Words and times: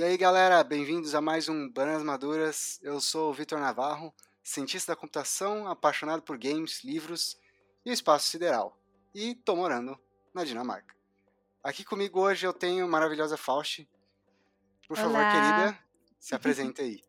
E 0.00 0.02
aí, 0.02 0.16
galera, 0.16 0.64
bem-vindos 0.64 1.14
a 1.14 1.20
mais 1.20 1.46
um 1.46 1.68
Bananas 1.68 2.02
Maduras. 2.02 2.80
Eu 2.82 3.02
sou 3.02 3.28
o 3.28 3.34
Vitor 3.34 3.60
Navarro, 3.60 4.14
cientista 4.42 4.92
da 4.92 4.96
computação, 4.96 5.68
apaixonado 5.68 6.22
por 6.22 6.38
games, 6.38 6.82
livros 6.82 7.38
e 7.84 7.90
o 7.90 7.92
espaço 7.92 8.26
sideral. 8.28 8.74
E 9.14 9.34
tô 9.34 9.54
morando 9.54 10.00
na 10.32 10.42
Dinamarca. 10.42 10.96
Aqui 11.62 11.84
comigo 11.84 12.18
hoje 12.18 12.46
eu 12.46 12.54
tenho 12.54 12.86
a 12.86 12.88
maravilhosa 12.88 13.36
Fausti. 13.36 13.86
Por 14.88 14.96
favor, 14.96 15.16
Olá. 15.16 15.32
querida, 15.32 15.78
se 16.18 16.32
apresenta 16.34 16.80
aí. 16.80 17.04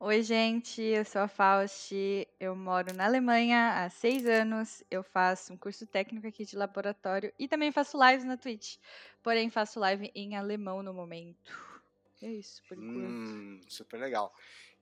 Oi, 0.00 0.20
gente, 0.24 0.82
eu 0.82 1.04
sou 1.04 1.22
a 1.22 1.28
Fausti, 1.28 2.26
eu 2.40 2.56
moro 2.56 2.92
na 2.92 3.04
Alemanha 3.04 3.84
há 3.84 3.88
seis 3.88 4.26
anos, 4.26 4.82
eu 4.90 5.04
faço 5.04 5.52
um 5.52 5.56
curso 5.56 5.86
técnico 5.86 6.26
aqui 6.26 6.44
de 6.44 6.56
laboratório 6.56 7.32
e 7.38 7.46
também 7.46 7.70
faço 7.70 7.96
lives 8.04 8.24
na 8.24 8.36
Twitch, 8.36 8.78
porém 9.22 9.48
faço 9.48 9.78
live 9.78 10.10
em 10.12 10.34
alemão 10.34 10.82
no 10.82 10.92
momento. 10.92 11.67
É 12.20 12.30
isso, 12.30 12.62
por 12.68 12.76
enquanto. 12.76 13.10
Hum, 13.10 13.60
super 13.68 13.98
legal. 14.00 14.34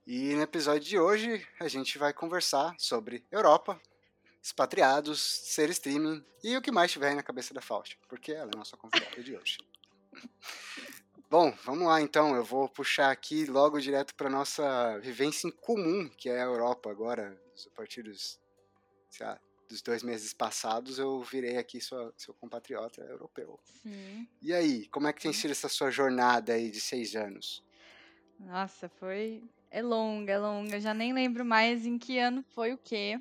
E 0.05 0.33
no 0.35 0.41
episódio 0.41 0.87
de 0.87 0.97
hoje 0.97 1.45
a 1.59 1.67
gente 1.67 1.97
vai 1.97 2.13
conversar 2.13 2.75
sobre 2.79 3.25
Europa, 3.31 3.79
expatriados, 4.41 5.21
ser 5.21 5.69
streaming 5.69 6.25
e 6.43 6.55
o 6.55 6.61
que 6.61 6.71
mais 6.71 6.91
tiver 6.91 7.09
aí 7.09 7.15
na 7.15 7.23
cabeça 7.23 7.53
da 7.53 7.61
Fausti, 7.61 7.99
porque 8.07 8.31
ela 8.31 8.49
é 8.51 8.55
a 8.55 8.57
nossa 8.57 8.77
convidada 8.77 9.21
de 9.21 9.35
hoje. 9.35 9.57
Bom, 11.29 11.51
vamos 11.65 11.87
lá 11.87 11.99
então. 11.99 12.33
Eu 12.35 12.43
vou 12.43 12.69
puxar 12.69 13.11
aqui 13.11 13.45
logo 13.45 13.81
direto 13.81 14.15
para 14.15 14.29
nossa 14.29 14.97
vivência 14.99 15.47
em 15.47 15.51
comum, 15.51 16.09
que 16.17 16.29
é 16.29 16.41
a 16.41 16.45
Europa 16.45 16.89
agora, 16.89 17.37
a 17.65 17.75
partir 17.75 18.01
dos, 18.01 18.39
sei 19.09 19.25
lá, 19.25 19.37
dos 19.67 19.81
dois 19.81 20.03
meses 20.03 20.33
passados, 20.33 20.97
eu 20.99 21.21
virei 21.21 21.57
aqui 21.57 21.81
sua, 21.81 22.13
seu 22.17 22.33
compatriota 22.33 23.01
europeu. 23.01 23.59
Sim. 23.81 24.27
E 24.41 24.53
aí, 24.53 24.87
como 24.87 25.07
é 25.07 25.13
que 25.13 25.21
tem 25.21 25.33
sido 25.33 25.51
essa 25.51 25.69
sua 25.69 25.91
jornada 25.91 26.53
aí 26.53 26.71
de 26.71 26.79
seis 26.79 27.15
anos? 27.15 27.63
Nossa, 28.39 28.87
foi. 28.87 29.43
É 29.69 29.81
longa, 29.81 30.33
é 30.33 30.39
longa. 30.39 30.79
Já 30.79 30.93
nem 30.93 31.13
lembro 31.13 31.43
mais 31.43 31.85
em 31.85 31.97
que 31.97 32.17
ano 32.17 32.43
foi 32.53 32.73
o 32.73 32.77
quê. 32.77 33.19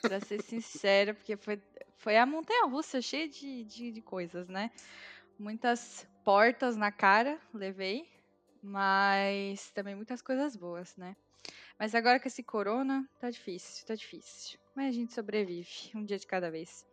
Pra 0.00 0.20
ser 0.20 0.42
sincera, 0.42 1.12
porque 1.12 1.36
foi, 1.36 1.60
foi 1.96 2.16
a 2.16 2.24
montanha 2.24 2.66
russa 2.66 3.02
cheia 3.02 3.28
de, 3.28 3.64
de, 3.64 3.90
de 3.90 4.00
coisas, 4.00 4.48
né? 4.48 4.70
Muitas 5.38 6.06
portas 6.24 6.76
na 6.76 6.92
cara, 6.92 7.40
levei. 7.52 8.08
Mas 8.62 9.70
também 9.70 9.94
muitas 9.94 10.20
coisas 10.20 10.56
boas, 10.56 10.96
né? 10.96 11.16
Mas 11.78 11.94
agora 11.94 12.18
com 12.18 12.26
esse 12.26 12.42
corona, 12.42 13.08
tá 13.20 13.30
difícil, 13.30 13.86
tá 13.86 13.94
difícil. 13.94 14.58
Mas 14.78 14.90
a 14.90 14.92
gente 14.92 15.12
sobrevive, 15.12 15.90
um 15.92 16.04
dia 16.04 16.16
de 16.16 16.24
cada 16.24 16.52
vez. 16.52 16.86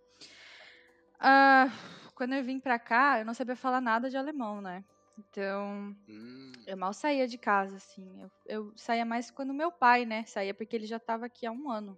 Ah, 1.19 1.67
quando 2.15 2.33
eu 2.33 2.43
vim 2.43 2.59
pra 2.59 2.79
cá, 2.79 3.19
eu 3.19 3.25
não 3.25 3.35
sabia 3.35 3.55
falar 3.55 3.79
nada 3.79 4.09
de 4.09 4.17
alemão, 4.17 4.59
né? 4.59 4.83
Então, 5.19 5.95
Hum, 6.09 6.51
eu 6.65 6.75
mal 6.75 6.91
saía 6.93 7.27
de 7.27 7.37
casa, 7.37 7.77
assim. 7.77 8.03
Eu, 8.19 8.31
eu 8.47 8.73
saía 8.75 9.05
mais 9.05 9.29
quando 9.29 9.53
meu 9.53 9.71
pai, 9.71 10.03
né? 10.03 10.25
Saía 10.25 10.51
porque 10.51 10.75
ele 10.75 10.87
já 10.87 10.97
tava 10.99 11.27
aqui 11.27 11.45
há 11.45 11.51
um 11.51 11.69
ano. 11.69 11.95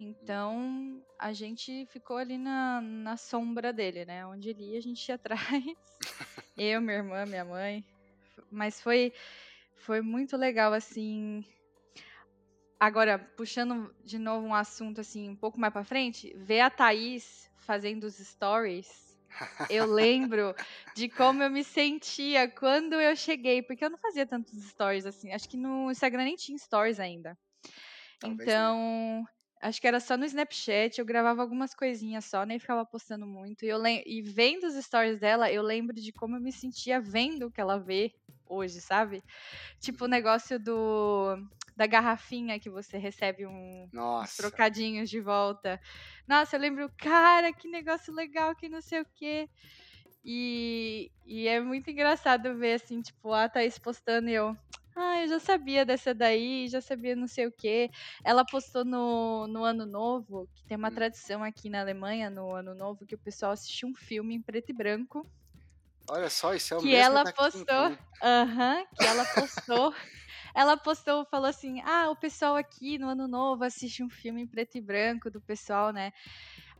Então, 0.00 1.02
a 1.18 1.34
gente 1.34 1.84
ficou 1.90 2.16
ali 2.16 2.38
na, 2.38 2.80
na 2.80 3.18
sombra 3.18 3.74
dele, 3.74 4.06
né? 4.06 4.24
Onde 4.24 4.48
ele 4.48 4.70
ia, 4.72 4.78
a 4.78 4.82
gente 4.82 5.06
ia 5.06 5.16
atrás. 5.20 5.62
eu, 6.56 6.80
minha 6.80 6.96
irmã, 6.96 7.26
minha 7.26 7.44
mãe. 7.44 7.84
Mas 8.50 8.80
foi, 8.80 9.12
foi 9.76 10.00
muito 10.00 10.34
legal, 10.34 10.72
assim. 10.72 11.44
Agora, 12.82 13.16
puxando 13.16 13.94
de 14.04 14.18
novo 14.18 14.44
um 14.44 14.52
assunto, 14.52 15.00
assim, 15.00 15.28
um 15.28 15.36
pouco 15.36 15.60
mais 15.60 15.72
pra 15.72 15.84
frente, 15.84 16.34
ver 16.36 16.58
a 16.58 16.68
Thaís 16.68 17.48
fazendo 17.58 18.02
os 18.02 18.16
stories. 18.16 19.16
Eu 19.70 19.86
lembro 19.86 20.52
de 20.96 21.08
como 21.08 21.44
eu 21.44 21.48
me 21.48 21.62
sentia 21.62 22.48
quando 22.48 22.94
eu 22.94 23.14
cheguei, 23.14 23.62
porque 23.62 23.84
eu 23.84 23.90
não 23.90 23.98
fazia 23.98 24.26
tantos 24.26 24.60
stories 24.64 25.06
assim. 25.06 25.30
Acho 25.30 25.48
que 25.48 25.56
no 25.56 25.92
Instagram 25.92 26.24
nem 26.24 26.34
tinha 26.34 26.58
stories 26.58 26.98
ainda. 26.98 27.38
Talvez 28.18 28.50
então, 28.50 29.24
acho 29.62 29.80
que 29.80 29.86
era 29.86 30.00
só 30.00 30.16
no 30.16 30.24
Snapchat, 30.24 30.98
eu 30.98 31.06
gravava 31.06 31.40
algumas 31.40 31.76
coisinhas 31.76 32.24
só, 32.24 32.44
nem 32.44 32.58
ficava 32.58 32.84
postando 32.84 33.24
muito. 33.28 33.64
E, 33.64 33.68
eu 33.68 33.80
e 33.86 34.22
vendo 34.22 34.64
os 34.64 34.74
stories 34.74 35.20
dela, 35.20 35.52
eu 35.52 35.62
lembro 35.62 35.94
de 35.94 36.10
como 36.10 36.34
eu 36.34 36.40
me 36.40 36.50
sentia 36.50 37.00
vendo 37.00 37.46
o 37.46 37.50
que 37.52 37.60
ela 37.60 37.78
vê 37.78 38.12
hoje, 38.44 38.80
sabe? 38.80 39.22
Tipo 39.78 40.06
o 40.06 40.08
negócio 40.08 40.58
do 40.58 41.38
da 41.82 41.86
garrafinha 41.86 42.60
que 42.60 42.70
você 42.70 42.96
recebe 42.98 43.46
um, 43.46 43.88
uns 44.20 44.34
trocadinhos 44.34 45.10
de 45.10 45.20
volta. 45.20 45.80
Nossa, 46.28 46.56
eu 46.56 46.60
lembro, 46.60 46.90
cara, 46.98 47.52
que 47.52 47.68
negócio 47.68 48.14
legal, 48.14 48.54
que 48.56 48.68
não 48.68 48.80
sei 48.80 49.00
o 49.02 49.06
quê. 49.16 49.48
E, 50.24 51.10
e 51.24 51.48
é 51.48 51.60
muito 51.60 51.90
engraçado 51.90 52.56
ver, 52.58 52.74
assim, 52.74 53.02
tipo, 53.02 53.32
a 53.32 53.48
Thaís 53.48 53.78
postando 53.78 54.28
e 54.30 54.34
eu. 54.34 54.56
Ah, 54.96 55.20
eu 55.22 55.28
já 55.28 55.38
sabia 55.40 55.86
dessa 55.86 56.14
daí, 56.14 56.68
já 56.68 56.80
sabia 56.80 57.16
não 57.16 57.26
sei 57.26 57.46
o 57.46 57.52
quê. 57.52 57.90
Ela 58.24 58.44
postou 58.44 58.84
no, 58.84 59.46
no 59.48 59.64
Ano 59.64 59.86
Novo, 59.86 60.48
que 60.54 60.64
tem 60.66 60.76
uma 60.76 60.90
Hum. 60.90 60.92
tradição 60.92 61.42
aqui 61.42 61.70
na 61.70 61.80
Alemanha, 61.80 62.28
no 62.30 62.54
Ano 62.54 62.74
Novo, 62.74 63.06
que 63.06 63.14
o 63.14 63.18
pessoal 63.18 63.52
assiste 63.52 63.86
um 63.86 63.94
filme 63.94 64.34
em 64.34 64.42
preto 64.42 64.70
e 64.70 64.74
branco. 64.74 65.26
olha 66.08 66.30
só, 66.30 66.54
isso 66.54 66.72
é 66.74 66.78
o 66.78 66.82
que 66.82 66.94
mesmo 66.94 67.18
ela 67.18 67.24
daqui, 67.24 67.46
postou. 67.46 67.58
então. 67.58 67.98
Aham, 68.22 68.84
que 68.94 69.06
ela 69.06 69.26
postou. 69.26 69.92
ela 70.54 70.76
postou, 70.76 71.24
falou 71.26 71.46
assim: 71.48 71.80
ah, 71.82 72.10
o 72.10 72.16
pessoal 72.16 72.56
aqui 72.56 72.98
no 72.98 73.08
Ano 73.08 73.28
Novo 73.28 73.64
assiste 73.64 74.02
um 74.02 74.10
filme 74.10 74.42
em 74.42 74.46
preto 74.46 74.76
e 74.76 74.80
branco 74.80 75.30
do 75.30 75.40
pessoal, 75.40 75.92
né? 75.92 76.12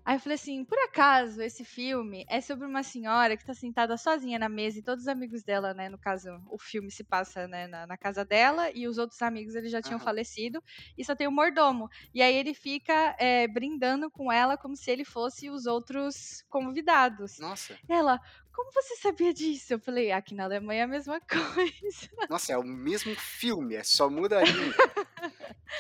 Aí 0.04 0.16
eu 0.16 0.20
falei 0.20 0.34
assim, 0.34 0.64
por 0.64 0.76
acaso 0.80 1.40
esse 1.40 1.64
filme 1.64 2.24
é 2.28 2.40
sobre 2.40 2.66
uma 2.66 2.82
senhora 2.82 3.36
que 3.36 3.44
tá 3.44 3.54
sentada 3.54 3.96
sozinha 3.96 4.36
na 4.38 4.48
mesa 4.48 4.80
e 4.80 4.82
todos 4.82 5.02
os 5.04 5.08
amigos 5.08 5.44
dela, 5.44 5.72
né? 5.74 5.88
No 5.88 5.98
caso, 5.98 6.28
o 6.50 6.58
filme 6.58 6.90
se 6.90 7.04
passa 7.04 7.46
né, 7.46 7.68
na, 7.68 7.86
na 7.86 7.96
casa 7.96 8.24
dela 8.24 8.68
e 8.74 8.88
os 8.88 8.98
outros 8.98 9.22
amigos 9.22 9.54
eles 9.54 9.70
já 9.70 9.80
tinham 9.80 10.00
Aham. 10.00 10.00
falecido 10.00 10.60
e 10.98 11.04
só 11.04 11.14
tem 11.14 11.28
o 11.28 11.32
mordomo. 11.32 11.88
E 12.12 12.20
aí 12.20 12.34
ele 12.34 12.52
fica 12.52 13.14
é, 13.18 13.46
brindando 13.46 14.10
com 14.10 14.30
ela 14.32 14.58
como 14.58 14.76
se 14.76 14.90
ele 14.90 15.04
fosse 15.04 15.48
os 15.48 15.66
outros 15.66 16.42
convidados. 16.48 17.32
Nossa, 17.36 17.78
Ela, 17.88 18.18
como 18.52 18.72
você 18.72 18.96
sabia 18.96 19.32
disso? 19.32 19.74
Eu 19.74 19.80
falei, 19.80 20.12
aqui 20.12 20.34
na 20.34 20.44
Alemanha 20.44 20.80
é 20.82 20.84
a 20.84 20.88
mesma 20.88 21.20
coisa. 21.28 22.08
nossa, 22.28 22.52
é 22.52 22.58
o 22.58 22.64
mesmo 22.64 23.14
filme, 23.16 23.74
é 23.74 23.82
só 23.84 24.08
muda 24.10 24.40
a. 24.40 24.44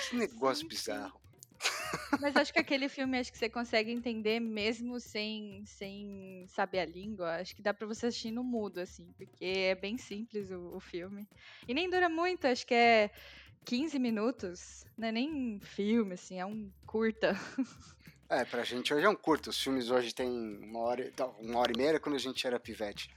Que 0.08 0.16
negócio 0.16 0.66
Sim, 0.68 0.68
sim. 0.68 0.68
bizarro. 0.68 1.20
Mas 2.20 2.36
acho 2.36 2.52
que 2.52 2.58
aquele 2.58 2.88
filme 2.88 3.18
acho 3.18 3.32
que 3.32 3.38
você 3.38 3.48
consegue 3.48 3.90
entender 3.90 4.38
mesmo 4.40 5.00
sem, 5.00 5.64
sem 5.66 6.44
saber 6.48 6.80
a 6.80 6.84
língua. 6.84 7.36
Acho 7.36 7.54
que 7.54 7.62
dá 7.62 7.72
pra 7.72 7.86
você 7.86 8.06
assistir 8.06 8.30
no 8.30 8.44
mudo, 8.44 8.80
assim, 8.80 9.12
porque 9.16 9.44
é 9.44 9.74
bem 9.74 9.96
simples 9.96 10.50
o, 10.50 10.76
o 10.76 10.80
filme. 10.80 11.28
E 11.66 11.74
nem 11.74 11.88
dura 11.88 12.08
muito, 12.08 12.46
acho 12.46 12.66
que 12.66 12.74
é 12.74 13.10
15 13.64 13.98
minutos. 13.98 14.84
Não 14.96 15.08
é 15.08 15.12
nem 15.12 15.58
filme, 15.60 16.14
assim, 16.14 16.38
é 16.38 16.46
um 16.46 16.70
curta. 16.86 17.32
É, 18.32 18.46
pra 18.46 18.64
gente 18.64 18.94
hoje 18.94 19.04
é 19.04 19.08
um 19.10 19.14
curto. 19.14 19.50
Os 19.50 19.62
filmes 19.62 19.90
hoje 19.90 20.14
têm 20.14 20.26
uma 20.62 20.78
hora, 20.78 21.12
uma 21.38 21.60
hora 21.60 21.70
e 21.70 21.76
meia 21.76 22.00
quando 22.00 22.14
a 22.14 22.18
gente 22.18 22.46
era 22.46 22.58
pivete. 22.58 23.10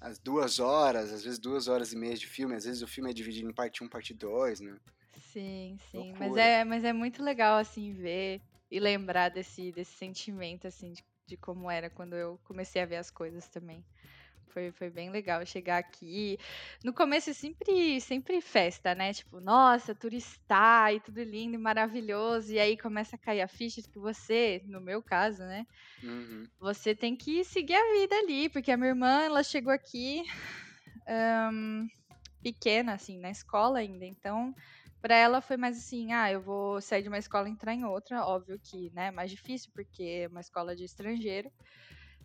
As 0.00 0.16
duas 0.16 0.60
horas, 0.60 1.12
às 1.12 1.24
vezes 1.24 1.40
duas 1.40 1.66
horas 1.66 1.92
e 1.92 1.96
meia 1.96 2.14
de 2.14 2.28
filme, 2.28 2.54
às 2.54 2.64
vezes 2.64 2.80
o 2.80 2.86
filme 2.86 3.10
é 3.10 3.12
dividido 3.12 3.50
em 3.50 3.52
parte 3.52 3.82
1, 3.82 3.88
parte 3.88 4.14
2, 4.14 4.60
né? 4.60 4.78
Sim, 5.32 5.76
sim. 5.90 6.14
Mas 6.16 6.36
é, 6.36 6.64
mas 6.64 6.84
é 6.84 6.92
muito 6.92 7.20
legal, 7.20 7.58
assim, 7.58 7.92
ver 7.92 8.40
e 8.70 8.78
lembrar 8.78 9.28
desse, 9.30 9.72
desse 9.72 9.92
sentimento, 9.92 10.68
assim, 10.68 10.92
de, 10.92 11.04
de 11.26 11.36
como 11.36 11.68
era 11.68 11.90
quando 11.90 12.14
eu 12.14 12.38
comecei 12.44 12.80
a 12.80 12.86
ver 12.86 12.96
as 12.96 13.10
coisas 13.10 13.48
também. 13.48 13.84
Foi, 14.52 14.72
foi 14.72 14.90
bem 14.90 15.10
legal 15.10 15.44
chegar 15.46 15.78
aqui. 15.78 16.38
No 16.84 16.92
começo 16.92 17.30
é 17.30 17.32
sempre, 17.32 18.00
sempre 18.00 18.40
festa, 18.40 18.94
né? 18.94 19.12
Tipo, 19.12 19.40
nossa, 19.40 19.94
turistar 19.94 20.92
e 20.94 21.00
tudo 21.00 21.22
lindo 21.22 21.54
e 21.54 21.58
maravilhoso. 21.58 22.52
E 22.52 22.58
aí 22.58 22.76
começa 22.76 23.16
a 23.16 23.18
cair 23.18 23.40
a 23.42 23.48
ficha 23.48 23.80
de 23.80 23.88
que 23.88 23.98
você, 23.98 24.62
no 24.66 24.80
meu 24.80 25.02
caso, 25.02 25.42
né? 25.42 25.66
Uhum. 26.02 26.46
Você 26.58 26.94
tem 26.94 27.16
que 27.16 27.42
seguir 27.44 27.74
a 27.74 27.92
vida 27.92 28.14
ali, 28.16 28.48
porque 28.48 28.70
a 28.70 28.76
minha 28.76 28.90
irmã, 28.90 29.22
ela 29.22 29.42
chegou 29.42 29.72
aqui 29.72 30.22
ahn, 31.08 31.86
pequena, 32.42 32.94
assim, 32.94 33.18
na 33.18 33.30
escola 33.30 33.78
ainda. 33.78 34.04
Então, 34.04 34.54
pra 35.00 35.14
ela 35.16 35.40
foi 35.40 35.56
mais 35.56 35.76
assim, 35.78 36.12
ah, 36.12 36.30
eu 36.30 36.40
vou 36.42 36.80
sair 36.80 37.02
de 37.02 37.08
uma 37.08 37.18
escola 37.18 37.48
e 37.48 37.52
entrar 37.52 37.74
em 37.74 37.84
outra. 37.84 38.24
Óbvio 38.24 38.58
que, 38.62 38.90
né, 38.92 39.06
é 39.06 39.10
mais 39.10 39.30
difícil, 39.30 39.70
porque 39.74 40.02
é 40.24 40.28
uma 40.28 40.40
escola 40.40 40.76
de 40.76 40.84
estrangeiro. 40.84 41.50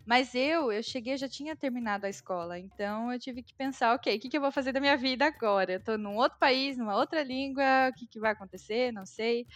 Mas 0.06 0.34
eu, 0.36 0.70
eu 0.72 0.82
cheguei, 0.84 1.16
já 1.16 1.28
tinha 1.28 1.56
terminado 1.56 2.06
a 2.06 2.08
escola, 2.08 2.58
então 2.58 3.12
eu 3.12 3.18
tive 3.18 3.42
que 3.42 3.54
pensar, 3.56 3.94
ok, 3.94 4.16
o 4.16 4.20
que, 4.20 4.28
que 4.28 4.36
eu 4.36 4.40
vou 4.40 4.52
fazer 4.52 4.72
da 4.72 4.80
minha 4.80 4.96
vida 4.96 5.26
agora? 5.26 5.74
Eu 5.74 5.82
tô 5.82 5.98
num 5.98 6.16
outro 6.16 6.38
país, 6.38 6.78
numa 6.78 6.96
outra 6.96 7.22
língua, 7.24 7.90
o 7.90 7.94
que, 7.94 8.06
que 8.08 8.20
vai 8.20 8.32
acontecer? 8.32 8.92
Não 8.92 9.04
sei. 9.06 9.46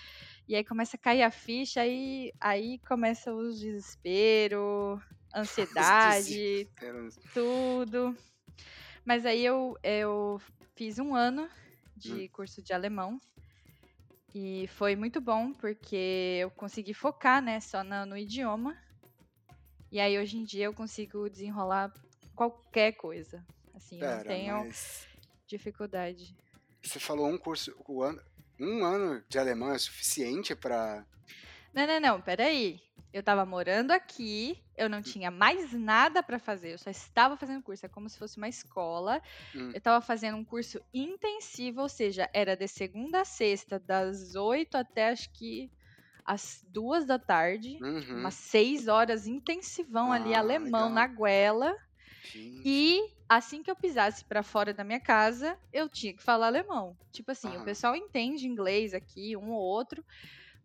E 0.49 0.57
aí 0.57 0.65
começa 0.65 0.97
a 0.97 1.01
cair 1.01 1.23
a 1.23 1.31
ficha, 1.31 1.83
aí, 1.83 2.33
aí 2.41 2.81
começa 2.89 3.33
o 3.35 3.51
desespero, 3.51 5.01
ansiedade, 5.35 6.71
tudo. 7.33 8.17
Mas 9.05 9.27
aí 9.27 9.45
eu, 9.45 9.75
eu 9.83 10.39
fiz 10.77 10.99
um 10.99 11.15
ano 11.15 11.49
de 11.97 12.29
Hum. 12.29 12.31
curso 12.31 12.63
de 12.63 12.73
alemão. 12.73 13.21
E 14.35 14.67
foi 14.69 14.95
muito 14.97 15.21
bom, 15.21 15.53
porque 15.53 16.39
eu 16.41 16.51
consegui 16.51 16.95
focar, 16.95 17.43
né, 17.43 17.61
só 17.61 17.83
na- 17.85 18.07
no 18.07 18.17
idioma. 18.17 18.77
E 19.91 19.99
aí 19.99 20.19
hoje 20.19 20.37
em 20.39 20.45
dia 20.45 20.67
eu 20.67 20.75
consigo 20.75 21.29
desenrolar 21.29 21.93
qualquer 22.35 22.93
coisa. 22.93 23.45
Assim, 23.75 24.01
eu 24.01 24.09
não 24.09 24.17
Pera, 24.19 24.29
tenho 24.29 24.59
mas 24.59 25.07
dificuldade. 25.47 26.37
você 26.83 27.01
falou 27.01 27.27
um 27.29 27.37
curso, 27.37 27.75
um 27.89 28.03
ano, 28.03 28.23
um 28.59 28.85
ano 28.85 29.25
de 29.29 29.39
alemão 29.39 29.73
é 29.73 29.79
suficiente 29.79 30.55
pra. 30.55 31.05
Não, 31.75 31.87
não, 31.87 32.01
não, 32.01 32.21
peraí. 32.21 32.81
Eu 33.13 33.25
tava 33.25 33.45
morando 33.45 33.91
aqui, 33.91 34.63
eu 34.77 34.89
não 34.89 35.03
tinha 35.03 35.33
mais 35.33 35.73
nada 35.73 36.23
pra 36.23 36.39
fazer, 36.39 36.73
eu 36.75 36.79
só 36.79 36.91
estava 36.91 37.37
fazendo 37.37 37.61
curso, 37.61 37.85
é 37.85 37.89
como 37.89 38.09
se 38.09 38.17
fosse 38.17 38.37
uma 38.37 38.49
escola. 38.49 39.21
Hum. 39.53 39.73
Eu 39.75 39.81
tava 39.81 40.01
fazendo 40.01 40.37
um 40.37 40.45
curso 40.45 40.81
intensivo, 40.95 41.81
ou 41.81 41.89
seja, 41.89 42.31
era 42.33 42.55
de 42.57 42.69
segunda 42.69 43.23
a 43.23 43.25
sexta, 43.25 43.81
das 43.81 44.37
oito 44.37 44.77
até 44.77 45.09
acho 45.09 45.29
que 45.33 45.69
às 46.33 46.61
duas 46.69 47.05
da 47.05 47.19
tarde. 47.19 47.77
Uhum. 47.81 48.21
Umas 48.21 48.35
seis 48.35 48.89
horas 48.89 49.27
intensivão 49.27 50.13
ali, 50.13 50.35
Ah, 50.35 50.39
alemão 50.41 50.89
legal. 50.89 50.91
na 50.91 51.07
goela. 51.07 51.75
Gente. 52.33 52.63
E 52.65 53.01
assim 53.29 53.63
que 53.63 53.71
eu 53.71 53.77
pisasse 53.77 54.25
pra 54.25 54.43
fora 54.43 54.73
da 54.75 54.85
minha 54.85 55.01
casa, 55.01 55.57
eu 55.73 55.89
tinha 55.89 56.15
que 56.15 56.23
falar 56.23 56.49
alemão. 56.49 56.97
Tipo 57.13 57.31
assim, 57.33 57.49
Aham. 57.49 57.63
o 57.63 57.65
pessoal 57.65 57.97
entende 57.97 58.47
inglês 58.47 58.93
aqui, 58.95 59.37
um 59.37 59.51
ou 59.51 59.61
outro, 59.61 60.05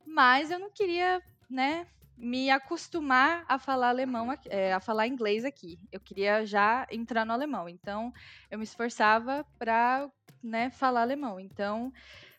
mas 0.05 0.51
eu 0.51 0.59
não 0.59 0.71
queria, 0.71 1.21
né, 1.49 1.85
me 2.17 2.49
acostumar 2.49 3.43
a 3.47 3.59
falar 3.59 3.89
alemão, 3.89 4.27
é, 4.47 4.73
a 4.73 4.79
falar 4.79 5.07
inglês 5.07 5.43
aqui. 5.45 5.79
Eu 5.91 5.99
queria 5.99 6.45
já 6.45 6.85
entrar 6.91 7.25
no 7.25 7.33
alemão. 7.33 7.67
Então, 7.69 8.11
eu 8.49 8.57
me 8.57 8.63
esforçava 8.63 9.45
pra, 9.59 10.09
né, 10.43 10.69
falar 10.69 11.01
alemão. 11.01 11.39
Então, 11.39 11.91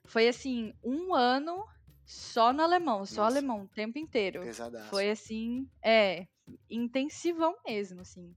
foi 0.06 0.28
assim, 0.28 0.72
um 0.84 1.14
ano 1.14 1.64
só 2.06 2.52
no 2.52 2.62
alemão, 2.62 3.04
só 3.04 3.24
Nossa. 3.24 3.36
alemão 3.38 3.64
o 3.64 3.68
tempo 3.68 3.98
inteiro. 3.98 4.40
Pesadaço. 4.42 4.88
Foi 4.88 5.10
assim, 5.10 5.68
é, 5.82 6.28
intensivão 6.70 7.56
mesmo, 7.66 8.00
assim. 8.00 8.32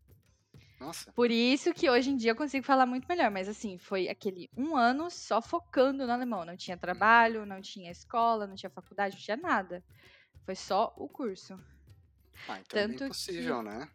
Nossa. 0.79 1.11
Por 1.11 1.29
isso 1.29 1.73
que 1.73 1.89
hoje 1.89 2.09
em 2.09 2.15
dia 2.15 2.31
eu 2.31 2.35
consigo 2.35 2.65
falar 2.65 2.87
muito 2.87 3.07
melhor. 3.07 3.29
Mas 3.29 3.47
assim, 3.47 3.77
foi 3.77 4.07
aquele 4.07 4.49
um 4.57 4.75
ano 4.75 5.11
só 5.11 5.41
focando 5.41 6.07
no 6.07 6.11
alemão. 6.11 6.45
Não 6.45 6.57
tinha 6.57 6.77
trabalho, 6.77 7.45
não 7.45 7.61
tinha 7.61 7.91
escola, 7.91 8.47
não 8.47 8.55
tinha 8.55 8.69
faculdade, 8.69 9.15
não 9.15 9.21
tinha 9.21 9.37
nada. 9.37 9.83
Foi 10.45 10.55
só 10.55 10.91
o 10.97 11.07
curso. 11.07 11.53
Ah, 12.47 12.59
então 12.59 12.79
é 12.79 12.87
Tanto 12.87 13.07
possível, 13.07 13.61
né? 13.61 13.87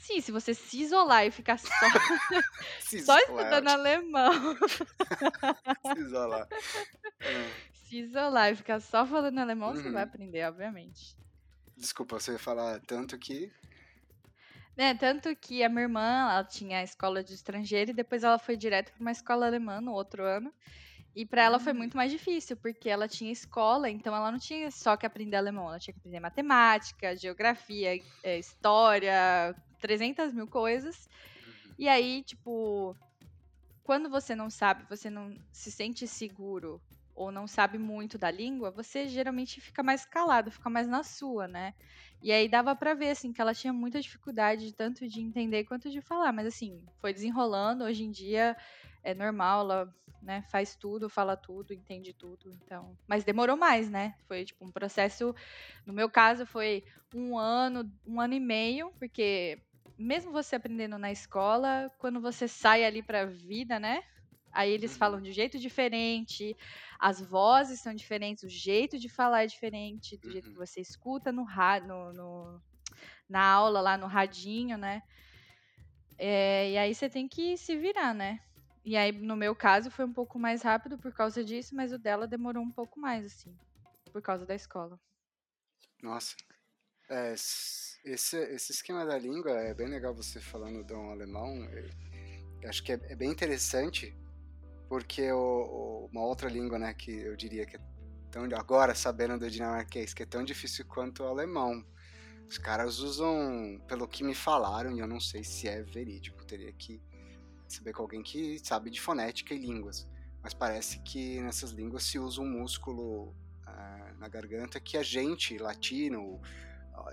Sim, 0.00 0.20
se 0.20 0.32
você 0.32 0.54
se 0.54 0.80
isolar 0.80 1.26
e 1.26 1.30
ficar 1.30 1.58
só, 1.58 1.86
só 2.96 3.18
isolar, 3.18 3.18
estudando 3.18 3.68
alemão, 3.68 4.30
Se 5.82 5.98
isolar. 6.00 6.48
É. 7.24 7.54
se 7.72 7.96
isolar 7.98 8.52
e 8.52 8.56
ficar 8.56 8.80
só 8.80 9.04
falando 9.06 9.38
alemão, 9.40 9.74
você 9.74 9.90
Uhum. 9.90 9.90
vai 9.90 10.02
aprender, 10.04 10.44
obviamente. 10.48 11.16
Desculpa, 11.76 12.20
você 12.20 12.32
ia 12.32 12.38
falar 12.38 12.80
tanto 12.86 13.18
que. 13.18 13.52
Né, 14.76 14.94
tanto 14.94 15.34
que 15.36 15.62
a 15.62 15.68
minha 15.68 15.82
irmã, 15.82 16.00
ela 16.30 16.44
tinha 16.44 16.78
a 16.78 16.82
escola 16.82 17.22
de 17.22 17.34
estrangeiro 17.34 17.90
e 17.90 17.94
depois 17.94 18.22
ela 18.24 18.38
foi 18.38 18.56
direto 18.56 18.92
para 18.92 19.00
uma 19.00 19.10
escola 19.10 19.46
alemã 19.46 19.80
no 19.80 19.92
outro 19.92 20.24
ano. 20.24 20.52
E 21.14 21.26
para 21.26 21.42
ela 21.42 21.58
foi 21.60 21.72
Hum. 21.72 21.74
muito 21.74 21.96
mais 21.96 22.12
difícil, 22.12 22.56
porque 22.56 22.88
ela 22.88 23.08
tinha 23.08 23.32
escola, 23.32 23.90
então 23.90 24.14
ela 24.16 24.30
não 24.32 24.38
tinha 24.38 24.70
só 24.70 24.96
que 24.96 25.06
aprender 25.06 25.36
alemão, 25.36 25.68
ela 25.68 25.78
tinha 25.80 25.94
que 25.94 26.00
aprender 26.00 26.20
matemática, 26.20 27.16
geografia, 27.16 27.96
eh, 28.22 28.38
história, 28.38 29.54
300 29.80 30.32
mil 30.32 30.46
coisas. 30.46 31.08
E 31.78 31.88
aí, 31.88 32.22
tipo, 32.22 32.96
quando 33.82 34.08
você 34.08 34.34
não 34.34 34.50
sabe, 34.50 34.84
você 34.88 35.10
não 35.10 35.34
se 35.52 35.70
sente 35.72 36.06
seguro 36.06 36.80
ou 37.14 37.30
não 37.30 37.46
sabe 37.46 37.76
muito 37.76 38.16
da 38.16 38.30
língua, 38.30 38.70
você 38.70 39.08
geralmente 39.08 39.60
fica 39.60 39.82
mais 39.82 40.06
calado, 40.06 40.50
fica 40.50 40.70
mais 40.70 40.86
na 40.86 41.02
sua, 41.02 41.46
né? 41.48 41.74
E 42.22 42.32
aí 42.32 42.48
dava 42.48 42.74
pra 42.76 42.94
ver, 42.94 43.10
assim, 43.10 43.32
que 43.32 43.40
ela 43.40 43.54
tinha 43.54 43.72
muita 43.72 44.00
dificuldade, 44.00 44.72
tanto 44.72 45.08
de 45.08 45.20
entender 45.20 45.64
quanto 45.64 45.90
de 45.90 46.00
falar. 46.00 46.32
Mas, 46.32 46.46
assim, 46.46 46.82
foi 46.98 47.12
desenrolando. 47.12 47.84
Hoje 47.84 48.04
em 48.04 48.10
dia 48.10 48.56
é 49.02 49.14
normal, 49.14 49.62
ela 49.62 49.94
né, 50.22 50.42
faz 50.50 50.76
tudo, 50.76 51.08
fala 51.08 51.36
tudo, 51.36 51.72
entende 51.72 52.12
tudo. 52.12 52.52
Então, 52.62 52.96
mas 53.06 53.24
demorou 53.24 53.56
mais, 53.56 53.90
né? 53.90 54.14
Foi, 54.28 54.44
tipo, 54.44 54.64
um 54.64 54.70
processo... 54.70 55.34
No 55.86 55.92
meu 55.92 56.10
caso, 56.10 56.44
foi 56.44 56.84
um 57.14 57.38
ano, 57.38 57.90
um 58.06 58.20
ano 58.20 58.34
e 58.34 58.40
meio, 58.40 58.92
porque 58.98 59.58
mesmo 60.00 60.32
você 60.32 60.56
aprendendo 60.56 60.98
na 60.98 61.12
escola, 61.12 61.90
quando 61.98 62.20
você 62.20 62.48
sai 62.48 62.84
ali 62.84 63.02
pra 63.02 63.26
vida, 63.26 63.78
né? 63.80 64.02
Aí 64.52 64.70
eles 64.72 64.96
Uhum. 64.96 64.96
falam 64.96 65.20
de 65.20 65.30
um 65.30 65.32
jeito 65.32 65.58
diferente, 65.58 66.56
as 67.00 67.20
vozes 67.20 67.80
são 67.80 67.94
diferentes, 67.94 68.42
o 68.44 68.48
jeito 68.48 68.98
de 68.98 69.08
falar 69.08 69.44
é 69.44 69.46
diferente, 69.46 70.18
do 70.18 70.30
jeito 70.30 70.48
Uhum. 70.48 70.52
que 70.52 70.58
você 70.58 70.80
escuta 70.80 71.30
no, 71.32 71.44
no, 71.86 72.12
no- 72.12 72.62
na 73.28 73.42
aula, 73.44 73.80
lá 73.80 73.98
no 73.98 74.06
radinho, 74.08 74.78
né? 74.78 75.02
É, 76.18 76.70
e 76.72 76.78
aí 76.78 76.94
você 76.94 77.08
tem 77.08 77.28
que 77.28 77.56
se 77.56 77.76
virar, 77.76 78.14
né? 78.14 78.40
E 78.84 78.96
aí, 78.96 79.12
no 79.12 79.36
meu 79.36 79.54
caso, 79.54 79.90
foi 79.90 80.04
um 80.04 80.12
pouco 80.12 80.38
mais 80.38 80.62
rápido 80.62 80.98
por 80.98 81.12
causa 81.12 81.44
disso, 81.44 81.74
mas 81.74 81.92
o 81.92 81.98
dela 81.98 82.26
demorou 82.26 82.62
um 82.62 82.72
pouco 82.72 82.98
mais, 83.00 83.24
assim, 83.26 83.58
por 84.12 84.22
causa 84.22 84.46
da 84.46 84.54
escola. 84.54 85.00
Nossa. 86.02 86.36
É, 87.10 87.32
esse, 87.32 88.36
esse 88.36 88.72
esquema 88.72 89.04
da 89.04 89.18
língua 89.18 89.50
é 89.50 89.74
bem 89.74 89.88
legal 89.88 90.14
você 90.14 90.40
falando 90.40 90.84
do 90.84 90.94
alemão. 90.94 91.64
Eu 92.62 92.68
acho 92.68 92.82
que 92.84 92.92
é, 92.92 93.00
é 93.08 93.16
bem 93.16 93.30
interessante, 93.30 94.16
porque 94.88 95.30
o, 95.32 95.38
o- 95.38 96.06
uma 96.12 96.22
outra 96.24 96.48
língua, 96.48 96.78
né, 96.78 96.94
que 96.94 97.10
eu 97.10 97.36
diria 97.36 97.66
que 97.66 97.76
é 97.76 97.80
tão. 98.30 98.44
Agora, 98.56 98.94
sabendo 98.94 99.38
do 99.38 99.50
dinamarquês, 99.50 100.14
que 100.14 100.22
é 100.22 100.26
tão 100.26 100.44
difícil 100.44 100.86
quanto 100.86 101.24
o 101.24 101.26
alemão. 101.26 101.84
Os 102.48 102.58
caras 102.58 102.98
usam, 103.00 103.80
pelo 103.88 104.08
que 104.08 104.24
me 104.24 104.34
falaram, 104.34 104.96
e 104.96 105.00
eu 105.00 105.06
não 105.06 105.20
sei 105.20 105.44
se 105.44 105.68
é 105.68 105.82
verídico, 105.82 106.44
teria 106.44 106.72
que 106.72 107.00
saber 107.68 107.92
com 107.92 108.02
alguém 108.02 108.22
que 108.22 108.58
sabe 108.58 108.90
de 108.90 109.00
fonética 109.00 109.54
e 109.54 109.58
línguas. 109.58 110.08
Mas 110.42 110.54
parece 110.54 111.00
que 111.00 111.40
nessas 111.40 111.70
línguas 111.72 112.04
se 112.04 112.18
usa 112.18 112.40
um 112.40 112.48
músculo 112.48 113.34
ah, 113.66 114.14
na 114.18 114.28
garganta 114.28 114.80
que 114.80 114.96
a 114.96 115.02
gente, 115.02 115.58
latino 115.58 116.40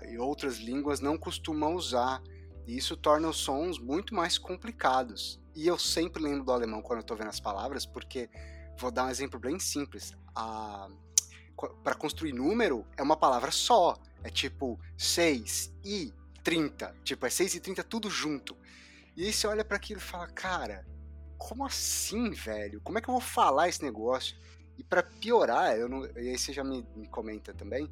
e 0.08 0.18
outras 0.18 0.56
línguas, 0.58 1.00
não 1.00 1.16
costumam 1.16 1.74
usar. 1.74 2.22
E 2.66 2.76
isso 2.76 2.96
torna 2.96 3.28
os 3.28 3.38
sons 3.38 3.78
muito 3.78 4.14
mais 4.14 4.36
complicados. 4.36 5.40
E 5.54 5.66
eu 5.66 5.78
sempre 5.78 6.22
lembro 6.22 6.44
do 6.44 6.52
alemão 6.52 6.82
quando 6.82 7.00
eu 7.00 7.04
tô 7.04 7.16
vendo 7.16 7.28
as 7.28 7.40
palavras, 7.40 7.86
porque 7.86 8.28
vou 8.78 8.90
dar 8.90 9.06
um 9.06 9.10
exemplo 9.10 9.40
bem 9.40 9.58
simples. 9.58 10.12
Para 11.82 11.94
construir 11.94 12.32
número 12.32 12.86
é 12.96 13.02
uma 13.02 13.16
palavra 13.16 13.50
só. 13.50 13.96
É 14.22 14.30
tipo 14.30 14.78
6 14.96 15.72
e 15.84 16.12
30. 16.44 16.94
Tipo, 17.04 17.26
é 17.26 17.30
6 17.30 17.54
e 17.54 17.60
30 17.60 17.84
tudo 17.84 18.10
junto. 18.10 18.56
E 19.16 19.24
aí 19.24 19.32
você 19.32 19.46
olha 19.46 19.64
para 19.64 19.76
aquilo 19.76 20.00
e 20.00 20.02
fala, 20.02 20.28
cara, 20.28 20.86
como 21.36 21.64
assim, 21.64 22.30
velho? 22.30 22.80
Como 22.80 22.98
é 22.98 23.00
que 23.00 23.08
eu 23.08 23.14
vou 23.14 23.20
falar 23.20 23.68
esse 23.68 23.82
negócio? 23.82 24.36
E 24.76 24.84
para 24.84 25.02
piorar, 25.02 25.76
eu 25.76 25.88
não, 25.88 26.06
e 26.06 26.30
aí 26.30 26.38
você 26.38 26.52
já 26.52 26.62
me, 26.62 26.86
me 26.94 27.08
comenta 27.08 27.52
também, 27.52 27.90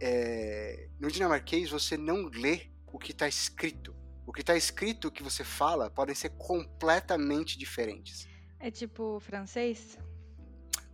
é, 0.00 0.88
no 0.98 1.10
dinamarquês 1.10 1.70
você 1.70 1.96
não 1.96 2.26
lê 2.26 2.70
o 2.92 2.98
que 2.98 3.12
está 3.12 3.28
escrito. 3.28 3.94
O 4.26 4.32
que 4.32 4.40
está 4.42 4.56
escrito, 4.56 5.08
o 5.08 5.10
que 5.10 5.22
você 5.22 5.42
fala, 5.42 5.90
podem 5.90 6.14
ser 6.14 6.30
completamente 6.30 7.58
diferentes. 7.58 8.28
É 8.60 8.70
tipo 8.70 9.18
francês? 9.20 9.98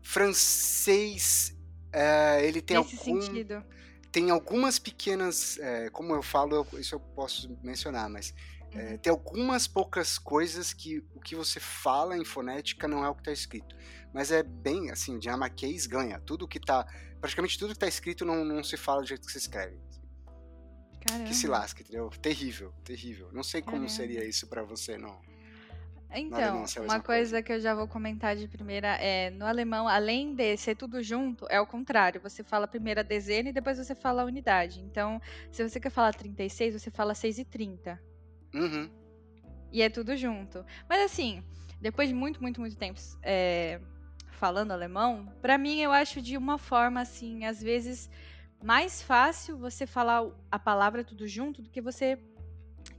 Francês, 0.03 1.57
é, 1.93 2.47
ele 2.47 2.61
tem 2.61 2.77
Nesse 2.79 2.97
algum, 2.97 3.21
sentido. 3.21 3.65
tem 4.13 4.31
algumas 4.31 4.79
pequenas, 4.79 5.59
é, 5.59 5.91
como 5.91 6.15
eu 6.15 6.23
falo, 6.23 6.55
eu- 6.73 6.81
isso 6.81 6.95
eu 6.95 7.01
posso 7.01 7.59
mencionar, 7.63 8.09
mas 8.09 8.33
é, 8.73 8.93
Uhum. 8.93 8.99
tem 8.99 9.11
algumas 9.11 9.67
poucas 9.69 10.19
coisas 10.19 10.73
que 10.73 10.99
o 11.15 11.21
que 11.21 11.37
você 11.37 11.61
fala 11.61 12.17
em 12.19 12.25
fonética 12.25 12.89
não 12.89 13.05
é 13.05 13.09
o 13.09 13.15
que 13.15 13.21
está 13.21 13.33
escrito. 13.33 13.75
Mas 14.13 14.31
é 14.33 14.43
bem 14.43 14.91
assim, 14.91 15.17
o 15.17 15.19
dinamarquês 15.21 15.87
ganha. 15.87 16.19
Tudo 16.21 16.47
que 16.49 16.59
tá. 16.61 16.85
Praticamente 17.25 17.59
tudo 17.59 17.73
que 17.73 17.79
tá 17.79 17.89
escrito 17.89 18.23
não, 18.23 18.45
não 18.45 18.63
se 18.63 18.77
fala 18.77 19.01
do 19.01 19.09
jeito 19.09 19.25
que 19.25 19.33
se 19.33 19.39
escreve. 19.39 19.81
Caramba. 21.07 21.25
Que 21.25 21.35
se 21.35 21.47
lasca, 21.47 21.81
entendeu? 21.81 22.11
Terrível, 22.21 22.71
terrível. 22.85 23.31
Não 23.33 23.43
sei 23.43 23.63
como 23.63 23.77
Caramba. 23.77 23.89
seria 23.89 24.23
isso 24.27 24.47
pra 24.47 24.63
você, 24.63 24.99
não. 24.99 25.19
Então, 26.15 26.39
é 26.39 26.53
uma 26.53 26.61
mesma 26.61 27.01
coisa 27.01 27.43
que 27.43 27.51
eu 27.51 27.59
já 27.59 27.75
vou 27.75 27.89
comentar 27.89 28.37
de 28.37 28.47
primeira 28.47 28.89
é, 28.97 29.31
no 29.31 29.47
alemão, 29.47 29.89
além 29.89 30.35
de 30.35 30.55
ser 30.59 30.77
tudo 30.77 31.03
junto, 31.03 31.47
é 31.49 31.59
o 31.59 31.67
contrário. 31.67 32.21
Você 32.21 32.45
fala 32.45 32.69
primeiro 32.69 33.01
a 33.01 33.03
dezena 33.03 33.49
e 33.49 33.55
depois 33.55 33.79
você 33.79 33.95
fala 33.95 34.21
a 34.21 34.27
unidade. 34.27 34.81
Então, 34.81 35.19
se 35.51 35.67
você 35.67 35.81
quer 35.81 35.89
falar 35.89 36.13
36, 36.13 36.75
você 36.75 36.91
fala 36.91 37.15
6 37.15 37.39
e 37.39 37.45
30. 37.47 37.99
Uhum. 38.53 38.91
E 39.73 39.81
é 39.81 39.89
tudo 39.89 40.15
junto. 40.15 40.63
Mas 40.87 41.11
assim, 41.11 41.43
depois 41.81 42.07
de 42.07 42.15
muito, 42.15 42.43
muito, 42.43 42.61
muito 42.61 42.77
tempo 42.77 43.01
é, 43.23 43.81
falando 44.45 44.73
alemão, 44.73 45.33
pra 45.41 45.57
mim 45.57 45.81
eu 45.81 45.91
acho 45.91 46.21
de 46.21 46.37
uma 46.37 46.59
forma 46.59 47.01
assim, 47.01 47.47
às 47.47 47.63
vezes 47.63 48.11
mais 48.63 49.01
fácil 49.01 49.57
você 49.57 49.87
falar 49.87 50.23
a 50.51 50.59
palavra 50.59 51.03
tudo 51.03 51.27
junto 51.27 51.63
do 51.63 51.71
que 51.71 51.81
você 51.81 52.19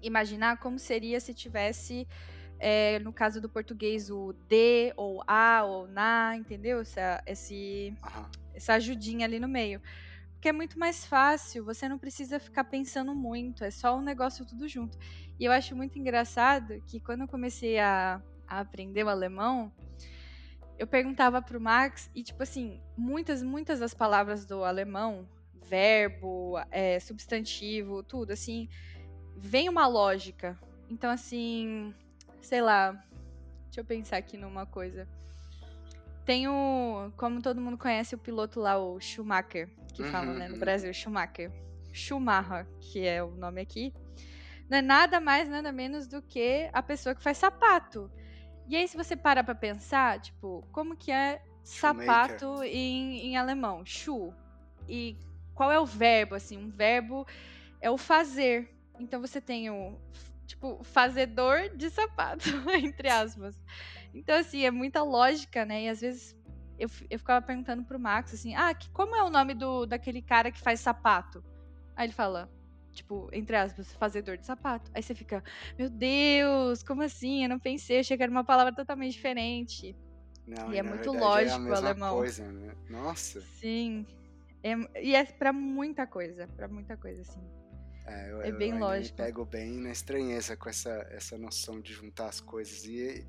imaginar 0.01 0.57
como 0.57 0.79
seria 0.79 1.19
se 1.19 1.35
tivesse 1.35 2.07
é, 2.57 2.97
no 2.97 3.13
caso 3.13 3.39
do 3.39 3.47
português 3.47 4.09
o 4.09 4.33
de 4.49 4.91
ou 4.97 5.23
a 5.27 5.63
ou 5.63 5.87
na, 5.87 6.35
entendeu? 6.35 6.79
Essa, 6.79 7.21
esse, 7.27 7.93
essa 8.55 8.73
ajudinha 8.73 9.27
ali 9.27 9.39
no 9.39 9.47
meio. 9.47 9.79
porque 10.33 10.49
é 10.49 10.51
muito 10.51 10.79
mais 10.79 11.05
fácil, 11.05 11.63
você 11.63 11.87
não 11.87 11.99
precisa 11.99 12.39
ficar 12.39 12.63
pensando 12.63 13.13
muito, 13.13 13.63
é 13.63 13.69
só 13.69 13.95
um 13.95 14.01
negócio 14.01 14.47
tudo 14.47 14.67
junto. 14.67 14.97
E 15.39 15.45
eu 15.45 15.51
acho 15.51 15.75
muito 15.75 15.99
engraçado 15.99 16.81
que 16.87 16.99
quando 16.99 17.21
eu 17.21 17.27
comecei 17.27 17.77
a, 17.77 18.19
a 18.47 18.61
aprender 18.61 19.03
o 19.03 19.09
alemão, 19.09 19.71
eu 20.77 20.87
perguntava 20.87 21.41
pro 21.41 21.59
Max, 21.59 22.09
e 22.13 22.23
tipo 22.23 22.43
assim, 22.43 22.81
muitas, 22.97 23.41
muitas 23.41 23.79
das 23.79 23.93
palavras 23.93 24.45
do 24.45 24.63
alemão, 24.63 25.27
verbo, 25.67 26.55
é, 26.71 26.99
substantivo, 26.99 28.03
tudo, 28.03 28.31
assim, 28.31 28.69
vem 29.35 29.69
uma 29.69 29.87
lógica. 29.87 30.57
Então, 30.89 31.09
assim, 31.09 31.93
sei 32.41 32.61
lá, 32.61 32.91
deixa 33.65 33.81
eu 33.81 33.85
pensar 33.85 34.17
aqui 34.17 34.37
numa 34.37 34.65
coisa. 34.65 35.07
Tem 36.25 36.47
o, 36.47 37.11
como 37.17 37.41
todo 37.41 37.61
mundo 37.61 37.77
conhece 37.77 38.15
o 38.15 38.17
piloto 38.17 38.59
lá, 38.59 38.77
o 38.77 38.99
Schumacher, 38.99 39.69
que 39.93 40.01
uhum, 40.01 40.11
fala, 40.11 40.33
né, 40.33 40.47
no 40.47 40.55
uhum. 40.55 40.59
Brasil, 40.59 40.93
Schumacher. 40.93 41.51
Schumacher, 41.93 42.67
que 42.79 43.05
é 43.05 43.23
o 43.23 43.31
nome 43.31 43.61
aqui. 43.61 43.93
Não 44.69 44.79
é 44.79 44.81
nada 44.81 45.19
mais, 45.21 45.47
nada 45.47 45.71
menos 45.71 46.07
do 46.07 46.21
que 46.21 46.69
a 46.73 46.81
pessoa 46.81 47.13
que 47.13 47.21
faz 47.21 47.37
sapato. 47.37 48.11
E 48.67 48.75
aí, 48.75 48.87
se 48.87 48.97
você 48.97 49.15
parar 49.15 49.43
pra 49.43 49.55
pensar, 49.55 50.19
tipo, 50.19 50.65
como 50.71 50.95
que 50.95 51.11
é 51.11 51.41
sapato 51.63 52.63
em, 52.63 53.27
em 53.27 53.37
alemão? 53.37 53.85
Schuh. 53.85 54.33
E 54.87 55.17
qual 55.53 55.71
é 55.71 55.79
o 55.79 55.85
verbo, 55.85 56.35
assim? 56.35 56.57
Um 56.57 56.69
verbo 56.69 57.25
é 57.79 57.89
o 57.89 57.97
fazer. 57.97 58.75
Então 58.99 59.21
você 59.21 59.39
tem 59.39 59.69
o, 59.69 59.99
tipo, 60.47 60.83
fazedor 60.83 61.69
de 61.75 61.89
sapato, 61.89 62.45
entre 62.73 63.09
aspas. 63.09 63.55
Então, 64.13 64.37
assim, 64.37 64.63
é 64.63 64.71
muita 64.71 65.03
lógica, 65.03 65.65
né? 65.65 65.83
E 65.83 65.89
às 65.89 66.01
vezes 66.01 66.35
eu, 66.77 66.89
eu 67.09 67.19
ficava 67.19 67.45
perguntando 67.45 67.83
pro 67.83 67.99
Max, 67.99 68.33
assim, 68.33 68.55
ah, 68.55 68.73
que, 68.73 68.89
como 68.89 69.15
é 69.15 69.23
o 69.23 69.29
nome 69.29 69.53
do 69.53 69.85
daquele 69.85 70.21
cara 70.21 70.51
que 70.51 70.59
faz 70.59 70.79
sapato? 70.79 71.43
Aí 71.95 72.07
ele 72.07 72.13
fala, 72.13 72.49
tipo, 72.95 73.29
entre 73.31 73.55
aspas, 73.55 73.93
fazedor 73.93 74.37
de 74.37 74.45
sapato. 74.45 74.89
Aí 74.93 75.03
você 75.03 75.13
fica, 75.13 75.43
meu 75.77 75.89
Deus, 75.89 76.81
como 76.81 77.03
assim? 77.03 77.43
Eu 77.43 77.49
não 77.49 77.59
pensei, 77.59 77.99
achei 77.99 78.17
que 78.17 78.23
era 78.23 78.31
uma 78.31 78.43
palavra 78.43 78.73
totalmente 78.73 79.13
diferente. 79.13 79.95
Não, 80.47 80.73
e, 80.73 80.77
é 80.77 80.83
muito 80.83 81.11
lógico 81.11 81.67
é 81.67 81.69
o 81.69 81.75
alemão. 81.75 82.15
Coisa, 82.15 82.51
né? 82.51 82.73
Nossa. 82.89 83.41
Sim. 83.41 84.05
É, 84.63 85.03
e 85.03 85.15
é 85.15 85.25
pra 85.25 85.53
muita 85.53 86.07
coisa, 86.07 86.47
pra 86.47 86.67
muita 86.67 86.97
coisa, 86.97 87.21
assim. 87.21 87.41
É, 88.07 88.31
eu, 88.31 88.41
é 88.41 88.51
bem 88.51 88.71
eu, 88.71 88.79
lógico. 88.79 89.19
Eu 89.19 89.25
pego 89.25 89.45
bem 89.45 89.77
na 89.77 89.91
estranheza 89.91 90.55
com 90.55 90.69
essa, 90.69 91.07
essa 91.11 91.37
noção 91.37 91.79
de 91.79 91.93
juntar 91.93 92.27
as 92.27 92.39
coisas. 92.39 92.85
E 92.85 93.25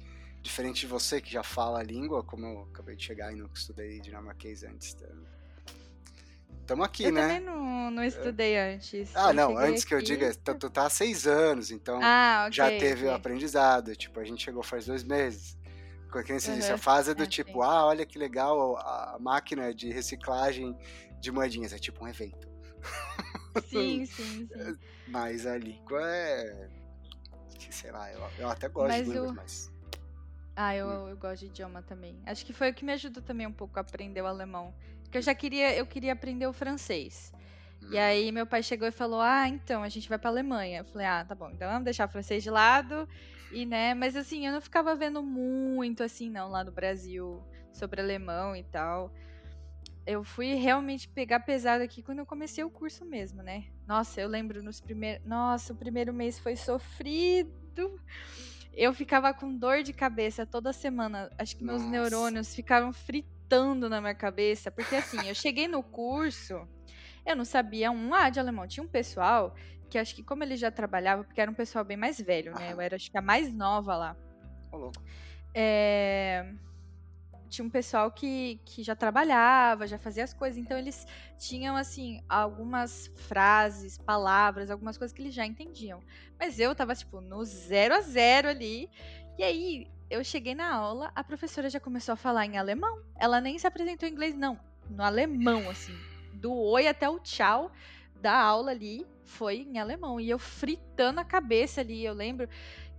Diferente 0.46 0.82
de 0.82 0.86
você 0.86 1.20
que 1.20 1.32
já 1.32 1.42
fala 1.42 1.80
a 1.80 1.82
língua, 1.82 2.22
como 2.22 2.46
eu 2.46 2.68
acabei 2.70 2.94
de 2.94 3.02
chegar 3.02 3.32
e 3.32 3.36
não 3.36 3.50
estudei 3.52 4.00
dinamarquês 4.00 4.62
antes. 4.62 4.94
Tá? 4.94 5.08
Tamo 6.66 6.82
aqui, 6.82 7.04
eu 7.04 7.12
né? 7.12 7.20
Eu 7.20 7.28
também 7.28 7.40
não, 7.40 7.90
não 7.90 8.04
estudei 8.04 8.54
é. 8.54 8.74
antes. 8.74 9.14
Ah, 9.14 9.32
não, 9.32 9.56
antes 9.56 9.82
aqui... 9.82 9.88
que 9.88 9.94
eu 9.94 10.02
diga, 10.02 10.34
tu, 10.34 10.54
tu 10.54 10.70
tá 10.70 10.86
há 10.86 10.90
seis 10.90 11.26
anos, 11.26 11.70
então 11.70 12.00
ah, 12.02 12.46
okay, 12.48 12.52
já 12.52 12.68
teve 12.68 13.02
okay. 13.02 13.08
o 13.08 13.14
aprendizado. 13.14 13.94
Tipo, 13.94 14.18
a 14.20 14.24
gente 14.24 14.42
chegou 14.42 14.62
faz 14.62 14.86
dois 14.86 15.04
meses. 15.04 15.56
Como 16.10 16.24
você 16.24 16.50
uhum. 16.50 16.56
disse, 16.56 16.72
a 16.72 16.78
fase 16.78 17.10
é 17.10 17.14
do 17.14 17.24
é, 17.24 17.26
tipo, 17.26 17.52
sim. 17.52 17.60
ah, 17.62 17.84
olha 17.86 18.06
que 18.06 18.18
legal, 18.18 18.76
a 18.78 19.18
máquina 19.20 19.74
de 19.74 19.90
reciclagem 19.90 20.76
de 21.20 21.30
moedinhas, 21.30 21.72
é 21.72 21.78
tipo 21.78 22.04
um 22.04 22.08
evento. 22.08 22.48
Sim, 23.68 24.06
sim, 24.06 24.48
sim. 24.48 24.78
Mas 25.08 25.46
a 25.46 25.56
língua 25.56 26.00
é. 26.02 26.68
Sei 27.70 27.90
lá, 27.90 28.10
eu, 28.12 28.20
eu 28.38 28.48
até 28.48 28.68
gosto 28.68 28.88
mas 28.88 29.06
de 29.06 29.12
línguas, 29.12 29.32
mas. 29.32 29.72
Ah, 30.54 30.74
eu, 30.74 30.86
hum. 30.86 31.08
eu 31.08 31.16
gosto 31.16 31.40
de 31.40 31.46
idioma 31.46 31.82
também. 31.82 32.18
Acho 32.24 32.44
que 32.46 32.52
foi 32.52 32.70
o 32.70 32.74
que 32.74 32.84
me 32.84 32.92
ajudou 32.92 33.22
também 33.22 33.46
um 33.46 33.52
pouco 33.52 33.78
a 33.78 33.82
aprender 33.82 34.22
o 34.22 34.26
alemão. 34.26 34.74
Porque 35.16 35.18
eu 35.18 35.22
já 35.22 35.34
queria, 35.34 35.74
eu 35.74 35.86
queria 35.86 36.12
aprender 36.12 36.46
o 36.46 36.52
francês. 36.52 37.32
E 37.90 37.96
hum. 37.96 37.98
aí 37.98 38.30
meu 38.30 38.46
pai 38.46 38.62
chegou 38.62 38.86
e 38.86 38.90
falou: 38.90 39.18
"Ah, 39.22 39.48
então 39.48 39.82
a 39.82 39.88
gente 39.88 40.10
vai 40.10 40.18
para 40.18 40.28
Alemanha". 40.28 40.80
Eu 40.80 40.84
falei: 40.84 41.06
"Ah, 41.06 41.24
tá 41.24 41.34
bom. 41.34 41.48
Então 41.50 41.66
vamos 41.70 41.84
deixar 41.84 42.06
o 42.06 42.10
francês 42.10 42.42
de 42.42 42.50
lado". 42.50 43.08
E 43.50 43.64
né, 43.64 43.94
mas 43.94 44.14
assim, 44.14 44.46
eu 44.46 44.52
não 44.52 44.60
ficava 44.60 44.94
vendo 44.94 45.22
muito 45.22 46.02
assim 46.02 46.28
não 46.28 46.50
lá 46.50 46.62
no 46.62 46.70
Brasil 46.70 47.42
sobre 47.72 48.02
alemão 48.02 48.54
e 48.54 48.62
tal. 48.62 49.10
Eu 50.06 50.22
fui 50.22 50.52
realmente 50.54 51.08
pegar 51.08 51.40
pesado 51.40 51.82
aqui 51.82 52.02
quando 52.02 52.18
eu 52.18 52.26
comecei 52.26 52.62
o 52.62 52.70
curso 52.70 53.02
mesmo, 53.06 53.42
né? 53.42 53.64
Nossa, 53.86 54.20
eu 54.20 54.28
lembro 54.28 54.62
nos 54.62 54.82
primeiros, 54.82 55.26
nossa, 55.26 55.72
o 55.72 55.76
primeiro 55.76 56.12
mês 56.12 56.38
foi 56.38 56.56
sofrido 56.56 57.50
eu 58.76 58.92
ficava 58.92 59.32
com 59.32 59.56
dor 59.56 59.82
de 59.82 59.94
cabeça 59.94 60.44
toda 60.44 60.70
semana. 60.70 61.30
Acho 61.38 61.56
que 61.56 61.64
meus 61.64 61.82
Nossa. 61.82 61.90
neurônios 61.90 62.54
ficaram 62.54 62.92
fritando 62.92 63.35
na 63.88 64.00
minha 64.00 64.14
cabeça. 64.14 64.70
Porque 64.70 64.96
assim, 64.96 65.28
eu 65.28 65.34
cheguei 65.34 65.68
no 65.68 65.82
curso, 65.82 66.66
eu 67.24 67.36
não 67.36 67.44
sabia 67.44 67.90
um 67.90 68.14
A 68.14 68.30
de 68.30 68.40
alemão. 68.40 68.66
Tinha 68.66 68.84
um 68.84 68.88
pessoal 68.88 69.54
que 69.88 69.98
acho 69.98 70.14
que, 70.14 70.22
como 70.22 70.42
ele 70.42 70.56
já 70.56 70.70
trabalhava, 70.70 71.24
porque 71.24 71.40
era 71.40 71.50
um 71.50 71.54
pessoal 71.54 71.84
bem 71.84 71.96
mais 71.96 72.20
velho, 72.20 72.52
né? 72.54 72.72
Eu 72.72 72.80
era 72.80 72.96
acho 72.96 73.10
que 73.10 73.18
a 73.18 73.22
mais 73.22 73.52
nova 73.52 73.96
lá. 73.96 74.16
Ô, 74.72 74.76
louco. 74.76 75.02
É 75.54 76.52
tinha 77.48 77.64
um 77.64 77.70
pessoal 77.70 78.10
que, 78.10 78.60
que 78.64 78.82
já 78.82 78.94
trabalhava, 78.94 79.86
já 79.86 79.98
fazia 79.98 80.24
as 80.24 80.34
coisas, 80.34 80.58
então 80.58 80.76
eles 80.76 81.06
tinham, 81.38 81.76
assim, 81.76 82.20
algumas 82.28 83.06
frases, 83.28 83.98
palavras, 83.98 84.70
algumas 84.70 84.98
coisas 84.98 85.14
que 85.14 85.22
eles 85.22 85.34
já 85.34 85.46
entendiam. 85.46 86.00
Mas 86.38 86.58
eu 86.58 86.74
tava, 86.74 86.94
tipo, 86.94 87.20
no 87.20 87.44
zero 87.44 87.94
a 87.94 88.00
zero 88.00 88.48
ali, 88.48 88.90
e 89.38 89.42
aí 89.42 89.86
eu 90.10 90.22
cheguei 90.24 90.54
na 90.54 90.72
aula, 90.72 91.10
a 91.14 91.24
professora 91.24 91.68
já 91.68 91.80
começou 91.80 92.12
a 92.12 92.16
falar 92.16 92.46
em 92.46 92.56
alemão. 92.56 93.02
Ela 93.16 93.40
nem 93.40 93.58
se 93.58 93.66
apresentou 93.66 94.08
em 94.08 94.12
inglês, 94.12 94.34
não, 94.34 94.58
no 94.88 95.02
alemão, 95.02 95.68
assim, 95.68 95.96
do 96.34 96.54
oi 96.54 96.86
até 96.86 97.08
o 97.08 97.18
tchau 97.18 97.72
da 98.20 98.38
aula 98.38 98.70
ali 98.70 99.06
foi 99.24 99.56
em 99.58 99.78
alemão, 99.78 100.20
e 100.20 100.30
eu 100.30 100.38
fritando 100.38 101.20
a 101.20 101.24
cabeça 101.24 101.80
ali, 101.80 102.04
eu 102.04 102.14
lembro 102.14 102.48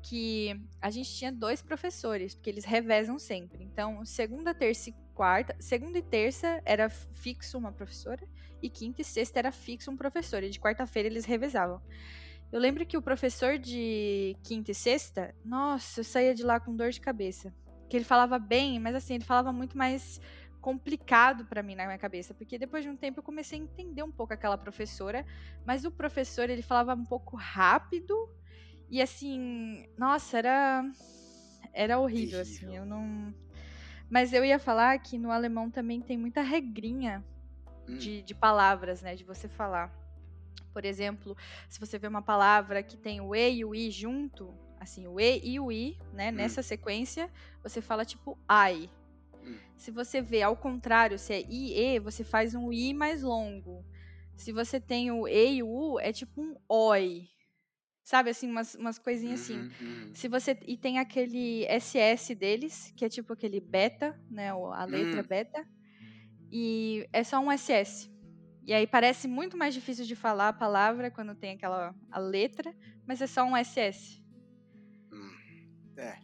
que 0.03 0.59
a 0.81 0.89
gente 0.89 1.13
tinha 1.13 1.31
dois 1.31 1.61
professores, 1.61 2.35
porque 2.35 2.49
eles 2.49 2.65
revezam 2.65 3.17
sempre. 3.17 3.63
Então, 3.63 4.05
segunda, 4.05 4.53
terça 4.53 4.89
e 4.89 4.95
quarta, 5.15 5.55
segunda 5.59 5.97
e 5.97 6.03
terça 6.03 6.61
era 6.65 6.89
fixo 6.89 7.57
uma 7.57 7.71
professora 7.71 8.25
e 8.61 8.69
quinta 8.69 9.01
e 9.01 9.05
sexta 9.05 9.39
era 9.39 9.51
fixo 9.51 9.89
um 9.89 9.97
professor, 9.97 10.43
e 10.43 10.49
de 10.49 10.59
quarta-feira 10.59 11.07
eles 11.07 11.25
revezavam. 11.25 11.81
Eu 12.51 12.59
lembro 12.59 12.85
que 12.85 12.97
o 12.97 13.01
professor 13.01 13.57
de 13.57 14.35
quinta 14.43 14.71
e 14.71 14.75
sexta, 14.75 15.35
nossa, 15.43 15.99
eu 15.99 16.03
saía 16.03 16.33
de 16.33 16.43
lá 16.43 16.59
com 16.59 16.75
dor 16.75 16.91
de 16.91 17.01
cabeça. 17.01 17.53
Que 17.89 17.97
ele 17.97 18.05
falava 18.05 18.39
bem, 18.39 18.79
mas 18.79 18.95
assim, 18.95 19.15
ele 19.15 19.23
falava 19.23 19.51
muito 19.51 19.77
mais 19.77 20.19
complicado 20.61 21.45
para 21.45 21.63
mim 21.63 21.75
na 21.75 21.85
minha 21.85 21.97
cabeça, 21.97 22.33
porque 22.33 22.57
depois 22.57 22.83
de 22.83 22.89
um 22.89 22.97
tempo 22.97 23.19
eu 23.19 23.23
comecei 23.23 23.57
a 23.57 23.61
entender 23.61 24.03
um 24.03 24.11
pouco 24.11 24.33
aquela 24.33 24.57
professora, 24.57 25.25
mas 25.65 25.85
o 25.85 25.91
professor 25.91 26.49
ele 26.49 26.61
falava 26.61 26.93
um 26.93 27.05
pouco 27.05 27.37
rápido 27.37 28.13
e 28.89 29.01
assim, 29.01 29.85
nossa, 29.97 30.37
era 30.37 30.83
era 31.71 31.99
horrível, 31.99 32.41
assim, 32.41 32.75
eu 32.75 32.85
não 32.85 33.33
Mas 34.09 34.33
eu 34.33 34.43
ia 34.43 34.59
falar 34.59 34.97
que 34.99 35.17
no 35.17 35.31
alemão 35.31 35.69
também 35.69 36.01
tem 36.01 36.17
muita 36.17 36.41
regrinha 36.41 37.23
hum. 37.87 37.97
de, 37.97 38.21
de 38.21 38.35
palavras, 38.35 39.01
né, 39.01 39.15
de 39.15 39.23
você 39.23 39.47
falar. 39.47 39.91
Por 40.77 40.85
exemplo, 40.85 41.35
se 41.67 41.79
você 41.79 41.97
vê 41.97 42.07
uma 42.07 42.21
palavra 42.21 42.83
que 42.83 42.95
tem 42.95 43.19
o 43.19 43.33
e 43.33 43.49
e 43.49 43.65
o 43.65 43.73
i 43.73 43.89
junto, 43.89 44.53
assim, 44.79 45.07
o 45.07 45.19
e 45.19 45.41
e 45.43 45.59
o 45.59 45.71
i, 45.71 45.97
né, 46.13 46.29
hum. 46.29 46.35
nessa 46.35 46.61
sequência, 46.61 47.31
você 47.63 47.81
fala 47.81 48.05
tipo 48.05 48.37
ai. 48.47 48.87
Hum. 49.43 49.57
Se 49.75 49.89
você 49.89 50.21
vê 50.21 50.43
ao 50.43 50.55
contrário, 50.55 51.17
se 51.17 51.33
é 51.33 51.41
i 51.41 51.95
e, 51.95 51.99
você 51.99 52.23
faz 52.23 52.53
um 52.53 52.71
i 52.71 52.93
mais 52.93 53.23
longo. 53.23 53.83
Se 54.35 54.51
você 54.51 54.79
tem 54.79 55.09
o 55.09 55.27
e 55.27 55.55
e 55.55 55.63
o 55.63 55.67
u, 55.67 55.99
é 55.99 56.13
tipo 56.13 56.39
um 56.39 56.55
oi. 56.69 57.27
Sabe, 58.03 58.29
assim, 58.29 58.47
umas, 58.47 58.75
umas 58.75 58.99
coisinhas 58.99 59.41
assim. 59.41 59.57
uhum, 59.57 59.65
assim. 59.65 59.83
Uhum. 59.83 60.11
Se 60.13 60.27
você. 60.27 60.59
E 60.67 60.77
tem 60.77 60.99
aquele 60.99 61.65
SS 61.65 62.35
deles, 62.35 62.93
que 62.95 63.03
é 63.03 63.09
tipo 63.09 63.33
aquele 63.33 63.59
beta, 63.59 64.15
né? 64.29 64.51
A 64.51 64.85
letra 64.85 65.21
uhum. 65.21 65.27
beta. 65.27 65.67
E 66.51 67.09
é 67.11 67.23
só 67.23 67.39
um 67.39 67.51
SS. 67.51 68.15
E 68.67 68.73
aí 68.73 68.85
parece 68.85 69.27
muito 69.27 69.57
mais 69.57 69.73
difícil 69.73 70.05
de 70.05 70.15
falar 70.15 70.49
a 70.49 70.53
palavra 70.53 71.09
quando 71.09 71.33
tem 71.33 71.55
aquela 71.55 71.95
a 72.11 72.19
letra, 72.19 72.75
mas 73.07 73.21
é 73.21 73.27
só 73.27 73.43
um 73.43 73.55
SS. 73.55 74.21
Hum, 75.11 75.31
é. 75.97 76.17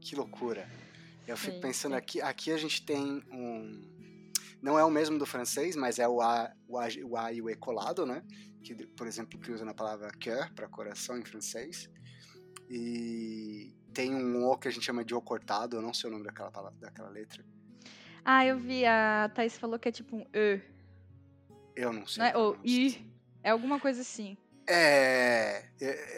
Que 0.00 0.16
loucura. 0.16 0.66
Eu 1.28 1.36
fico 1.36 1.60
pensando 1.60 1.94
aqui, 1.94 2.20
aqui 2.20 2.50
a 2.50 2.56
gente 2.56 2.84
tem 2.84 3.22
um. 3.30 3.92
Não 4.60 4.78
é 4.78 4.84
o 4.84 4.90
mesmo 4.90 5.18
do 5.18 5.26
francês, 5.26 5.76
mas 5.76 5.98
é 5.98 6.08
o 6.08 6.22
A, 6.22 6.50
o 6.66 6.78
A, 6.78 6.86
o 7.04 7.16
A 7.16 7.32
e 7.32 7.42
o 7.42 7.50
E 7.50 7.54
colado, 7.54 8.06
né? 8.06 8.24
que, 8.62 8.86
por 8.86 9.06
exemplo, 9.06 9.38
que 9.38 9.50
usa 9.50 9.64
na 9.64 9.74
palavra 9.74 10.10
cœur 10.18 10.50
para 10.54 10.68
coração 10.68 11.18
em 11.18 11.24
francês. 11.24 11.90
E 12.70 13.74
tem 13.92 14.14
um 14.14 14.46
O 14.46 14.56
que 14.56 14.68
a 14.68 14.70
gente 14.70 14.84
chama 14.84 15.04
de 15.04 15.14
O 15.14 15.20
cortado, 15.20 15.76
eu 15.76 15.82
não 15.82 15.92
sei 15.92 16.08
o 16.08 16.12
nome 16.12 16.24
daquela, 16.24 16.50
palavra, 16.50 16.78
daquela 16.80 17.10
letra. 17.10 17.44
Ah, 18.24 18.46
eu 18.46 18.56
vi, 18.56 18.86
a 18.86 19.30
Thais 19.34 19.58
falou 19.58 19.78
que 19.78 19.88
é 19.88 19.92
tipo 19.92 20.16
um 20.16 20.26
E. 20.32 20.60
Eu 21.74 21.92
não 21.92 22.06
sei. 22.06 22.22
Não 22.22 22.30
é, 22.30 22.36
ou 22.36 22.56
I, 22.64 23.04
é 23.42 23.50
alguma 23.50 23.80
coisa 23.80 24.02
assim. 24.02 24.36
É, 24.68 25.64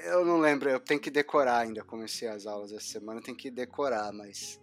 eu 0.05 0.25
não 0.25 0.39
lembro, 0.39 0.69
eu 0.69 0.79
tenho 0.79 1.01
que 1.01 1.11
decorar 1.11 1.59
ainda. 1.59 1.83
Comecei 1.83 2.29
as 2.29 2.47
aulas 2.47 2.73
essa 2.73 2.87
semana, 2.87 3.23
tenho 3.23 3.37
que 3.37 3.51
decorar, 3.51 4.13
mas 4.13 4.61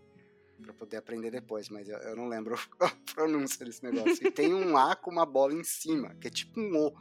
para 0.62 0.74
poder 0.74 0.98
aprender 0.98 1.32
depois, 1.32 1.70
mas 1.70 1.90
eu, 1.90 1.98
eu, 1.98 2.16
não 2.16 2.28
lembro 2.28 2.56
a 2.80 2.90
pronúncia 3.14 3.66
desse 3.66 3.84
negócio. 3.84 4.26
E 4.26 4.30
tem 4.32 4.54
um 4.54 4.78
A 4.78 4.96
com 4.96 5.12
uma 5.12 5.26
bola 5.26 5.54
em 5.54 5.64
cima, 5.64 6.16
que 6.16 6.28
é 6.28 6.32
tipo 6.32 6.60
um 6.60 6.78
O. 6.78 6.94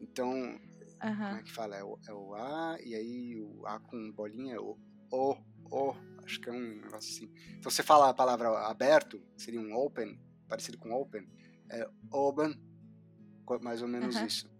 Então, 0.00 0.30
uhum. 0.30 0.58
como 1.00 1.36
é 1.36 1.42
que 1.42 1.52
fala? 1.52 1.76
É 1.76 1.84
o, 1.84 1.98
é 2.08 2.12
o, 2.12 2.34
A, 2.34 2.78
e 2.82 2.94
aí 2.94 3.36
o 3.36 3.66
A 3.66 3.80
com 3.80 4.12
bolinha 4.12 4.54
é 4.54 4.60
o 4.60 4.78
O, 5.10 5.36
O. 5.70 5.94
Acho 6.24 6.40
que 6.40 6.48
é 6.48 6.52
um 6.52 6.76
negócio 6.76 7.12
assim. 7.12 7.32
Então, 7.58 7.70
você 7.70 7.82
fala 7.82 8.08
a 8.08 8.14
palavra 8.14 8.48
aberto, 8.68 9.20
seria 9.36 9.60
um 9.60 9.74
open, 9.74 10.18
parecido 10.48 10.78
com 10.78 10.92
open, 10.92 11.28
é 11.68 11.88
open, 12.12 12.54
mais 13.58 13.82
ou 13.82 13.88
menos 13.88 14.16
uhum. 14.16 14.26
isso. 14.26 14.50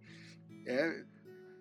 É, 0.65 1.05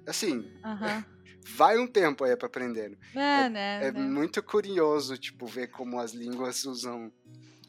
assim, 0.06 0.38
uhum. 0.64 1.04
vai 1.56 1.78
um 1.78 1.86
tempo 1.86 2.24
aí 2.24 2.36
para 2.36 2.46
aprender. 2.46 2.98
É, 3.14 3.18
é, 3.18 3.48
né, 3.48 3.86
é 3.86 3.92
né? 3.92 4.00
muito 4.00 4.42
curioso, 4.42 5.16
tipo, 5.16 5.46
ver 5.46 5.68
como 5.68 5.98
as 5.98 6.12
línguas 6.12 6.64
usam 6.64 7.12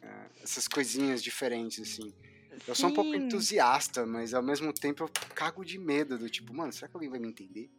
é, 0.02 0.26
essas 0.44 0.68
coisinhas 0.68 1.22
diferentes, 1.22 1.80
assim. 1.80 2.14
Eu 2.68 2.76
sou 2.76 2.90
um 2.90 2.94
pouco 2.94 3.16
entusiasta, 3.16 4.06
mas 4.06 4.34
ao 4.34 4.44
mesmo 4.44 4.72
tempo 4.72 5.04
eu 5.04 5.10
cago 5.34 5.66
de 5.66 5.80
medo 5.80 6.18
do 6.18 6.30
tipo, 6.30 6.54
mano, 6.54 6.72
será 6.72 6.88
que 6.88 6.96
alguém 6.96 7.10
vai 7.10 7.20
me 7.20 7.28
entender? 7.28 7.72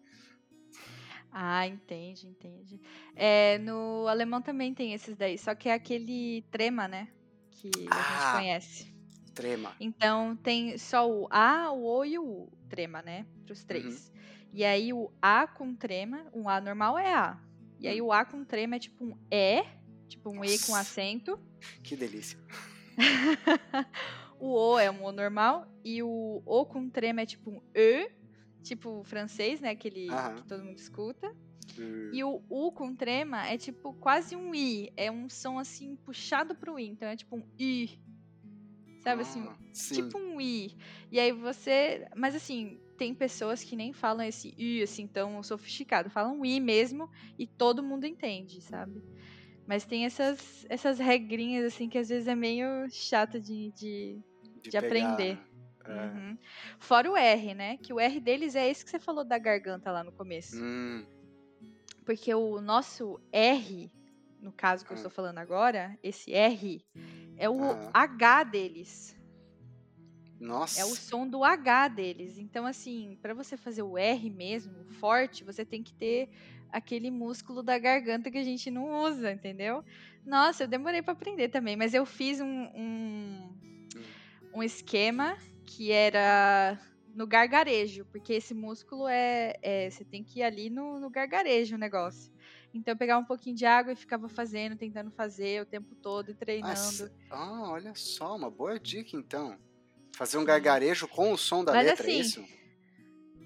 Ah, 1.30 1.66
entende, 1.66 2.26
entende. 2.26 2.80
É, 3.16 3.58
no 3.58 4.06
alemão 4.06 4.42
também 4.42 4.74
tem 4.74 4.92
esses 4.92 5.16
daí, 5.16 5.38
só 5.38 5.54
que 5.54 5.68
é 5.68 5.72
aquele 5.72 6.44
trema, 6.50 6.86
né? 6.86 7.08
Que 7.50 7.70
ah, 7.90 7.96
a 7.96 8.02
gente 8.02 8.22
ah, 8.22 8.32
conhece. 8.36 8.91
Trema. 9.34 9.74
Então 9.80 10.36
tem 10.36 10.76
só 10.76 11.10
o 11.10 11.26
A, 11.30 11.70
o 11.72 11.84
O 11.84 12.04
e 12.04 12.18
o 12.18 12.24
U, 12.24 12.52
trema, 12.68 13.02
né? 13.02 13.26
Para 13.44 13.52
os 13.52 13.64
três. 13.64 14.08
Uhum. 14.08 14.20
E 14.52 14.64
aí 14.64 14.92
o 14.92 15.10
A 15.20 15.46
com 15.46 15.74
trema, 15.74 16.26
um 16.34 16.48
A 16.48 16.60
normal 16.60 16.98
é 16.98 17.14
A. 17.14 17.38
E 17.80 17.88
aí 17.88 18.00
hum. 18.00 18.06
o 18.06 18.12
A 18.12 18.24
com 18.24 18.44
trema 18.44 18.76
é 18.76 18.78
tipo 18.78 19.04
um 19.04 19.16
E, 19.30 19.64
tipo 20.08 20.30
um 20.30 20.36
Nossa. 20.36 20.54
E 20.54 20.58
com 20.60 20.74
acento. 20.74 21.40
Que 21.82 21.96
delícia. 21.96 22.38
o 24.38 24.52
O 24.52 24.78
é 24.78 24.90
um 24.90 25.04
O 25.04 25.12
normal 25.12 25.66
e 25.84 26.02
o 26.02 26.42
O 26.44 26.66
com 26.66 26.88
trema 26.90 27.22
é 27.22 27.26
tipo 27.26 27.50
um 27.50 27.62
E, 27.74 28.10
tipo 28.62 29.02
francês, 29.04 29.60
né? 29.60 29.70
Aquele 29.70 30.08
que 30.36 30.44
todo 30.46 30.62
mundo 30.62 30.78
escuta. 30.78 31.34
Uh. 31.78 32.12
E 32.12 32.22
o 32.22 32.42
U 32.50 32.72
com 32.72 32.94
trema 32.94 33.46
é 33.46 33.56
tipo 33.56 33.94
quase 33.94 34.36
um 34.36 34.54
I. 34.54 34.92
É 34.96 35.10
um 35.10 35.28
som 35.28 35.58
assim 35.58 35.96
puxado 35.96 36.54
pro 36.54 36.78
I. 36.78 36.88
Então 36.88 37.08
é 37.08 37.16
tipo 37.16 37.36
um 37.36 37.42
I. 37.58 37.98
Sabe 39.02 39.22
assim? 39.22 39.44
ah, 39.48 39.50
assim? 39.50 39.74
Sim. 39.74 39.94
Tipo 39.94 40.18
um 40.18 40.40
I. 40.40 40.76
E 41.10 41.18
aí 41.18 41.32
você. 41.32 42.06
Mas 42.14 42.36
assim, 42.36 42.80
tem 42.96 43.12
pessoas 43.12 43.64
que 43.64 43.74
nem 43.74 43.92
falam 43.92 44.24
esse 44.24 44.54
I 44.56 44.82
assim 44.82 45.08
tão 45.08 45.42
sofisticado, 45.42 46.08
falam 46.08 46.44
I 46.44 46.60
mesmo 46.60 47.10
e 47.36 47.46
todo 47.46 47.82
mundo 47.82 48.06
entende, 48.06 48.60
sabe? 48.60 49.02
Mas 49.66 49.84
tem 49.84 50.04
essas, 50.04 50.64
essas 50.68 50.98
regrinhas 51.00 51.64
assim 51.64 51.88
que 51.88 51.98
às 51.98 52.08
vezes 52.08 52.28
é 52.28 52.34
meio 52.34 52.88
chato 52.90 53.40
de, 53.40 53.72
de, 53.72 54.22
de, 54.62 54.70
de 54.70 54.76
aprender. 54.76 55.36
É. 55.84 55.92
Uhum. 55.92 56.38
Fora 56.78 57.10
o 57.10 57.16
R, 57.16 57.54
né? 57.54 57.76
Que 57.78 57.92
o 57.92 57.98
R 57.98 58.20
deles 58.20 58.54
é 58.54 58.70
esse 58.70 58.84
que 58.84 58.90
você 58.90 59.00
falou 59.00 59.24
da 59.24 59.36
garganta 59.36 59.90
lá 59.90 60.04
no 60.04 60.12
começo. 60.12 60.56
Hum. 60.62 61.04
Porque 62.04 62.32
o 62.32 62.60
nosso 62.60 63.20
R, 63.32 63.90
no 64.40 64.52
caso 64.52 64.84
que 64.84 64.92
eu 64.92 64.96
estou 64.96 65.10
ah. 65.10 65.14
falando 65.14 65.38
agora, 65.38 65.98
esse 66.04 66.32
R, 66.32 66.84
é 67.42 67.50
o 67.50 67.60
ah. 67.60 67.90
H 67.92 68.44
deles. 68.44 69.16
Nossa. 70.38 70.80
É 70.80 70.84
o 70.84 70.94
som 70.94 71.26
do 71.26 71.42
H 71.42 71.88
deles. 71.88 72.38
Então, 72.38 72.64
assim, 72.64 73.18
para 73.20 73.34
você 73.34 73.56
fazer 73.56 73.82
o 73.82 73.98
R 73.98 74.30
mesmo, 74.30 74.84
forte, 75.00 75.42
você 75.42 75.64
tem 75.64 75.82
que 75.82 75.92
ter 75.92 76.28
aquele 76.70 77.10
músculo 77.10 77.60
da 77.60 77.76
garganta 77.78 78.30
que 78.30 78.38
a 78.38 78.44
gente 78.44 78.70
não 78.70 79.02
usa, 79.02 79.32
entendeu? 79.32 79.84
Nossa, 80.24 80.62
eu 80.62 80.68
demorei 80.68 81.02
para 81.02 81.14
aprender 81.14 81.48
também, 81.48 81.74
mas 81.74 81.94
eu 81.94 82.06
fiz 82.06 82.40
um, 82.40 82.46
um, 82.46 83.58
um, 84.54 84.62
esquema 84.62 85.36
que 85.66 85.90
era 85.90 86.80
no 87.12 87.26
gargarejo, 87.26 88.04
porque 88.06 88.34
esse 88.34 88.54
músculo 88.54 89.08
é, 89.08 89.54
é 89.60 89.90
você 89.90 90.04
tem 90.04 90.22
que 90.22 90.38
ir 90.38 90.42
ali 90.44 90.70
no, 90.70 91.00
no 91.00 91.10
gargarejo 91.10 91.74
o 91.74 91.78
negócio. 91.78 92.31
Então 92.74 92.92
eu 92.92 92.98
pegava 92.98 93.20
um 93.20 93.24
pouquinho 93.24 93.54
de 93.54 93.66
água 93.66 93.92
e 93.92 93.96
ficava 93.96 94.28
fazendo, 94.28 94.76
tentando 94.76 95.10
fazer 95.10 95.62
o 95.62 95.66
tempo 95.66 95.94
todo 95.96 96.30
e 96.30 96.34
treinando. 96.34 97.10
Ah, 97.30 97.70
olha 97.70 97.94
só, 97.94 98.34
uma 98.36 98.50
boa 98.50 98.78
dica 98.78 99.16
então. 99.16 99.58
Fazer 100.16 100.38
um 100.38 100.44
gargarejo 100.44 101.06
com 101.08 101.32
o 101.32 101.38
som 101.38 101.64
da 101.64 101.72
mas 101.72 101.86
letra, 101.86 102.06
é 102.06 102.08
assim, 102.08 102.18
é 102.18 102.20
isso? 102.20 102.44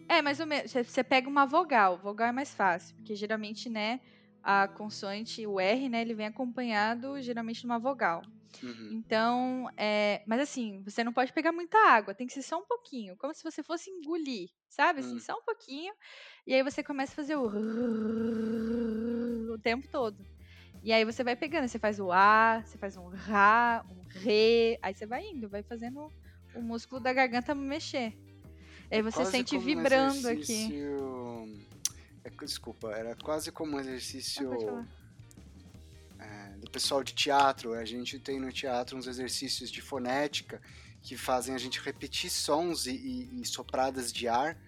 É, 0.08 0.22
mais 0.22 0.38
ou 0.38 0.46
menos. 0.46 0.72
Você 0.72 1.02
pega 1.02 1.28
uma 1.28 1.44
vogal. 1.44 1.98
Vogal 1.98 2.28
é 2.28 2.32
mais 2.32 2.54
fácil, 2.54 2.94
porque 2.96 3.14
geralmente, 3.14 3.68
né, 3.68 4.00
a 4.48 4.68
consoante, 4.68 5.44
o 5.44 5.58
R, 5.58 5.88
né, 5.88 6.02
ele 6.02 6.14
vem 6.14 6.26
acompanhado 6.26 7.20
geralmente 7.20 7.58
de 7.58 7.66
uma 7.66 7.80
vogal. 7.80 8.22
Uhum. 8.62 8.90
Então, 8.92 9.68
é, 9.76 10.22
mas 10.24 10.40
assim, 10.40 10.80
você 10.84 11.02
não 11.02 11.12
pode 11.12 11.32
pegar 11.32 11.50
muita 11.50 11.76
água, 11.90 12.14
tem 12.14 12.28
que 12.28 12.32
ser 12.32 12.42
só 12.42 12.56
um 12.56 12.64
pouquinho, 12.64 13.16
como 13.16 13.34
se 13.34 13.42
você 13.42 13.60
fosse 13.60 13.90
engolir, 13.90 14.48
sabe? 14.68 15.00
Assim, 15.00 15.14
uhum. 15.14 15.20
só 15.20 15.34
um 15.34 15.42
pouquinho. 15.42 15.92
E 16.46 16.54
aí 16.54 16.62
você 16.62 16.80
começa 16.80 17.12
a 17.12 17.16
fazer 17.16 17.34
o 17.34 17.50
o 19.52 19.58
tempo 19.58 19.88
todo. 19.88 20.24
E 20.80 20.92
aí 20.92 21.04
você 21.04 21.24
vai 21.24 21.34
pegando, 21.34 21.66
você 21.66 21.80
faz 21.80 21.98
o 21.98 22.12
A, 22.12 22.62
você 22.64 22.78
faz 22.78 22.96
um 22.96 23.08
Rá, 23.08 23.84
um 23.90 24.02
Ré, 24.08 24.78
aí 24.80 24.94
você 24.94 25.06
vai 25.06 25.24
indo, 25.24 25.48
vai 25.48 25.64
fazendo 25.64 26.08
o 26.54 26.62
músculo 26.62 27.00
da 27.00 27.12
garganta 27.12 27.52
mexer. 27.52 28.16
Aí 28.88 29.02
você 29.02 29.16
quase 29.16 29.32
sente 29.32 29.58
vibrando 29.58 30.28
um 30.28 30.30
aqui. 30.30 30.68
É, 32.26 32.44
desculpa, 32.44 32.90
era 32.90 33.14
quase 33.14 33.52
como 33.52 33.76
um 33.76 33.80
exercício 33.80 34.84
é, 36.18 36.48
do 36.58 36.68
pessoal 36.68 37.04
de 37.04 37.14
teatro. 37.14 37.72
A 37.72 37.84
gente 37.84 38.18
tem 38.18 38.40
no 38.40 38.50
teatro 38.52 38.98
uns 38.98 39.06
exercícios 39.06 39.70
de 39.70 39.80
fonética 39.80 40.60
que 41.02 41.16
fazem 41.16 41.54
a 41.54 41.58
gente 41.58 41.80
repetir 41.80 42.28
sons 42.28 42.86
e, 42.86 42.96
e, 42.96 43.40
e 43.42 43.46
sopradas 43.46 44.12
de 44.12 44.26
ar 44.26 44.58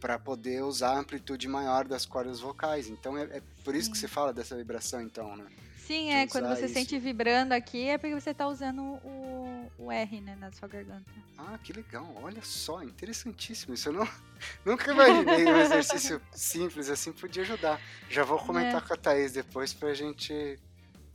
para 0.00 0.20
poder 0.20 0.62
usar 0.62 0.92
a 0.92 0.98
amplitude 1.00 1.48
maior 1.48 1.86
das 1.86 2.06
cordas 2.06 2.38
vocais. 2.38 2.88
Então 2.88 3.18
é, 3.18 3.24
é 3.24 3.42
por 3.64 3.74
isso 3.74 3.86
Sim. 3.86 3.92
que 3.92 3.98
você 3.98 4.08
fala 4.08 4.32
dessa 4.32 4.56
vibração, 4.56 5.00
então, 5.00 5.36
né? 5.36 5.46
Sim, 5.76 6.12
é. 6.12 6.28
Quando 6.28 6.46
você 6.48 6.66
isso. 6.66 6.74
sente 6.74 6.96
vibrando 7.00 7.52
aqui, 7.52 7.88
é 7.88 7.98
porque 7.98 8.14
você 8.14 8.30
está 8.30 8.46
usando 8.46 8.80
o, 8.80 9.49
o 9.78 9.90
R, 9.90 10.20
né, 10.20 10.36
na 10.36 10.52
sua 10.52 10.68
garganta. 10.68 11.10
Ah, 11.38 11.58
que 11.62 11.72
legal. 11.72 12.06
Olha 12.22 12.42
só, 12.42 12.82
interessantíssimo. 12.82 13.74
Isso 13.74 13.88
eu 13.88 13.92
não, 13.92 14.08
nunca 14.64 14.90
imaginei 14.90 15.46
um 15.46 15.56
exercício 15.56 16.20
simples 16.32 16.90
assim 16.90 17.12
podia 17.12 17.42
ajudar. 17.42 17.80
Já 18.08 18.24
vou 18.24 18.38
comentar 18.38 18.82
é. 18.82 18.86
com 18.86 18.94
a 18.94 18.96
Thaís 18.96 19.32
depois 19.32 19.72
pra 19.72 19.94
gente 19.94 20.58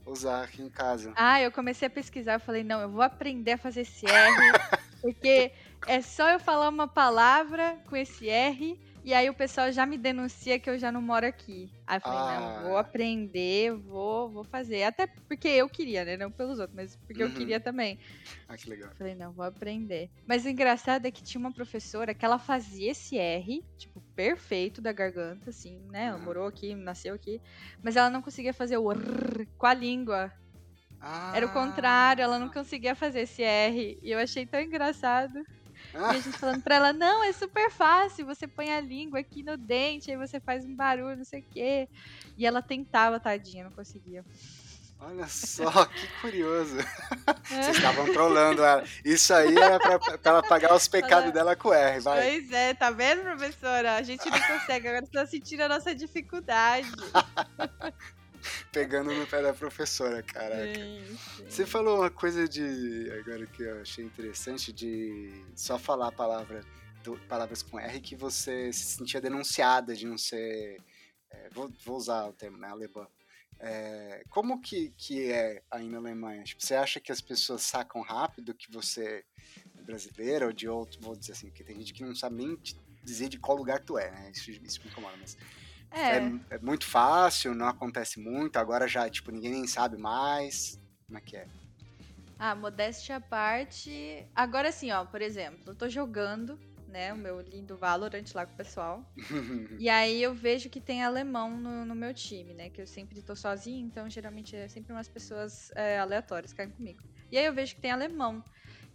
usar 0.04 0.44
aqui 0.44 0.62
em 0.62 0.70
casa. 0.70 1.12
Ah, 1.16 1.40
eu 1.40 1.50
comecei 1.50 1.88
a 1.88 1.90
pesquisar, 1.90 2.34
eu 2.34 2.40
falei, 2.40 2.62
não, 2.62 2.80
eu 2.80 2.88
vou 2.88 3.02
aprender 3.02 3.52
a 3.52 3.58
fazer 3.58 3.80
esse 3.80 4.06
R, 4.06 4.34
porque 5.02 5.52
é 5.86 6.00
só 6.00 6.30
eu 6.30 6.38
falar 6.38 6.68
uma 6.68 6.86
palavra 6.86 7.76
com 7.86 7.96
esse 7.96 8.28
R 8.28 8.78
e 9.06 9.14
aí 9.14 9.30
o 9.30 9.34
pessoal 9.34 9.70
já 9.70 9.86
me 9.86 9.96
denuncia 9.96 10.58
que 10.58 10.68
eu 10.68 10.76
já 10.76 10.90
não 10.90 11.00
moro 11.00 11.24
aqui. 11.24 11.70
Aí 11.86 11.98
eu 11.98 12.00
falei, 12.00 12.18
ah. 12.18 12.40
não, 12.40 12.68
vou 12.68 12.76
aprender, 12.76 13.72
vou, 13.72 14.28
vou 14.28 14.42
fazer. 14.42 14.82
Até 14.82 15.06
porque 15.06 15.46
eu 15.46 15.68
queria, 15.68 16.04
né? 16.04 16.16
Não 16.16 16.28
pelos 16.28 16.58
outros, 16.58 16.74
mas 16.74 16.96
porque 16.96 17.22
uhum. 17.22 17.28
eu 17.28 17.36
queria 17.36 17.60
também. 17.60 18.00
Ah, 18.48 18.56
que 18.56 18.68
legal. 18.68 18.90
Falei, 18.98 19.14
não, 19.14 19.30
vou 19.30 19.44
aprender. 19.44 20.10
Mas 20.26 20.44
o 20.44 20.48
engraçado 20.48 21.06
é 21.06 21.12
que 21.12 21.22
tinha 21.22 21.38
uma 21.38 21.52
professora 21.52 22.12
que 22.12 22.24
ela 22.24 22.36
fazia 22.36 22.90
esse 22.90 23.16
R, 23.16 23.64
tipo, 23.78 24.00
perfeito 24.16 24.80
da 24.82 24.90
garganta, 24.90 25.50
assim, 25.50 25.78
né? 25.88 26.06
Ela 26.06 26.18
uhum. 26.18 26.24
morou 26.24 26.48
aqui, 26.48 26.74
nasceu 26.74 27.14
aqui. 27.14 27.40
Mas 27.80 27.94
ela 27.94 28.10
não 28.10 28.20
conseguia 28.20 28.52
fazer 28.52 28.76
o 28.76 28.90
R 28.90 29.46
com 29.56 29.66
a 29.66 29.74
língua. 29.74 30.32
Ah. 31.00 31.32
Era 31.32 31.46
o 31.46 31.52
contrário, 31.52 32.24
ela 32.24 32.40
não 32.40 32.48
conseguia 32.48 32.96
fazer 32.96 33.20
esse 33.20 33.44
R. 33.44 34.00
E 34.02 34.10
eu 34.10 34.18
achei 34.18 34.44
tão 34.44 34.60
engraçado. 34.60 35.46
E 35.96 36.16
a 36.16 36.20
gente 36.20 36.38
falando 36.38 36.62
pra 36.62 36.76
ela, 36.76 36.92
não, 36.92 37.24
é 37.24 37.32
super 37.32 37.70
fácil, 37.70 38.26
você 38.26 38.46
põe 38.46 38.72
a 38.72 38.80
língua 38.80 39.20
aqui 39.20 39.42
no 39.42 39.56
dente, 39.56 40.10
aí 40.10 40.16
você 40.16 40.38
faz 40.38 40.64
um 40.64 40.74
barulho, 40.74 41.16
não 41.16 41.24
sei 41.24 41.40
o 41.40 41.44
quê. 41.50 41.88
E 42.36 42.46
ela 42.46 42.62
tentava, 42.62 43.18
tadinha, 43.18 43.64
não 43.64 43.70
conseguia. 43.72 44.24
Olha 44.98 45.26
só, 45.28 45.84
que 45.86 46.06
curioso. 46.20 46.78
É. 46.80 46.84
Vocês 47.62 47.76
estavam 47.76 48.10
trolando 48.12 48.64
ela. 48.64 48.82
Isso 49.04 49.32
aí 49.34 49.56
era 49.56 49.78
pra, 49.78 49.98
pra 49.98 50.18
ela 50.24 50.42
pagar 50.42 50.74
os 50.74 50.88
pecados 50.88 51.32
dela 51.32 51.54
com 51.54 51.72
R, 51.72 52.00
vai. 52.00 52.22
Pois 52.22 52.52
é, 52.52 52.74
tá 52.74 52.90
vendo, 52.90 53.22
professora? 53.22 53.96
A 53.96 54.02
gente 54.02 54.24
não 54.28 54.40
consegue, 54.40 54.88
agora 54.88 55.04
você 55.04 55.12
tá 55.12 55.26
sentindo 55.26 55.60
a 55.62 55.68
nossa 55.68 55.94
dificuldade. 55.94 56.90
Pegando 58.72 59.12
no 59.12 59.26
pé 59.26 59.42
da 59.42 59.52
professora, 59.52 60.22
caraca. 60.22 60.74
Sim, 60.74 61.18
sim. 61.36 61.44
Você 61.48 61.66
falou 61.66 62.00
uma 62.00 62.10
coisa 62.10 62.48
de. 62.48 63.10
Agora 63.20 63.46
que 63.46 63.62
eu 63.62 63.80
achei 63.80 64.04
interessante, 64.04 64.72
de 64.72 65.44
só 65.54 65.78
falar 65.78 66.08
a 66.08 66.12
palavra, 66.12 66.64
do, 67.02 67.18
palavras 67.28 67.62
com 67.62 67.78
R 67.78 68.00
que 68.00 68.16
você 68.16 68.72
se 68.72 68.84
sentia 68.84 69.20
denunciada 69.20 69.94
de 69.94 70.06
não 70.06 70.18
ser. 70.18 70.78
É, 71.30 71.48
vou, 71.50 71.72
vou, 71.84 71.96
usar 71.96 72.26
o 72.26 72.32
termo, 72.32 72.56
né? 72.56 72.68
Alemã. 72.68 73.06
É, 73.58 74.22
como 74.28 74.60
que, 74.60 74.90
que 74.98 75.30
é 75.30 75.62
aí 75.70 75.88
na 75.88 75.98
Alemanha? 75.98 76.44
Tipo, 76.44 76.64
você 76.64 76.74
acha 76.74 77.00
que 77.00 77.10
as 77.10 77.20
pessoas 77.20 77.62
sacam 77.62 78.02
rápido 78.02 78.54
que 78.54 78.70
você 78.70 79.24
é 79.78 79.82
brasileira 79.82 80.46
ou 80.46 80.52
de 80.52 80.68
outro, 80.68 81.00
vou 81.00 81.16
dizer 81.16 81.32
assim, 81.32 81.48
porque 81.48 81.64
tem 81.64 81.76
gente 81.78 81.94
que 81.94 82.04
não 82.04 82.14
sabe 82.14 82.36
nem 82.36 82.58
dizer 83.02 83.28
de 83.28 83.38
qual 83.38 83.56
lugar 83.56 83.80
tu 83.80 83.96
é, 83.96 84.10
né? 84.10 84.30
Isso, 84.34 84.50
isso 84.50 84.80
me 84.82 84.90
incomoda, 84.90 85.16
mas 85.16 85.36
é. 85.90 86.18
é. 86.18 86.32
É, 86.50 86.58
muito 86.58 86.86
fácil, 86.86 87.54
não 87.54 87.68
acontece 87.68 88.20
muito, 88.20 88.56
agora 88.56 88.86
já, 88.86 89.08
tipo, 89.08 89.30
ninguém 89.30 89.52
nem 89.52 89.66
sabe 89.66 89.96
mais. 89.96 90.80
Como 91.06 91.18
é 91.18 91.20
que 91.20 91.36
é? 91.36 91.46
Ah, 92.38 92.54
modéstia 92.54 93.16
à 93.16 93.20
parte. 93.20 94.26
Agora 94.34 94.70
sim, 94.70 94.90
ó, 94.90 95.04
por 95.04 95.22
exemplo, 95.22 95.62
eu 95.66 95.74
tô 95.74 95.88
jogando, 95.88 96.58
né, 96.88 97.12
o 97.12 97.16
meu 97.16 97.40
lindo 97.40 97.76
Valorant 97.76 98.24
lá 98.34 98.44
com 98.44 98.52
o 98.52 98.56
pessoal. 98.56 99.12
e 99.78 99.88
aí 99.88 100.22
eu 100.22 100.34
vejo 100.34 100.68
que 100.68 100.80
tem 100.80 101.02
alemão 101.02 101.56
no, 101.56 101.84
no, 101.84 101.94
meu 101.94 102.12
time, 102.12 102.52
né? 102.52 102.68
Que 102.68 102.82
eu 102.82 102.86
sempre 102.86 103.22
tô 103.22 103.34
sozinha, 103.34 103.80
então 103.80 104.08
geralmente 104.10 104.54
é 104.54 104.68
sempre 104.68 104.92
umas 104.92 105.08
pessoas 105.08 105.70
é, 105.74 105.98
aleatórias 105.98 106.52
que 106.52 106.58
caem 106.58 106.70
comigo. 106.70 107.02
E 107.30 107.38
aí 107.38 107.44
eu 107.44 107.54
vejo 107.54 107.74
que 107.74 107.80
tem 107.80 107.90
alemão. 107.90 108.44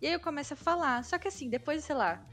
E 0.02 0.08
aí 0.08 0.14
eu 0.14 0.20
começo 0.20 0.54
a 0.54 0.58
falar. 0.58 1.04
Só 1.04 1.18
que 1.18 1.28
assim, 1.28 1.50
depois, 1.50 1.84
sei 1.84 1.96
lá, 1.96 2.26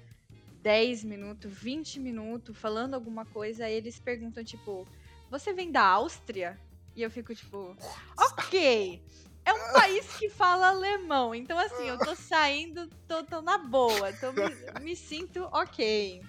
10 0.69 1.03
minutos, 1.05 1.51
20 1.51 1.99
minutos, 1.99 2.55
falando 2.55 2.93
alguma 2.93 3.25
coisa, 3.25 3.65
aí 3.65 3.73
eles 3.73 3.99
perguntam, 3.99 4.45
tipo, 4.45 4.87
você 5.31 5.51
vem 5.51 5.73
da 5.73 5.83
Áustria? 5.83 6.61
E 6.95 7.01
eu 7.01 7.11
fico 7.11 7.35
tipo, 7.35 7.75
ok. 8.19 9.03
É 9.47 9.53
um 9.55 9.73
país 9.73 10.07
que 10.19 10.29
fala 10.29 10.69
alemão. 10.69 11.35
Então, 11.35 11.59
assim, 11.59 11.89
eu 11.89 11.97
tô 11.97 12.15
saindo, 12.15 12.87
tô, 13.09 13.25
tô 13.25 13.41
na 13.41 13.57
boa. 13.57 14.13
Tô, 14.13 14.31
me, 14.31 14.83
me, 14.83 14.95
sinto 14.95 15.45
ok. 15.53 16.23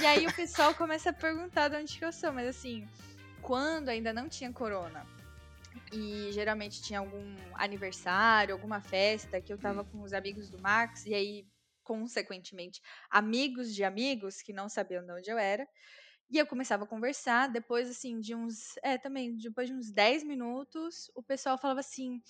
E 0.00 0.06
aí 0.06 0.26
o 0.26 0.32
pessoal 0.34 0.74
começa 0.74 1.10
a 1.10 1.12
perguntar 1.12 1.68
de 1.68 1.76
onde 1.76 1.98
que 1.98 2.04
eu 2.06 2.14
sou. 2.14 2.32
Mas 2.32 2.48
assim, 2.48 2.88
quando 3.42 3.90
ainda 3.90 4.10
não 4.10 4.26
tinha 4.26 4.50
corona, 4.54 5.04
e 5.92 6.30
geralmente 6.32 6.80
tinha 6.80 7.00
algum 7.00 7.36
aniversário, 7.52 8.54
alguma 8.54 8.80
festa, 8.80 9.38
que 9.38 9.52
eu 9.52 9.58
tava 9.58 9.82
hum. 9.82 9.86
com 9.92 10.00
os 10.00 10.14
amigos 10.14 10.48
do 10.48 10.58
Max, 10.58 11.04
e 11.04 11.12
aí, 11.12 11.46
consequentemente, 11.84 12.80
amigos 13.10 13.74
de 13.74 13.84
amigos 13.84 14.42
que 14.42 14.52
não 14.52 14.68
sabiam 14.68 15.04
de 15.04 15.12
onde 15.12 15.30
eu 15.30 15.38
era. 15.38 15.68
E 16.30 16.38
eu 16.38 16.46
começava 16.46 16.84
a 16.84 16.86
conversar, 16.86 17.48
depois, 17.48 17.88
assim, 17.88 18.18
de 18.18 18.34
uns. 18.34 18.76
É, 18.82 18.96
também, 18.96 19.36
depois 19.36 19.68
de 19.68 19.74
uns 19.74 19.90
10 19.90 20.24
minutos, 20.24 21.10
o 21.14 21.22
pessoal 21.22 21.58
falava 21.58 21.80
assim: 21.80 22.20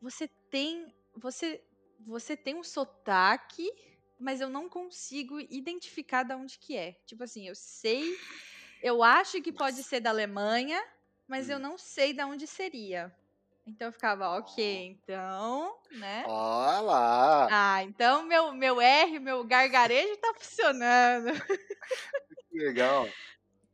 você 0.00 0.28
tem. 0.50 0.94
Você, 1.16 1.64
você 2.06 2.36
tem 2.36 2.54
um 2.54 2.62
sotaque, 2.62 3.68
mas 4.20 4.40
eu 4.40 4.48
não 4.48 4.68
consigo 4.68 5.40
identificar 5.40 6.22
de 6.22 6.34
onde 6.34 6.58
que 6.58 6.76
é. 6.76 6.92
Tipo 7.06 7.24
assim, 7.24 7.48
eu 7.48 7.54
sei. 7.54 8.16
Eu 8.82 9.02
acho 9.02 9.42
que 9.42 9.52
pode 9.52 9.82
ser 9.82 10.00
da 10.00 10.10
Alemanha, 10.10 10.80
mas 11.26 11.48
hum. 11.48 11.52
eu 11.52 11.58
não 11.58 11.76
sei 11.76 12.12
de 12.12 12.22
onde 12.22 12.46
seria. 12.46 13.12
Então 13.68 13.88
eu 13.88 13.92
ficava, 13.92 14.30
ok, 14.38 14.86
então, 14.86 15.78
né? 15.90 16.24
Olha 16.26 16.80
lá! 16.80 17.48
Ah, 17.50 17.84
então 17.84 18.24
meu, 18.24 18.52
meu 18.54 18.80
R, 18.80 19.18
meu 19.18 19.44
gargarejo 19.44 20.16
tá 20.16 20.32
funcionando. 20.34 21.30
Que 22.48 22.58
legal. 22.58 23.06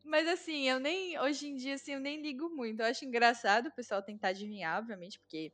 Mas 0.03 0.27
assim, 0.27 0.69
eu 0.69 0.81
nem. 0.81 1.19
Hoje 1.21 1.49
em 1.49 1.55
dia, 1.55 1.75
assim, 1.75 1.93
eu 1.93 2.01
nem 2.01 2.21
ligo 2.21 2.51
muito. 2.51 2.81
Eu 2.81 2.87
acho 2.87 3.05
engraçado 3.05 3.69
o 3.69 3.73
pessoal 3.73 4.03
tentar 4.03 4.29
adivinhar, 4.29 4.79
obviamente, 4.79 5.19
porque. 5.21 5.53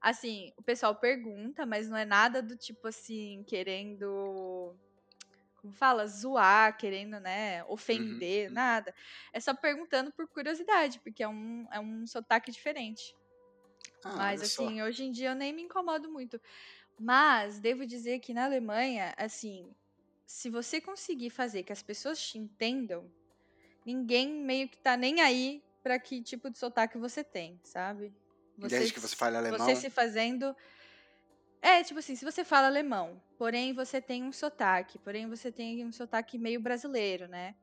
Assim, 0.00 0.52
o 0.56 0.62
pessoal 0.62 0.94
pergunta, 0.94 1.66
mas 1.66 1.88
não 1.88 1.96
é 1.96 2.04
nada 2.04 2.42
do 2.42 2.56
tipo 2.56 2.86
assim, 2.86 3.42
querendo. 3.46 4.74
Como 5.56 5.72
fala? 5.72 6.06
Zoar, 6.06 6.76
querendo, 6.76 7.18
né? 7.18 7.64
Ofender, 7.64 8.48
uhum. 8.48 8.54
nada. 8.54 8.94
É 9.32 9.40
só 9.40 9.54
perguntando 9.54 10.12
por 10.12 10.28
curiosidade, 10.28 11.00
porque 11.00 11.22
é 11.22 11.28
um, 11.28 11.66
é 11.72 11.80
um 11.80 12.06
sotaque 12.06 12.50
diferente. 12.50 13.14
Ah, 14.04 14.16
mas, 14.16 14.42
assim, 14.42 14.80
só. 14.80 14.86
hoje 14.86 15.04
em 15.04 15.12
dia 15.12 15.30
eu 15.30 15.34
nem 15.34 15.52
me 15.52 15.62
incomodo 15.62 16.10
muito. 16.10 16.40
Mas, 16.98 17.58
devo 17.58 17.86
dizer 17.86 18.20
que 18.20 18.34
na 18.34 18.44
Alemanha, 18.44 19.14
assim, 19.16 19.74
se 20.26 20.50
você 20.50 20.80
conseguir 20.80 21.30
fazer 21.30 21.62
que 21.62 21.72
as 21.72 21.82
pessoas 21.82 22.20
te 22.20 22.38
entendam, 22.38 23.10
ninguém 23.84 24.32
meio 24.32 24.68
que 24.68 24.78
tá 24.78 24.96
nem 24.96 25.20
aí 25.20 25.62
para 25.82 25.98
que 25.98 26.22
tipo 26.22 26.50
de 26.50 26.58
sotaque 26.58 26.98
você 26.98 27.24
tem, 27.24 27.58
sabe? 27.64 28.12
Você, 28.58 28.78
Desde 28.78 28.92
que 28.92 29.00
você 29.00 29.16
fale 29.16 29.36
alemão. 29.36 29.58
Você 29.58 29.76
se 29.76 29.90
fazendo. 29.90 30.54
É, 31.62 31.82
tipo 31.82 31.98
assim, 31.98 32.14
se 32.14 32.24
você 32.24 32.44
fala 32.44 32.66
alemão, 32.66 33.20
porém 33.36 33.72
você 33.72 34.00
tem 34.00 34.22
um 34.22 34.32
sotaque, 34.32 34.98
porém 34.98 35.28
você 35.28 35.50
tem 35.50 35.84
um 35.84 35.92
sotaque 35.92 36.38
meio 36.38 36.60
brasileiro, 36.60 37.28
né? 37.28 37.54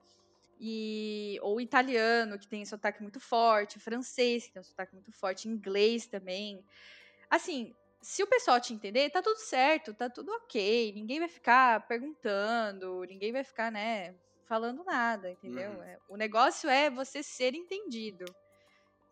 E, 0.60 1.38
ou 1.42 1.62
italiano, 1.62 2.40
que 2.40 2.48
tem 2.48 2.66
sotaque 2.66 3.02
muito 3.02 3.20
forte, 3.20 3.80
francês, 3.80 4.46
que 4.46 4.54
tem 4.54 4.60
um 4.60 4.64
sotaque 4.64 4.94
muito 4.94 5.12
forte, 5.12 5.48
inglês 5.48 6.08
também. 6.08 6.64
Assim, 7.30 7.76
se 8.02 8.24
o 8.24 8.28
pessoal 8.28 8.60
te 8.60 8.74
entender, 8.74 9.10
tá 9.10 9.22
tudo 9.22 9.38
certo, 9.38 9.94
tá 9.94 10.10
tudo 10.10 10.32
ok. 10.32 10.94
Ninguém 10.94 11.20
vai 11.20 11.28
ficar 11.30 11.88
perguntando, 11.88 13.04
ninguém 13.04 13.32
vai 13.32 13.44
ficar, 13.44 13.72
né, 13.72 14.16
falando 14.46 14.84
nada, 14.84 15.32
entendeu? 15.32 15.72
Uhum. 15.72 15.84
É, 15.84 15.98
o 16.10 16.16
negócio 16.18 16.70
é 16.70 16.90
você 16.90 17.22
ser 17.22 17.54
entendido. 17.54 18.26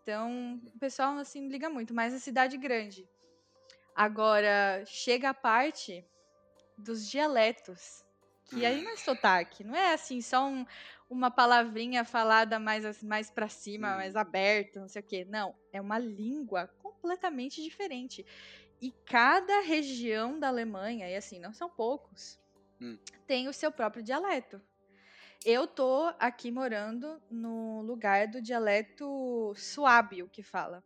Então, 0.02 0.62
o 0.74 0.80
pessoal 0.80 1.18
assim 1.18 1.48
liga 1.48 1.70
muito, 1.70 1.94
mas 1.94 2.14
a 2.14 2.20
cidade 2.20 2.58
grande. 2.58 3.08
Agora, 3.96 4.84
chega 4.86 5.30
a 5.30 5.34
parte 5.34 6.06
dos 6.78 7.10
dialetos. 7.10 8.04
Que 8.48 8.64
aí 8.64 8.84
não 8.84 8.92
é 8.92 8.96
sotaque, 8.96 9.64
não 9.64 9.76
é 9.76 9.96
assim, 9.96 10.22
só 10.22 10.46
um, 10.46 10.64
uma 11.10 11.30
palavrinha 11.30 12.04
falada 12.04 12.60
mais, 12.60 13.04
mais 13.04 13.30
para 13.30 13.48
cima, 13.48 13.96
mais 13.96 14.16
aberta, 14.16 14.80
não 14.80 14.88
sei 14.88 15.02
o 15.02 15.06
quê. 15.06 15.26
Não, 15.26 15.56
é 15.72 15.80
uma 15.80 16.00
língua 16.00 16.68
completamente 16.80 17.62
diferente. 17.62 18.26
E 18.82 18.92
cada 19.06 19.62
região 19.62 20.40
da 20.40 20.48
Alemanha, 20.48 21.10
e 21.10 21.16
assim, 21.16 21.40
não 21.40 21.54
são 21.54 21.70
poucos, 21.70 22.40
hum. 22.82 22.98
tem 23.26 23.48
o 23.48 23.54
seu 23.54 23.72
próprio 23.72 24.04
dialeto. 24.04 24.62
Eu 25.46 25.68
tô 25.68 26.12
aqui 26.20 26.50
morando 26.50 27.22
no 27.30 27.82
lugar 27.82 28.28
do 28.28 28.42
dialeto 28.42 29.54
suábio 29.56 30.28
que 30.28 30.42
fala. 30.42 30.84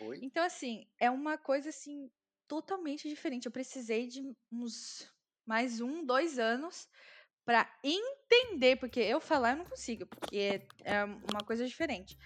Oi? 0.00 0.20
Então, 0.22 0.44
assim, 0.44 0.86
é 0.98 1.10
uma 1.10 1.36
coisa 1.36 1.70
assim 1.70 2.10
totalmente 2.46 3.08
diferente. 3.08 3.46
Eu 3.46 3.52
precisei 3.52 4.06
de 4.06 4.22
uns 4.52 5.12
mais 5.44 5.80
um, 5.80 6.04
dois 6.04 6.38
anos 6.38 6.88
para 7.46 7.72
entender, 7.82 8.74
porque 8.76 8.98
eu 8.98 9.20
falar 9.20 9.52
eu 9.52 9.58
não 9.58 9.64
consigo, 9.64 10.04
porque 10.04 10.60
é 10.84 11.04
uma 11.04 11.44
coisa 11.46 11.64
diferente. 11.64 12.18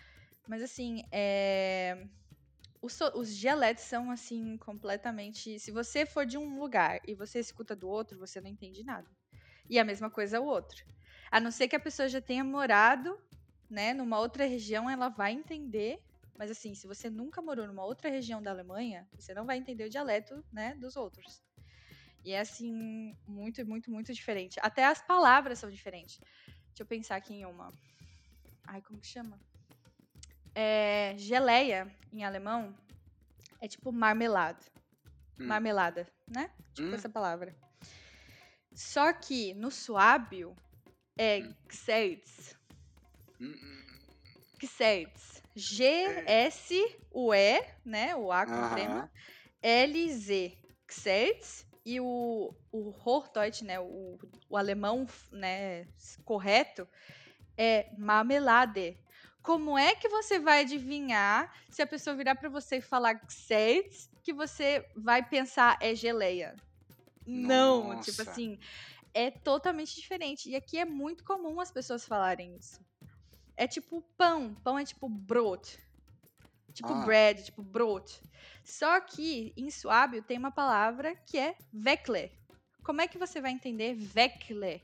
Mas 0.48 0.62
assim, 0.62 1.04
é... 1.12 2.06
os, 2.80 2.98
os 3.14 3.37
dialetos 3.37 3.85
são 3.85 4.11
assim 4.11 4.56
completamente. 4.56 5.59
Se 5.61 5.70
você 5.70 6.06
for 6.06 6.24
de 6.24 6.38
um 6.38 6.59
lugar 6.59 7.00
e 7.06 7.14
você 7.14 7.38
escuta 7.38 7.76
do 7.76 7.87
outro, 7.87 8.18
você 8.18 8.40
não 8.40 8.48
entende 8.48 8.83
nada. 8.83 9.06
E 9.68 9.78
a 9.78 9.85
mesma 9.85 10.11
coisa 10.11 10.40
o 10.40 10.46
outro. 10.46 10.83
A 11.30 11.38
não 11.38 11.50
ser 11.50 11.68
que 11.68 11.76
a 11.76 11.80
pessoa 11.80 12.09
já 12.09 12.22
tenha 12.22 12.42
morado, 12.42 13.16
né, 13.68 13.92
numa 13.92 14.18
outra 14.18 14.46
região, 14.46 14.88
ela 14.88 15.11
vai 15.11 15.33
entender. 15.33 16.02
Mas 16.35 16.50
assim, 16.50 16.74
se 16.74 16.87
você 16.87 17.11
nunca 17.11 17.42
morou 17.42 17.66
numa 17.66 17.85
outra 17.85 18.09
região 18.09 18.42
da 18.42 18.50
Alemanha, 18.50 19.06
você 19.14 19.35
não 19.35 19.44
vai 19.44 19.59
entender 19.59 19.85
o 19.85 19.90
dialeto, 19.90 20.42
né, 20.50 20.74
dos 20.76 20.96
outros. 20.96 21.42
E 22.24 22.33
é 22.33 22.40
assim, 22.40 23.16
muito, 23.26 23.64
muito, 23.66 23.90
muito 23.90 24.12
diferente. 24.12 24.59
Até 24.61 24.85
as 24.85 25.00
palavras 25.00 25.59
são 25.59 25.70
diferentes. 25.70 26.20
Deixa 26.68 26.83
eu 26.83 26.87
pensar 26.87 27.16
aqui 27.16 27.35
em 27.35 27.44
uma. 27.46 27.72
Ai, 28.66 28.83
como 28.83 29.00
que 29.00 29.06
chama? 29.06 29.38
É, 30.54 31.14
geleia, 31.16 31.90
em 32.12 32.24
alemão, 32.24 32.76
é 33.61 33.68
tipo 33.68 33.90
marmelada. 33.92 34.64
Hum. 35.38 35.46
Marmelada, 35.46 36.06
né? 36.28 36.50
Tipo 36.74 36.88
hum. 36.88 36.94
essa 36.94 37.09
palavra. 37.09 37.56
Só 38.72 39.12
que 39.12 39.54
no 39.54 39.70
suábio 39.70 40.54
é 41.18 41.40
Gseitz. 41.68 42.56
Gseitz. 44.61 45.42
G-S-U-E, 45.56 46.85
né? 47.85 48.14
O 48.14 48.30
A 48.30 48.46
com 48.46 48.52
uh 48.52 48.74
-huh. 48.74 49.11
L-Z. 49.62 50.56
Gseitz. 50.88 51.66
E 51.84 52.00
o, 52.00 52.54
o 52.70 52.94
né? 53.64 53.80
O, 53.80 54.18
o 54.48 54.56
alemão 54.56 55.06
né, 55.32 55.86
correto 56.24 56.86
é 57.56 57.90
Marmelade. 57.96 58.98
Como 59.42 59.78
é 59.78 59.94
que 59.94 60.08
você 60.08 60.38
vai 60.38 60.60
adivinhar 60.60 61.52
se 61.70 61.80
a 61.80 61.86
pessoa 61.86 62.14
virar 62.14 62.34
para 62.34 62.50
você 62.50 62.76
e 62.76 62.82
falar 62.82 63.14
Gseitz 63.26 64.10
que 64.22 64.32
você 64.32 64.86
vai 64.94 65.26
pensar 65.26 65.78
é 65.80 65.94
geleia? 65.94 66.54
Não, 67.26 67.94
Nossa. 67.94 68.10
tipo 68.10 68.22
assim, 68.22 68.58
é 69.14 69.30
totalmente 69.30 69.94
diferente. 69.94 70.50
E 70.50 70.56
aqui 70.56 70.78
é 70.78 70.84
muito 70.84 71.24
comum 71.24 71.60
as 71.60 71.70
pessoas 71.70 72.06
falarem 72.06 72.56
isso. 72.56 72.80
É 73.56 73.66
tipo 73.66 74.02
pão. 74.16 74.54
Pão 74.62 74.78
é 74.78 74.84
tipo 74.84 75.08
brot. 75.08 75.78
Tipo 76.72 76.92
ah. 76.92 77.04
bread, 77.04 77.44
tipo 77.44 77.62
brot. 77.62 78.20
Só 78.64 79.00
que 79.00 79.52
em 79.56 79.70
suábio 79.70 80.22
tem 80.22 80.38
uma 80.38 80.50
palavra 80.50 81.14
que 81.26 81.38
é 81.38 81.56
vekle. 81.72 82.30
Como 82.83 83.00
é 83.00 83.09
que 83.09 83.18
você 83.18 83.40
vai 83.40 83.50
entender 83.50 83.94
vekle? 83.94 84.83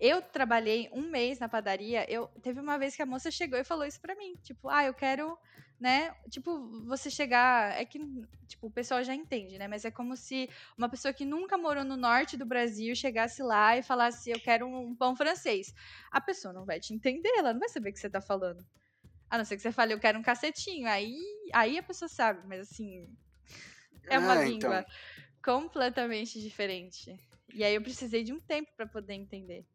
Eu 0.00 0.22
trabalhei 0.22 0.88
um 0.92 1.10
mês 1.10 1.38
na 1.38 1.48
padaria. 1.48 2.10
Eu 2.10 2.28
teve 2.42 2.60
uma 2.60 2.78
vez 2.78 2.94
que 2.94 3.02
a 3.02 3.06
moça 3.06 3.30
chegou 3.30 3.58
e 3.58 3.64
falou 3.64 3.84
isso 3.84 4.00
para 4.00 4.14
mim, 4.14 4.34
tipo, 4.42 4.68
ah, 4.68 4.84
eu 4.84 4.94
quero 4.94 5.36
né? 5.80 6.14
Tipo, 6.28 6.58
você 6.86 7.10
chegar. 7.10 7.80
É 7.80 7.84
que, 7.84 7.98
tipo, 8.46 8.66
o 8.66 8.70
pessoal 8.70 9.02
já 9.04 9.14
entende, 9.14 9.58
né? 9.58 9.68
Mas 9.68 9.84
é 9.84 9.90
como 9.90 10.16
se 10.16 10.48
uma 10.76 10.88
pessoa 10.88 11.14
que 11.14 11.24
nunca 11.24 11.56
morou 11.56 11.84
no 11.84 11.96
norte 11.96 12.36
do 12.36 12.44
Brasil 12.44 12.94
chegasse 12.94 13.42
lá 13.42 13.76
e 13.76 13.82
falasse, 13.82 14.30
eu 14.30 14.40
quero 14.40 14.66
um 14.66 14.94
pão 14.94 15.14
francês. 15.14 15.72
A 16.10 16.20
pessoa 16.20 16.52
não 16.52 16.64
vai 16.64 16.80
te 16.80 16.92
entender, 16.92 17.30
ela 17.36 17.52
não 17.52 17.60
vai 17.60 17.68
saber 17.68 17.90
o 17.90 17.92
que 17.92 18.00
você 18.00 18.10
tá 18.10 18.20
falando. 18.20 18.64
A 19.30 19.38
não 19.38 19.44
ser 19.44 19.56
que 19.56 19.62
você 19.62 19.72
fale, 19.72 19.92
eu 19.92 20.00
quero 20.00 20.18
um 20.18 20.22
cacetinho. 20.22 20.88
Aí, 20.88 21.16
aí 21.52 21.78
a 21.78 21.82
pessoa 21.82 22.08
sabe, 22.08 22.46
mas 22.46 22.60
assim. 22.60 23.06
É 24.08 24.18
uma 24.18 24.32
Ah, 24.32 24.44
língua 24.44 24.80
então. 24.80 24.84
completamente 25.42 26.40
diferente. 26.40 27.14
E 27.52 27.62
aí 27.62 27.74
eu 27.74 27.82
precisei 27.82 28.24
de 28.24 28.32
um 28.32 28.40
tempo 28.40 28.70
pra 28.76 28.86
poder 28.86 29.14
entender. 29.14 29.66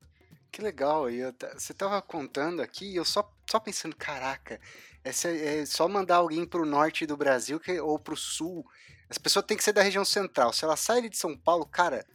Que 0.52 0.62
legal. 0.62 1.10
E 1.10 1.22
você 1.54 1.74
tava 1.74 2.02
contando 2.02 2.62
aqui 2.62 2.92
e 2.92 2.96
eu 2.96 3.06
só, 3.06 3.32
só 3.50 3.60
pensando, 3.60 3.96
caraca, 3.96 4.60
essa 5.04 5.30
é 5.30 5.66
só 5.66 5.88
mandar 5.88 6.18
alguém 6.18 6.46
pro 6.46 6.66
norte 6.66 7.06
do 7.06 7.18
Brasil 7.18 7.60
que, 7.60 7.80
ou 7.80 7.98
pro 8.00 8.16
sul. 8.16 8.66
As 9.10 9.18
pessoas 9.18 9.46
têm 9.46 9.58
que 9.58 9.64
ser 9.64 9.74
da 9.74 9.82
região 9.82 10.06
central. 10.06 10.54
Se 10.54 10.64
ela 10.64 10.76
sai 10.76 11.08
de 11.08 11.18
São 11.18 11.38
Paulo, 11.38 11.66
cara, 11.66 12.06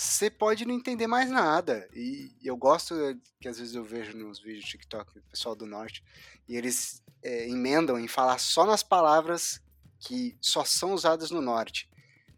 você 0.00 0.30
pode 0.30 0.64
não 0.64 0.74
entender 0.74 1.06
mais 1.06 1.30
nada. 1.30 1.88
E 1.94 2.32
eu 2.42 2.56
gosto 2.56 2.94
eh, 2.94 3.16
que 3.40 3.48
às 3.48 3.58
vezes 3.58 3.74
eu 3.74 3.84
vejo 3.84 4.16
nos 4.16 4.40
vídeos 4.40 4.64
do 4.64 4.68
TikTok 4.70 5.12
do 5.14 5.22
pessoal 5.22 5.54
do 5.54 5.66
norte 5.66 6.02
e 6.48 6.56
eles 6.56 7.02
eh, 7.22 7.48
emendam 7.48 7.98
em 7.98 8.08
falar 8.08 8.38
só 8.38 8.64
nas 8.64 8.82
palavras 8.82 9.60
que 9.98 10.36
só 10.40 10.64
são 10.64 10.94
usadas 10.94 11.30
no 11.30 11.42
norte. 11.42 11.88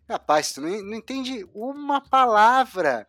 Rapaz, 0.09 0.53
tu 0.53 0.61
não, 0.61 0.83
não 0.83 0.95
entende 0.95 1.47
uma 1.55 2.01
palavra 2.01 3.07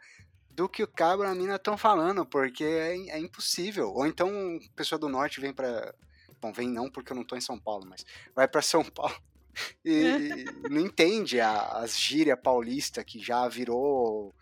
do 0.52 0.70
que 0.70 0.84
o 0.84 0.88
cabra 0.88 1.30
e 1.30 1.32
a 1.32 1.36
mina 1.36 1.56
estão 1.56 1.76
falando, 1.76 2.24
porque 2.24 2.63
é, 2.63 2.96
é 3.10 3.20
impossível. 3.20 3.92
Ou 3.92 4.06
então, 4.06 4.30
pessoa 4.76 5.00
do 5.00 5.10
norte 5.10 5.42
vem 5.42 5.52
pra. 5.52 5.94
Bom, 6.39 6.54
vem 6.54 6.70
não 6.70 6.92
porque 6.92 7.12
eu 7.12 7.16
não 7.16 7.24
tô 7.24 7.36
em 7.36 7.42
São 7.42 7.58
Paulo, 7.58 7.86
mas 7.89 8.06
vai 8.36 8.48
pra 8.48 8.62
São 8.62 8.84
Paulo 8.92 9.16
e 9.84 10.46
não 10.70 10.80
entende 10.82 11.39
a- 11.39 11.70
as 11.80 11.98
gírias 12.00 12.39
paulista 12.42 13.04
que 13.04 13.20
já 13.20 13.48
virou 13.48 14.34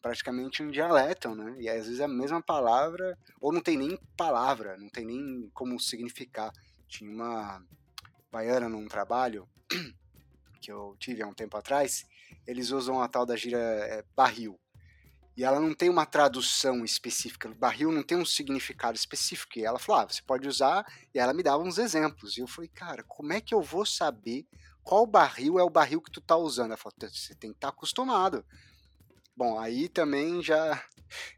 praticamente 0.00 0.62
um 0.62 0.70
dialeto, 0.70 1.34
né? 1.34 1.56
E 1.58 1.68
às 1.68 1.86
vezes 1.86 2.00
é 2.00 2.04
a 2.04 2.08
mesma 2.08 2.42
palavra, 2.42 3.16
ou 3.40 3.52
não 3.52 3.60
tem 3.60 3.76
nem 3.76 3.98
palavra, 4.16 4.76
não 4.76 4.88
tem 4.88 5.04
nem 5.04 5.50
como 5.52 5.78
significar. 5.78 6.52
Tinha 6.88 7.10
uma 7.10 7.62
baiana 8.30 8.68
num 8.68 8.88
trabalho 8.88 9.48
que 10.60 10.70
eu 10.70 10.96
tive 10.98 11.22
há 11.22 11.26
um 11.26 11.34
tempo 11.34 11.56
atrás, 11.56 12.06
eles 12.46 12.70
usam 12.70 13.00
a 13.00 13.08
tal 13.08 13.24
da 13.24 13.36
gíria 13.36 13.58
é, 13.58 14.04
barril. 14.14 14.58
E 15.36 15.44
ela 15.44 15.58
não 15.58 15.74
tem 15.74 15.88
uma 15.88 16.04
tradução 16.04 16.84
específica. 16.84 17.48
Barril 17.54 17.90
não 17.90 18.02
tem 18.02 18.18
um 18.18 18.26
significado 18.26 18.96
específico. 18.96 19.58
E 19.58 19.64
ela 19.64 19.78
falou: 19.78 20.02
ah, 20.02 20.06
você 20.06 20.20
pode 20.20 20.46
usar. 20.46 20.84
E 21.14 21.18
ela 21.18 21.32
me 21.32 21.42
dava 21.42 21.62
uns 21.62 21.78
exemplos. 21.78 22.36
E 22.36 22.40
eu 22.40 22.46
falei: 22.46 22.68
cara, 22.68 23.02
como 23.04 23.32
é 23.32 23.40
que 23.40 23.54
eu 23.54 23.62
vou 23.62 23.86
saber 23.86 24.46
qual 24.82 25.06
barril 25.06 25.58
é 25.58 25.62
o 25.62 25.70
barril 25.70 26.02
que 26.02 26.10
tu 26.10 26.20
tá 26.20 26.36
usando? 26.36 26.72
Ela 26.72 26.76
falou: 26.76 26.94
você 27.00 27.34
tem 27.34 27.52
que 27.52 27.56
estar 27.56 27.68
acostumado. 27.68 28.44
Bom, 29.40 29.58
aí 29.58 29.88
também 29.88 30.42
já, 30.42 30.84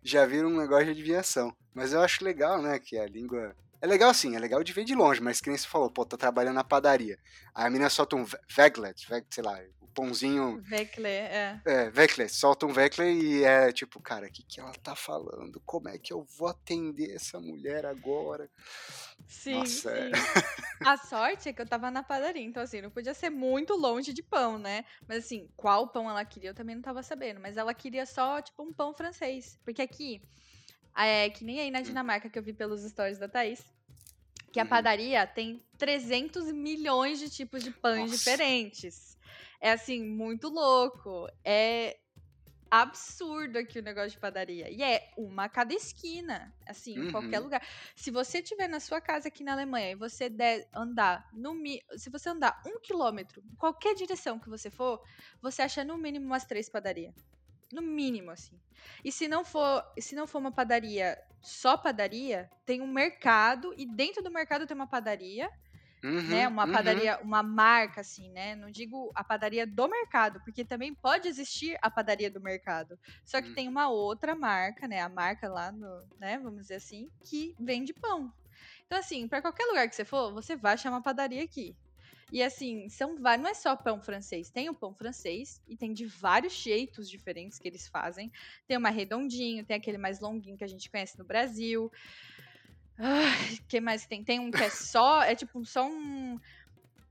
já 0.02 0.26
vira 0.26 0.48
um 0.48 0.58
negócio 0.58 0.86
de 0.86 0.90
adivinhação. 0.90 1.54
Mas 1.72 1.92
eu 1.92 2.00
acho 2.00 2.24
legal, 2.24 2.60
né? 2.60 2.76
Que 2.80 2.98
a 2.98 3.06
língua. 3.06 3.54
É 3.82 3.86
legal 3.86 4.14
sim, 4.14 4.36
é 4.36 4.38
legal 4.38 4.62
de 4.62 4.72
ver 4.72 4.84
de 4.84 4.94
longe, 4.94 5.20
mas 5.20 5.40
que 5.40 5.48
nem 5.48 5.58
você 5.58 5.66
falou, 5.66 5.90
pô, 5.90 6.06
tá 6.06 6.16
trabalhando 6.16 6.54
na 6.54 6.64
padaria. 6.64 7.18
Aí 7.54 7.66
a 7.66 7.70
menina 7.70 7.90
solta 7.90 8.14
um 8.16 8.24
ve- 8.24 8.38
veglet, 8.56 9.06
veg- 9.08 9.26
sei 9.30 9.42
lá, 9.42 9.58
o 9.80 9.88
pãozinho 9.88 10.62
Vekle, 10.70 11.08
é. 11.08 11.60
é, 11.64 11.90
Vekle, 11.90 12.28
solta 12.28 12.66
um 12.66 12.72
Vekle 12.72 13.04
e 13.04 13.44
é 13.44 13.72
tipo, 13.72 14.00
cara, 14.00 14.26
o 14.26 14.30
que, 14.30 14.42
que 14.42 14.60
ela 14.60 14.72
tá 14.82 14.96
falando? 14.96 15.60
Como 15.64 15.88
é 15.88 15.98
que 15.98 16.12
eu 16.12 16.24
vou 16.36 16.48
atender 16.48 17.14
essa 17.14 17.40
mulher 17.40 17.86
agora? 17.86 18.50
Sim, 19.26 19.54
Nossa, 19.54 19.90
é. 19.90 20.10
sim. 20.10 20.12
A 20.84 20.96
sorte 20.96 21.48
é 21.48 21.52
que 21.52 21.62
eu 21.62 21.66
tava 21.68 21.90
na 21.90 22.02
padaria, 22.02 22.42
então 22.42 22.62
assim, 22.62 22.80
não 22.80 22.90
podia 22.90 23.14
ser 23.14 23.30
muito 23.30 23.74
longe 23.74 24.12
de 24.12 24.22
pão, 24.22 24.58
né? 24.58 24.84
Mas 25.06 25.24
assim, 25.24 25.48
qual 25.56 25.88
pão 25.92 26.10
ela 26.10 26.24
queria 26.24 26.50
eu 26.50 26.54
também 26.54 26.74
não 26.74 26.82
tava 26.82 27.02
sabendo. 27.04 27.40
Mas 27.40 27.56
ela 27.56 27.72
queria 27.72 28.04
só, 28.04 28.42
tipo, 28.42 28.62
um 28.64 28.72
pão 28.72 28.92
francês. 28.92 29.58
Porque 29.64 29.80
aqui, 29.80 30.20
é 30.96 31.30
que 31.30 31.44
nem 31.44 31.60
aí 31.60 31.70
na 31.70 31.80
Dinamarca 31.80 32.28
que 32.28 32.38
eu 32.38 32.42
vi 32.42 32.52
pelos 32.52 32.82
stories 32.82 33.18
da 33.18 33.28
Thaís, 33.28 33.64
que 34.52 34.60
a 34.60 34.64
Uhum. 34.64 34.68
padaria 34.68 35.26
tem 35.26 35.60
300 35.78 36.52
milhões 36.52 37.18
de 37.18 37.30
tipos 37.30 37.62
de 37.62 37.70
pães 37.70 38.10
Nossa. 38.10 38.12
diferentes. 38.12 39.16
É 39.60 39.72
assim, 39.72 40.04
muito 40.04 40.48
louco. 40.48 41.26
É 41.44 41.96
absurdo 42.70 43.58
aqui 43.58 43.78
o 43.78 43.82
negócio 43.82 44.12
de 44.12 44.18
padaria. 44.18 44.70
E 44.70 44.82
é 44.82 45.10
uma 45.16 45.44
a 45.44 45.48
cada 45.48 45.74
esquina, 45.74 46.54
assim, 46.66 47.00
em 47.00 47.06
qualquer 47.06 47.38
Uhum. 47.38 47.44
lugar. 47.44 47.62
Se 47.94 48.10
você 48.10 48.38
estiver 48.38 48.68
na 48.68 48.80
sua 48.80 49.00
casa 49.00 49.28
aqui 49.28 49.44
na 49.44 49.52
Alemanha 49.52 49.90
e 49.90 49.94
você 49.94 50.28
der 50.30 50.66
andar 50.74 51.28
no 51.34 51.54
se 51.98 52.08
você 52.10 52.30
andar 52.30 52.60
um 52.66 52.80
quilômetro, 52.80 53.42
qualquer 53.58 53.94
direção 53.94 54.38
que 54.40 54.48
você 54.48 54.70
for, 54.70 55.00
você 55.40 55.62
acha 55.62 55.84
no 55.84 55.98
mínimo 55.98 56.26
umas 56.26 56.46
três 56.46 56.68
padarias. 56.70 57.14
No 57.72 57.82
mínimo, 57.82 58.30
assim. 58.30 58.60
E 59.04 59.10
se 59.10 59.28
não 59.28 59.44
for, 59.44 59.84
se 59.98 60.14
não 60.14 60.26
for 60.28 60.38
uma 60.38 60.52
padaria 60.52 61.18
só 61.42 61.76
padaria, 61.76 62.50
tem 62.66 62.80
um 62.82 62.86
mercado 62.92 63.74
e 63.76 63.86
dentro 63.86 64.22
do 64.22 64.30
mercado 64.30 64.66
tem 64.66 64.76
uma 64.76 64.86
padaria 64.88 65.50
né? 66.26 66.46
Uhum, 66.46 66.48
Uma 66.48 66.66
uhum. 66.66 66.68
padaria, 66.68 67.18
uma 67.22 67.42
marca, 67.42 68.00
assim, 68.02 68.30
né? 68.30 68.54
Não 68.54 68.70
digo 68.70 69.12
a 69.14 69.24
padaria 69.24 69.66
do 69.66 69.88
mercado, 69.88 70.40
porque 70.44 70.64
também 70.64 70.94
pode 70.94 71.28
existir 71.28 71.76
a 71.82 71.90
padaria 71.90 72.30
do 72.30 72.40
mercado. 72.40 72.98
Só 73.24 73.42
que 73.42 73.50
Hum. 73.50 73.54
tem 73.54 73.68
uma 73.68 73.88
outra 73.90 74.34
marca, 74.36 74.86
né? 74.88 75.00
A 75.00 75.08
marca 75.08 75.48
lá 75.48 75.72
no, 75.72 75.88
né? 76.18 76.38
Vamos 76.38 76.62
dizer 76.62 76.76
assim, 76.76 77.10
que 77.24 77.56
vende 77.58 77.92
pão. 77.94 78.32
Então, 78.86 78.98
assim, 78.98 79.28
para 79.28 79.42
qualquer 79.42 79.66
lugar 79.66 79.88
que 79.88 79.96
você 79.96 80.04
for, 80.04 80.32
você 80.32 80.56
vai 80.56 80.74
achar 80.74 80.90
uma 80.90 81.02
padaria 81.02 81.42
aqui. 81.44 81.76
E 82.32 82.42
assim, 82.42 82.88
são 82.88 83.14
vários, 83.20 83.44
não 83.44 83.50
é 83.50 83.54
só 83.54 83.76
pão 83.76 84.00
francês, 84.00 84.48
tem 84.48 84.70
o 84.70 84.74
pão 84.74 84.94
francês 84.94 85.60
e 85.68 85.76
tem 85.76 85.92
de 85.92 86.06
vários 86.06 86.54
jeitos 86.54 87.06
diferentes 87.10 87.58
que 87.58 87.68
eles 87.68 87.86
fazem. 87.86 88.32
Tem 88.66 88.78
o 88.78 88.80
mais 88.80 88.96
redondinho, 88.96 89.66
tem 89.66 89.76
aquele 89.76 89.98
mais 89.98 90.18
longuinho 90.18 90.56
que 90.56 90.64
a 90.64 90.66
gente 90.68 90.90
conhece 90.90 91.18
no 91.18 91.26
Brasil. 91.26 91.92
Ai, 92.96 93.58
que 93.68 93.82
mais 93.82 94.06
tem? 94.06 94.24
Tem 94.24 94.40
um 94.40 94.50
que 94.50 94.62
é 94.62 94.70
só, 94.70 95.22
é 95.22 95.34
tipo 95.34 95.62
só 95.66 95.86
um 95.86 96.40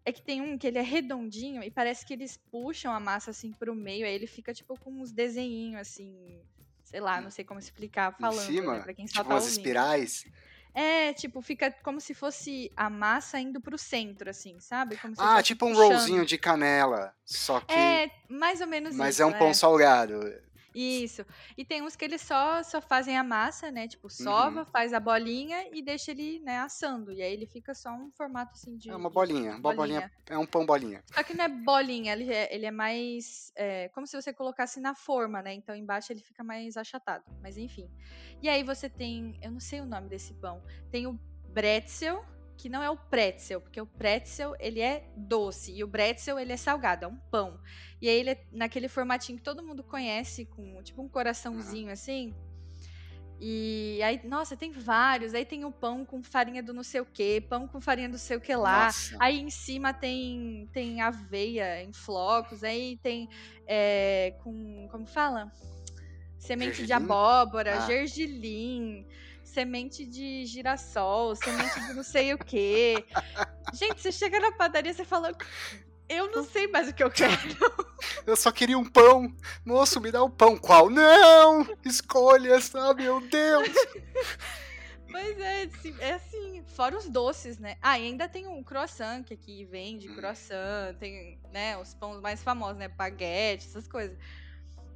é 0.03 0.11
que 0.11 0.23
tem 0.23 0.41
um 0.41 0.57
que 0.57 0.65
ele 0.65 0.79
é 0.79 0.81
redondinho 0.81 1.61
e 1.63 1.69
parece 1.69 2.03
que 2.03 2.13
eles 2.13 2.35
puxam 2.49 2.91
a 2.91 2.99
massa 2.99 3.29
assim 3.29 3.51
pro 3.53 3.75
meio, 3.75 4.07
aí 4.07 4.15
ele 4.15 4.25
fica 4.25 4.51
tipo 4.51 4.75
com 4.79 4.89
uns 4.89 5.11
desenhinhos 5.11 5.81
assim, 5.81 6.41
sei 6.83 6.99
lá, 6.99 7.21
não 7.21 7.29
sei 7.29 7.45
como 7.45 7.59
explicar 7.59 8.15
Em 8.17 8.21
falando, 8.21 8.47
cima, 8.47 8.77
né, 8.77 8.81
pra 8.81 8.93
quem 8.95 9.05
só 9.05 9.17
tipo 9.19 9.29
tá 9.29 9.35
umas 9.35 9.43
ouvindo. 9.43 9.59
espirais. 9.59 10.25
É, 10.73 11.11
tipo, 11.13 11.41
fica 11.41 11.69
como 11.83 11.99
se 11.99 12.13
fosse 12.13 12.71
a 12.77 12.89
massa 12.89 13.39
indo 13.39 13.59
pro 13.59 13.77
centro, 13.77 14.29
assim, 14.29 14.59
sabe? 14.59 14.95
Como 14.97 15.15
se 15.15 15.21
Ah, 15.21 15.41
tipo 15.43 15.65
um 15.65 15.71
puxando. 15.73 15.89
rollzinho 15.91 16.25
de 16.25 16.37
canela, 16.37 17.13
só 17.25 17.59
que... 17.59 17.73
É, 17.73 18.09
mais 18.29 18.61
ou 18.61 18.67
menos 18.67 18.95
mas 18.95 19.15
isso. 19.15 19.23
é 19.23 19.25
um 19.25 19.33
pão 19.33 19.53
salgado. 19.53 20.33
Isso. 20.73 21.25
E 21.57 21.65
tem 21.65 21.81
uns 21.81 21.95
que 21.95 22.05
eles 22.05 22.21
só, 22.21 22.63
só 22.63 22.81
fazem 22.81 23.17
a 23.17 23.23
massa, 23.23 23.69
né? 23.71 23.87
Tipo, 23.87 24.09
sova, 24.09 24.59
Uhum. 24.61 24.65
faz 24.65 24.93
a 24.93 24.99
bolinha 24.99 25.67
e 25.73 25.81
deixa 25.81 26.11
ele, 26.11 26.39
né, 26.39 26.59
assando. 26.59 27.11
E 27.11 27.21
aí 27.21 27.33
ele 27.33 27.45
fica 27.45 27.73
só 27.73 27.91
um 27.91 28.09
formato 28.11 28.53
assim 28.53 28.77
de. 28.77 28.89
É 28.89 28.95
uma 28.95 29.09
bolinha, 29.09 29.51
uma 29.57 29.73
bolinha, 29.73 30.11
é 30.29 30.37
um 30.37 30.45
pão 30.45 30.65
bolinha. 30.65 31.03
Só 31.13 31.23
que 31.23 31.33
não 31.33 31.43
é 31.45 31.49
bolinha, 31.49 32.13
ele 32.13 32.31
é, 32.31 32.53
ele 32.53 32.65
é 32.65 32.71
mais. 32.71 33.51
é, 33.55 33.89
como 33.89 34.07
se 34.07 34.15
você 34.19 34.33
colocasse 34.33 34.79
na 34.79 34.95
forma, 34.95 35.41
né? 35.41 35.53
Então 35.53 35.75
embaixo 35.75 36.11
ele 36.13 36.21
fica 36.21 36.43
mais 36.43 36.77
achatado. 36.77 37.23
Mas 37.41 37.57
enfim. 37.57 37.89
E 38.41 38.47
aí 38.49 38.63
você 38.63 38.89
tem. 38.89 39.37
Eu 39.41 39.51
não 39.51 39.59
sei 39.59 39.81
o 39.81 39.85
nome 39.85 40.07
desse 40.09 40.33
pão. 40.35 40.63
Tem 40.89 41.05
o 41.05 41.19
bretzel, 41.49 42.23
que 42.57 42.69
não 42.69 42.81
é 42.83 42.89
o 42.89 42.97
pretzel, 42.97 43.59
porque 43.61 43.81
o 43.81 43.85
pretzel 43.85 44.55
ele 44.59 44.79
é 44.81 45.09
doce 45.15 45.73
e 45.73 45.83
o 45.83 45.87
bretzel 45.87 46.37
ele 46.39 46.53
é 46.53 46.57
salgado, 46.57 47.05
é 47.05 47.07
um 47.07 47.17
pão. 47.17 47.59
E 48.01 48.07
aí 48.07 48.19
ele 48.19 48.31
é 48.31 48.43
naquele 48.51 48.87
formatinho 48.87 49.37
que 49.37 49.43
todo 49.43 49.63
mundo 49.63 49.83
conhece, 49.83 50.45
com 50.45 50.81
tipo 50.83 51.01
um 51.01 51.09
coraçãozinho 51.09 51.91
assim. 51.91 52.33
E 53.43 53.99
aí, 54.03 54.21
nossa, 54.23 54.55
tem 54.55 54.71
vários. 54.71 55.33
Aí 55.33 55.43
tem 55.43 55.65
o 55.65 55.71
pão 55.71 56.05
com 56.05 56.21
farinha 56.21 56.61
do 56.61 56.73
não 56.73 56.83
sei 56.83 57.01
o 57.01 57.05
que, 57.05 57.41
pão 57.41 57.67
com 57.67 57.81
farinha 57.81 58.07
do 58.07 58.19
sei 58.19 58.37
o 58.37 58.41
que 58.41 58.55
lá. 58.55 58.85
Nossa. 58.85 59.17
Aí 59.19 59.39
em 59.39 59.49
cima 59.49 59.91
tem, 59.91 60.69
tem 60.71 61.01
aveia 61.01 61.83
em 61.83 61.91
flocos. 61.91 62.63
Aí 62.63 62.97
tem 63.01 63.27
é, 63.65 64.35
com. 64.43 64.87
Como 64.91 65.07
fala? 65.07 65.51
Semente 66.37 66.81
de 66.81 66.87
Gergelim? 66.87 67.03
abóbora, 67.05 67.77
Ah. 67.77 67.87
gergelim, 67.87 69.07
semente 69.51 70.05
de 70.05 70.45
girassol, 70.45 71.35
semente 71.35 71.79
de 71.87 71.93
não 71.93 72.03
sei 72.03 72.33
o 72.33 72.37
que. 72.37 73.03
Gente, 73.73 74.01
você 74.01 74.11
chega 74.11 74.39
na 74.39 74.51
padaria 74.51 74.91
e 74.91 75.05
fala. 75.05 75.35
Eu 76.07 76.29
não 76.29 76.43
sei 76.43 76.67
mais 76.67 76.89
o 76.89 76.93
que 76.93 77.03
eu 77.03 77.09
quero. 77.09 77.31
Eu 78.27 78.35
só 78.35 78.51
queria 78.51 78.77
um 78.77 78.83
pão. 78.83 79.33
Moço, 79.65 80.01
me 80.01 80.11
dá 80.11 80.21
um 80.23 80.29
pão. 80.29 80.57
Qual? 80.57 80.89
Não! 80.89 81.65
Escolhas, 81.85 82.75
ah, 82.75 82.93
meu 82.93 83.21
Deus! 83.21 83.69
Pois 85.09 85.39
é, 85.39 85.63
assim, 85.63 85.95
é 85.99 86.13
assim. 86.13 86.63
Fora 86.67 86.97
os 86.97 87.07
doces, 87.07 87.59
né? 87.59 87.77
Ah, 87.81 87.91
ainda 87.91 88.27
tem 88.27 88.47
um 88.47 88.61
croissant 88.63 89.23
que 89.23 89.33
aqui 89.33 89.63
vende 89.65 90.09
Hum. 90.09 90.15
croissant, 90.15 90.95
tem, 90.99 91.39
né, 91.51 91.77
os 91.77 91.93
pães 91.93 92.19
mais 92.21 92.43
famosos, 92.43 92.77
né? 92.77 92.87
Baguete, 92.87 93.67
essas 93.67 93.87
coisas. 93.87 94.17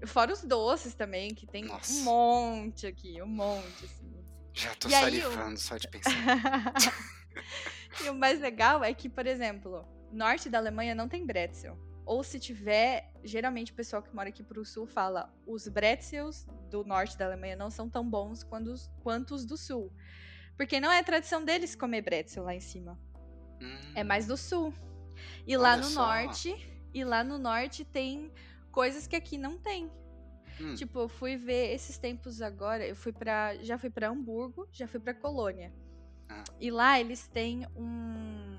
Fora 0.05 0.33
os 0.33 0.41
doces 0.41 0.93
também, 0.93 1.33
que 1.33 1.45
tem 1.47 1.63
Nossa. 1.65 1.93
um 1.93 2.03
monte 2.03 2.87
aqui, 2.87 3.21
um 3.21 3.27
monte, 3.27 3.85
assim. 3.85 4.14
Já 4.55 4.73
tô 4.75 4.87
E 4.87 4.93
aí, 4.95 5.01
salivando 5.21 5.59
só 5.59 5.77
de 5.77 5.87
pensar. 5.87 6.11
e 8.03 8.09
o 8.09 8.15
mais 8.15 8.39
legal 8.39 8.83
é 8.83 8.93
que, 8.93 9.09
por 9.09 9.27
exemplo, 9.27 9.85
norte 10.11 10.49
da 10.49 10.57
Alemanha 10.57 10.95
não 10.95 11.07
tem 11.09 11.25
bretzel. 11.25 11.77
Ou 12.05 12.23
se 12.23 12.39
tiver, 12.39 13.11
geralmente 13.23 13.71
o 13.71 13.75
pessoal 13.75 14.01
que 14.01 14.13
mora 14.15 14.29
aqui 14.29 14.43
pro 14.43 14.63
sul 14.63 14.85
fala, 14.85 15.33
os 15.45 15.67
bretzels 15.67 16.45
do 16.69 16.83
norte 16.83 17.17
da 17.17 17.25
Alemanha 17.25 17.55
não 17.55 17.69
são 17.69 17.89
tão 17.89 18.07
bons 18.07 18.43
quanto 18.43 18.71
os, 18.71 18.89
quanto 19.01 19.33
os 19.35 19.45
do 19.45 19.57
sul. 19.57 19.91
Porque 20.55 20.79
não 20.79 20.91
é 20.91 21.03
tradição 21.03 21.43
deles 21.43 21.75
comer 21.75 22.01
bretzel 22.01 22.43
lá 22.43 22.53
em 22.55 22.59
cima. 22.61 22.97
Hum, 23.61 23.91
É 23.95 24.03
mais 24.03 24.27
do 24.27 24.37
sul. 24.37 24.73
E 25.47 25.57
lá 25.57 25.73
Olha 25.73 25.77
no 25.81 25.89
só. 25.89 26.01
norte, 26.05 26.55
e 26.93 27.03
lá 27.03 27.23
no 27.23 27.37
norte 27.37 27.83
tem 27.83 28.31
coisas 28.71 29.07
que 29.07 29.15
aqui 29.15 29.37
não 29.37 29.57
tem. 29.57 29.91
Hum, 30.59 30.75
Tipo, 30.75 30.99
eu 30.99 31.07
fui 31.07 31.37
ver 31.37 31.73
esses 31.73 31.97
tempos 31.97 32.41
agora, 32.41 32.85
eu 32.85 32.95
fui 32.95 33.11
para, 33.11 33.55
já 33.57 33.77
fui 33.77 33.89
pra 33.89 34.09
Hamburgo, 34.09 34.67
já 34.71 34.87
fui 34.87 34.99
pra 34.99 35.13
Colônia. 35.13 35.73
Ah. 36.29 36.43
E 36.59 36.71
lá 36.71 36.99
eles 36.99 37.27
têm 37.27 37.67
um 37.75 38.57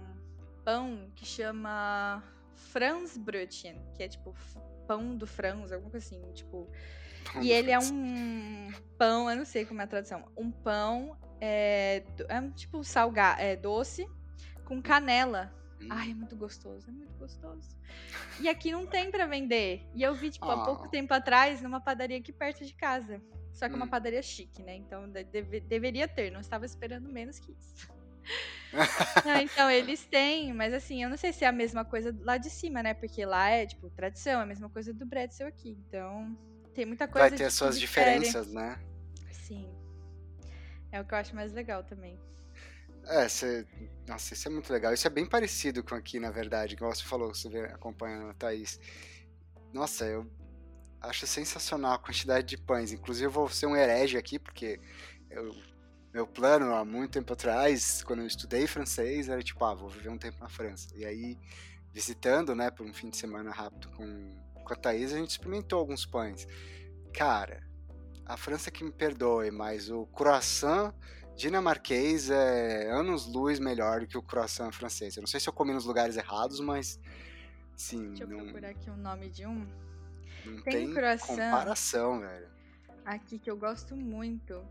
pão 0.64 1.10
que 1.14 1.24
chama 1.24 2.22
Franzbrötchen, 2.54 3.80
que 3.94 4.02
é 4.02 4.08
tipo 4.08 4.34
pão 4.86 5.16
do 5.16 5.26
Franz, 5.26 5.72
alguma 5.72 5.90
coisa 5.90 6.06
assim, 6.06 6.22
tipo. 6.32 6.70
pão 7.32 7.42
E 7.42 7.50
ele 7.50 7.70
é 7.70 7.80
Franz. 7.80 7.90
um 7.92 8.72
pão, 8.96 9.28
eu 9.30 9.36
não 9.36 9.44
sei 9.44 9.64
como 9.64 9.80
é 9.80 9.84
a 9.84 9.86
tradução. 9.86 10.24
Um 10.36 10.50
pão 10.50 11.16
é, 11.40 12.04
é 12.28 12.50
tipo 12.54 12.82
salga, 12.84 13.36
é 13.38 13.56
doce 13.56 14.08
com 14.64 14.80
canela. 14.80 15.52
Hum. 15.80 15.88
Ai, 15.90 16.10
é 16.10 16.14
muito 16.14 16.34
gostoso, 16.36 16.88
é 16.88 16.92
muito 16.92 17.12
gostoso. 17.18 17.76
E 18.40 18.48
aqui 18.48 18.70
não 18.72 18.86
tem 18.86 19.10
pra 19.10 19.26
vender. 19.26 19.82
E 19.94 20.02
eu 20.02 20.14
vi, 20.14 20.30
tipo, 20.30 20.50
há 20.50 20.64
pouco 20.64 20.84
Ah. 20.84 20.88
tempo 20.88 21.12
atrás, 21.12 21.60
numa 21.62 21.80
padaria 21.80 22.18
aqui 22.18 22.32
perto 22.32 22.64
de 22.64 22.74
casa. 22.74 23.20
Só 23.52 23.66
que 23.68 23.74
é 23.74 23.76
uma 23.76 23.86
Hum. 23.86 23.90
padaria 23.90 24.22
chique, 24.22 24.62
né? 24.62 24.74
Então 24.76 25.08
de- 25.10 25.24
deve- 25.24 25.60
deveria 25.60 26.06
ter, 26.06 26.30
não 26.30 26.40
estava 26.40 26.66
esperando 26.66 27.08
menos 27.10 27.38
que 27.38 27.52
isso. 27.52 27.88
Então, 29.50 29.70
eles 29.70 30.04
têm, 30.06 30.52
mas 30.52 30.72
assim, 30.74 31.02
eu 31.02 31.08
não 31.08 31.16
sei 31.16 31.32
se 31.32 31.44
é 31.44 31.48
a 31.48 31.52
mesma 31.52 31.84
coisa 31.84 32.14
lá 32.20 32.36
de 32.36 32.50
cima, 32.50 32.82
né? 32.82 32.94
Porque 32.94 33.24
lá 33.24 33.48
é, 33.48 33.66
tipo, 33.66 33.88
tradição, 33.90 34.40
é 34.40 34.42
a 34.42 34.46
mesma 34.46 34.68
coisa 34.68 34.92
do 34.92 35.04
Bretzel 35.06 35.46
aqui. 35.48 35.70
Então, 35.88 36.36
tem 36.74 36.84
muita 36.86 37.08
coisa 37.08 37.28
Vai 37.30 37.36
ter 37.38 37.44
as 37.44 37.52
que 37.54 37.58
suas 37.58 37.78
difere. 37.78 38.18
diferenças, 38.18 38.52
né? 38.52 38.78
Sim. 39.32 39.68
É 40.92 41.00
o 41.00 41.04
que 41.04 41.14
eu 41.14 41.18
acho 41.18 41.34
mais 41.34 41.52
legal 41.52 41.82
também. 41.82 42.18
É, 43.06 43.28
você... 43.28 43.66
Nossa, 44.06 44.34
isso 44.34 44.48
é 44.48 44.50
muito 44.50 44.72
legal. 44.72 44.92
Isso 44.92 45.06
é 45.06 45.10
bem 45.10 45.26
parecido 45.26 45.82
com 45.82 45.94
aqui, 45.94 46.20
na 46.20 46.30
verdade, 46.30 46.74
igual 46.74 46.94
você 46.94 47.02
falou, 47.02 47.34
você 47.34 47.48
vê 47.48 47.60
acompanhando 47.66 48.30
a 48.30 48.34
Thaís. 48.34 48.78
Nossa, 49.72 50.04
eu 50.04 50.30
acho 51.00 51.26
sensacional 51.26 51.94
a 51.94 51.98
quantidade 51.98 52.46
de 52.46 52.56
pães. 52.56 52.92
Inclusive, 52.92 53.26
eu 53.26 53.30
vou 53.30 53.48
ser 53.48 53.66
um 53.66 53.76
herege 53.76 54.16
aqui, 54.16 54.38
porque 54.38 54.80
eu- 55.30 55.54
meu 56.12 56.26
plano 56.26 56.74
há 56.74 56.84
muito 56.84 57.12
tempo 57.12 57.32
atrás, 57.32 58.02
quando 58.02 58.20
eu 58.20 58.26
estudei 58.26 58.66
francês, 58.66 59.28
era 59.28 59.42
tipo, 59.42 59.64
ah, 59.64 59.74
vou 59.74 59.88
viver 59.88 60.08
um 60.08 60.18
tempo 60.18 60.38
na 60.40 60.48
França. 60.48 60.88
E 60.94 61.04
aí, 61.04 61.38
visitando, 61.92 62.54
né, 62.54 62.70
por 62.70 62.86
um 62.86 62.94
fim 62.94 63.10
de 63.10 63.16
semana 63.16 63.50
rápido 63.50 63.88
com, 63.90 64.36
com 64.64 64.72
a 64.72 64.76
Thaís, 64.76 65.12
a 65.12 65.18
gente 65.18 65.30
experimentou 65.30 65.78
alguns 65.78 66.06
pães. 66.06 66.46
Cara, 67.12 67.62
a 68.24 68.36
França 68.36 68.70
que 68.70 68.82
me 68.82 68.92
perdoe, 68.92 69.50
mas 69.50 69.90
o 69.90 70.06
croissant 70.06 70.94
dinamarquês 71.36 72.30
é 72.30 72.90
anos-luz 72.90 73.58
melhor 73.58 74.00
do 74.00 74.06
que 74.06 74.16
o 74.18 74.22
croissant 74.22 74.72
francês. 74.72 75.16
Eu 75.16 75.20
não 75.20 75.26
sei 75.28 75.38
se 75.38 75.48
eu 75.48 75.52
comi 75.52 75.72
nos 75.72 75.84
lugares 75.84 76.16
errados, 76.16 76.58
mas 76.60 76.98
sim, 77.76 78.08
Deixa 78.08 78.24
eu 78.24 78.28
não, 78.28 78.38
procurar 78.44 78.70
aqui 78.70 78.90
o 78.90 78.96
nome 78.96 79.28
de 79.28 79.46
um. 79.46 79.66
não 80.44 80.62
Tem 80.62 80.86
tem 80.86 80.94
croissant. 80.94 81.26
comparação, 81.36 82.20
velho. 82.20 82.48
Aqui 83.04 83.38
que 83.38 83.50
eu 83.50 83.56
gosto 83.56 83.94
muito. 83.94 84.64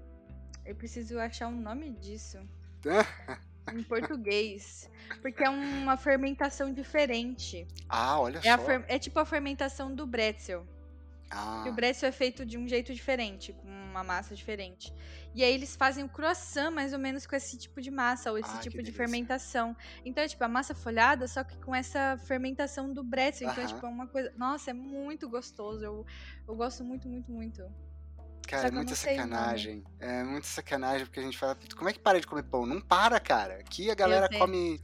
Eu 0.65 0.75
preciso 0.75 1.19
achar 1.19 1.47
um 1.47 1.61
nome 1.61 1.91
disso. 1.91 2.39
em 3.73 3.83
português. 3.83 4.89
Porque 5.21 5.43
é 5.43 5.49
uma 5.49 5.97
fermentação 5.97 6.73
diferente. 6.73 7.67
Ah, 7.87 8.19
olha 8.19 8.39
É, 8.43 8.57
só. 8.57 8.65
fer- 8.65 8.85
é 8.87 8.97
tipo 8.99 9.19
a 9.19 9.25
fermentação 9.25 9.93
do 9.93 10.05
bretzel. 10.05 10.65
Ah, 11.35 11.61
Que 11.63 11.69
o 11.69 11.73
bretzel 11.73 12.07
é 12.07 12.11
feito 12.11 12.45
de 12.45 12.57
um 12.57 12.67
jeito 12.67 12.93
diferente, 12.93 13.51
com 13.53 13.67
uma 13.67 14.03
massa 14.03 14.33
diferente. 14.33 14.93
E 15.33 15.43
aí 15.43 15.53
eles 15.53 15.75
fazem 15.75 16.03
o 16.03 16.09
croissant 16.09 16.71
mais 16.71 16.93
ou 16.93 16.99
menos 16.99 17.27
com 17.27 17.35
esse 17.35 17.57
tipo 17.57 17.81
de 17.81 17.91
massa, 17.91 18.31
ou 18.31 18.37
esse 18.37 18.49
Ah, 18.55 18.59
tipo 18.59 18.77
de 18.77 18.83
delícia. 18.83 18.97
fermentação. 18.97 19.75
Então 20.05 20.23
é 20.23 20.27
tipo 20.27 20.43
a 20.43 20.47
massa 20.47 20.73
folhada, 20.73 21.27
só 21.27 21.43
que 21.43 21.57
com 21.57 21.75
essa 21.75 22.17
fermentação 22.25 22.93
do 22.93 23.03
bretzel. 23.03 23.49
Então 23.49 23.63
é 23.63 23.67
tipo 23.67 23.85
é 23.85 23.89
uma 23.89 24.07
coisa. 24.07 24.31
Nossa, 24.37 24.71
é 24.71 24.73
muito 24.73 25.27
gostoso. 25.27 25.83
Eu, 25.83 26.05
eu 26.47 26.55
gosto 26.55 26.83
muito, 26.83 27.07
muito, 27.09 27.29
muito. 27.31 27.63
cara, 28.47 28.69
é 28.69 28.71
muita 28.71 28.95
sacanagem. 28.95 29.83
É 29.99 30.23
muita 30.23 30.47
sacanagem, 30.47 31.05
porque 31.05 31.19
a 31.19 31.23
gente 31.23 31.37
fala, 31.37 31.57
como 31.75 31.89
é 31.89 31.93
que 31.93 31.99
para 31.99 32.19
de 32.19 32.27
comer 32.27 32.43
pão? 32.43 32.65
Não 32.65 32.79
para, 32.79 33.19
cara. 33.19 33.55
Aqui 33.55 33.91
a 33.91 33.95
galera 33.95 34.27
sei. 34.29 34.39
come 34.39 34.79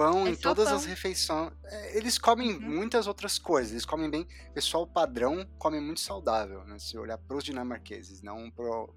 pão 0.00 0.26
É 0.26 0.30
em 0.30 0.34
todas 0.36 0.68
as 0.68 0.80
pão. 0.82 0.90
refeições. 0.90 1.52
É, 1.64 1.96
Eles 1.98 2.18
comem 2.18 2.54
Uhum. 2.54 2.60
muitas 2.60 3.06
outras 3.06 3.38
coisas. 3.38 3.72
Eles 3.72 3.84
comem 3.84 4.08
bem. 4.10 4.26
O 4.48 4.52
pessoal 4.52 4.86
padrão 4.86 5.46
come 5.58 5.78
muito 5.80 6.00
saudável, 6.00 6.64
né? 6.64 6.78
Se 6.78 6.96
olhar 6.98 7.18
pros 7.18 7.44
dinamarqueses, 7.44 8.22
não 8.22 8.50
pro. 8.50 8.94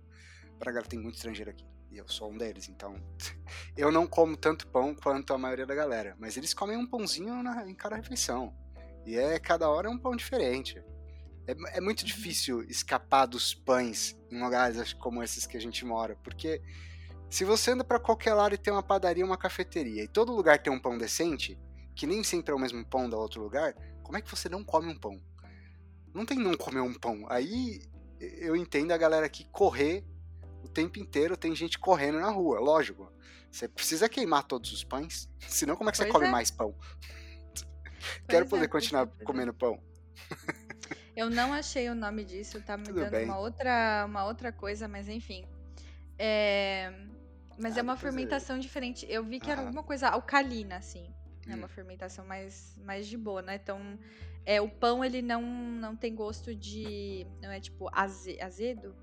Pra 0.59 0.71
galera, 0.71 0.87
tem 0.89 0.99
muito 0.99 1.15
estrangeiro 1.15 1.51
aqui. 1.51 1.65
E 1.91 1.97
eu 1.97 2.07
sou 2.07 2.31
um 2.31 2.37
deles, 2.37 2.69
então. 2.69 2.95
Eu 3.77 3.91
não 3.91 4.07
como 4.07 4.35
tanto 4.37 4.65
pão 4.67 4.95
quanto 4.95 5.33
a 5.33 5.37
maioria 5.37 5.65
da 5.65 5.75
galera. 5.75 6.15
Mas 6.19 6.37
eles 6.37 6.53
comem 6.53 6.77
um 6.77 6.87
pãozinho 6.87 7.43
na- 7.43 7.67
em 7.69 7.75
cada 7.75 7.95
refeição. 7.97 8.53
E 9.05 9.15
é 9.17 9.37
cada 9.39 9.69
hora 9.69 9.87
é 9.87 9.91
um 9.91 9.97
pão 9.97 10.15
diferente. 10.15 10.81
É, 11.45 11.77
é 11.77 11.81
muito 11.81 11.99
Uhum. 12.01 12.05
difícil 12.07 12.63
escapar 12.63 13.25
dos 13.25 13.53
pães 13.53 14.17
em 14.31 14.41
lugares 14.41 14.93
como 14.93 15.21
esses 15.21 15.45
que 15.45 15.57
a 15.57 15.59
gente 15.61 15.83
mora, 15.85 16.15
porque 16.23 16.61
se 17.33 17.43
você 17.43 17.71
anda 17.71 17.83
pra 17.83 17.97
qualquer 17.97 18.35
lado 18.35 18.53
e 18.53 18.59
tem 18.59 18.71
uma 18.71 18.83
padaria, 18.83 19.25
uma 19.25 19.35
cafeteria, 19.35 20.03
e 20.03 20.07
todo 20.07 20.31
lugar 20.31 20.61
tem 20.61 20.71
um 20.71 20.79
pão 20.79 20.95
decente, 20.99 21.59
que 21.95 22.05
nem 22.05 22.23
sempre 22.23 22.51
é 22.51 22.55
o 22.55 22.59
mesmo 22.59 22.85
pão 22.85 23.09
da 23.09 23.17
outro 23.17 23.41
lugar, 23.41 23.73
como 24.03 24.15
é 24.15 24.21
que 24.21 24.29
você 24.29 24.47
não 24.47 24.63
come 24.63 24.87
um 24.87 24.95
pão? 24.95 25.19
Não 26.13 26.27
tem 26.27 26.37
não 26.37 26.55
comer 26.55 26.81
um 26.81 26.93
pão. 26.93 27.25
Aí 27.27 27.81
eu 28.19 28.55
entendo 28.55 28.91
a 28.91 28.97
galera 28.97 29.25
aqui 29.25 29.45
correr 29.45 30.05
o 30.63 30.67
tempo 30.67 30.99
inteiro, 30.99 31.35
tem 31.35 31.55
gente 31.55 31.79
correndo 31.79 32.19
na 32.19 32.29
rua, 32.29 32.59
lógico. 32.59 33.11
Você 33.51 33.67
precisa 33.67 34.07
queimar 34.07 34.43
todos 34.43 34.71
os 34.71 34.83
pães, 34.83 35.27
senão 35.41 35.75
como 35.75 35.89
é 35.89 35.91
que 35.91 35.97
você 35.97 36.03
Pois 36.03 36.13
come 36.13 36.27
é. 36.27 36.29
mais 36.29 36.51
pão? 36.51 36.75
Quero 38.29 38.45
Pois 38.45 38.49
poder 38.49 38.65
é, 38.65 38.67
continuar 38.67 39.09
é. 39.19 39.23
comendo 39.23 39.55
pão. 39.55 39.81
Eu 41.17 41.31
não 41.31 41.51
achei 41.51 41.89
o 41.89 41.95
nome 41.95 42.23
disso, 42.23 42.61
tá 42.61 42.77
me 42.77 42.83
Tudo 42.83 42.99
dando 42.99 43.09
bem. 43.09 43.25
uma 43.25 43.39
outra, 43.39 44.05
uma 44.05 44.23
outra 44.23 44.51
coisa, 44.51 44.87
mas 44.87 45.09
enfim. 45.09 45.47
É, 46.19 46.93
Mas 47.57 47.75
Ah, 47.75 47.79
é 47.79 47.83
uma 47.83 47.93
eu- 47.93 47.97
fermentação 47.97 48.57
diferente. 48.59 49.05
Eu 49.09 49.23
vi 49.23 49.39
que 49.39 49.49
era 49.49 49.59
Aham. 49.61 49.67
alguma 49.67 49.83
coisa 49.83 50.09
alcalina, 50.09 50.77
assim. 50.77 51.13
É 51.47 51.53
Hum. 51.53 51.57
uma 51.59 51.67
fermentação 51.67 52.25
mais, 52.25 52.75
mais 52.77 53.05
de 53.07 53.17
boa, 53.17 53.41
né? 53.41 53.55
Então, 53.55 53.99
é, 54.45 54.59
o 54.61 54.69
pão, 54.69 55.03
ele 55.03 55.21
não, 55.21 55.41
não 55.41 55.95
tem 55.95 56.15
gosto 56.15 56.55
de... 56.55 57.27
Não 57.41 57.51
é, 57.51 57.59
tipo, 57.59 57.89
aze- 57.91 58.39
azedo? 58.41 58.95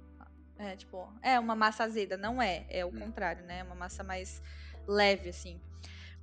É, 0.59 0.77
tipo... 0.77 1.13
É 1.23 1.39
uma 1.39 1.55
massa 1.55 1.85
azeda. 1.85 2.17
Não 2.17 2.41
é. 2.41 2.67
É 2.69 2.85
o 2.85 2.89
Hum. 2.89 2.99
contrário, 2.99 3.45
né? 3.45 3.59
É 3.59 3.63
uma 3.63 3.75
massa 3.75 4.03
mais 4.03 4.43
leve, 4.87 5.29
assim. 5.31 5.61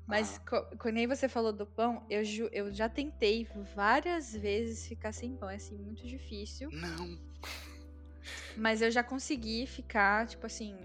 Mas 0.06 0.38
co- 0.40 0.66
quando 0.80 0.98
aí 0.98 1.06
você 1.08 1.28
falou 1.28 1.52
do 1.52 1.66
pão, 1.66 2.06
eu, 2.10 2.22
eu 2.52 2.72
já 2.72 2.88
tentei 2.90 3.46
várias 3.76 4.32
vezes 4.34 4.88
ficar 4.88 5.12
sem 5.12 5.36
pão. 5.36 5.50
É 5.50 5.56
assim, 5.56 5.78
muito 5.78 6.06
difícil. 6.08 6.70
Não. 6.72 7.20
Mas 8.56 8.82
eu 8.82 8.90
já 8.90 9.04
consegui 9.04 9.68
ficar, 9.68 10.26
tipo 10.28 10.46
assim, 10.46 10.76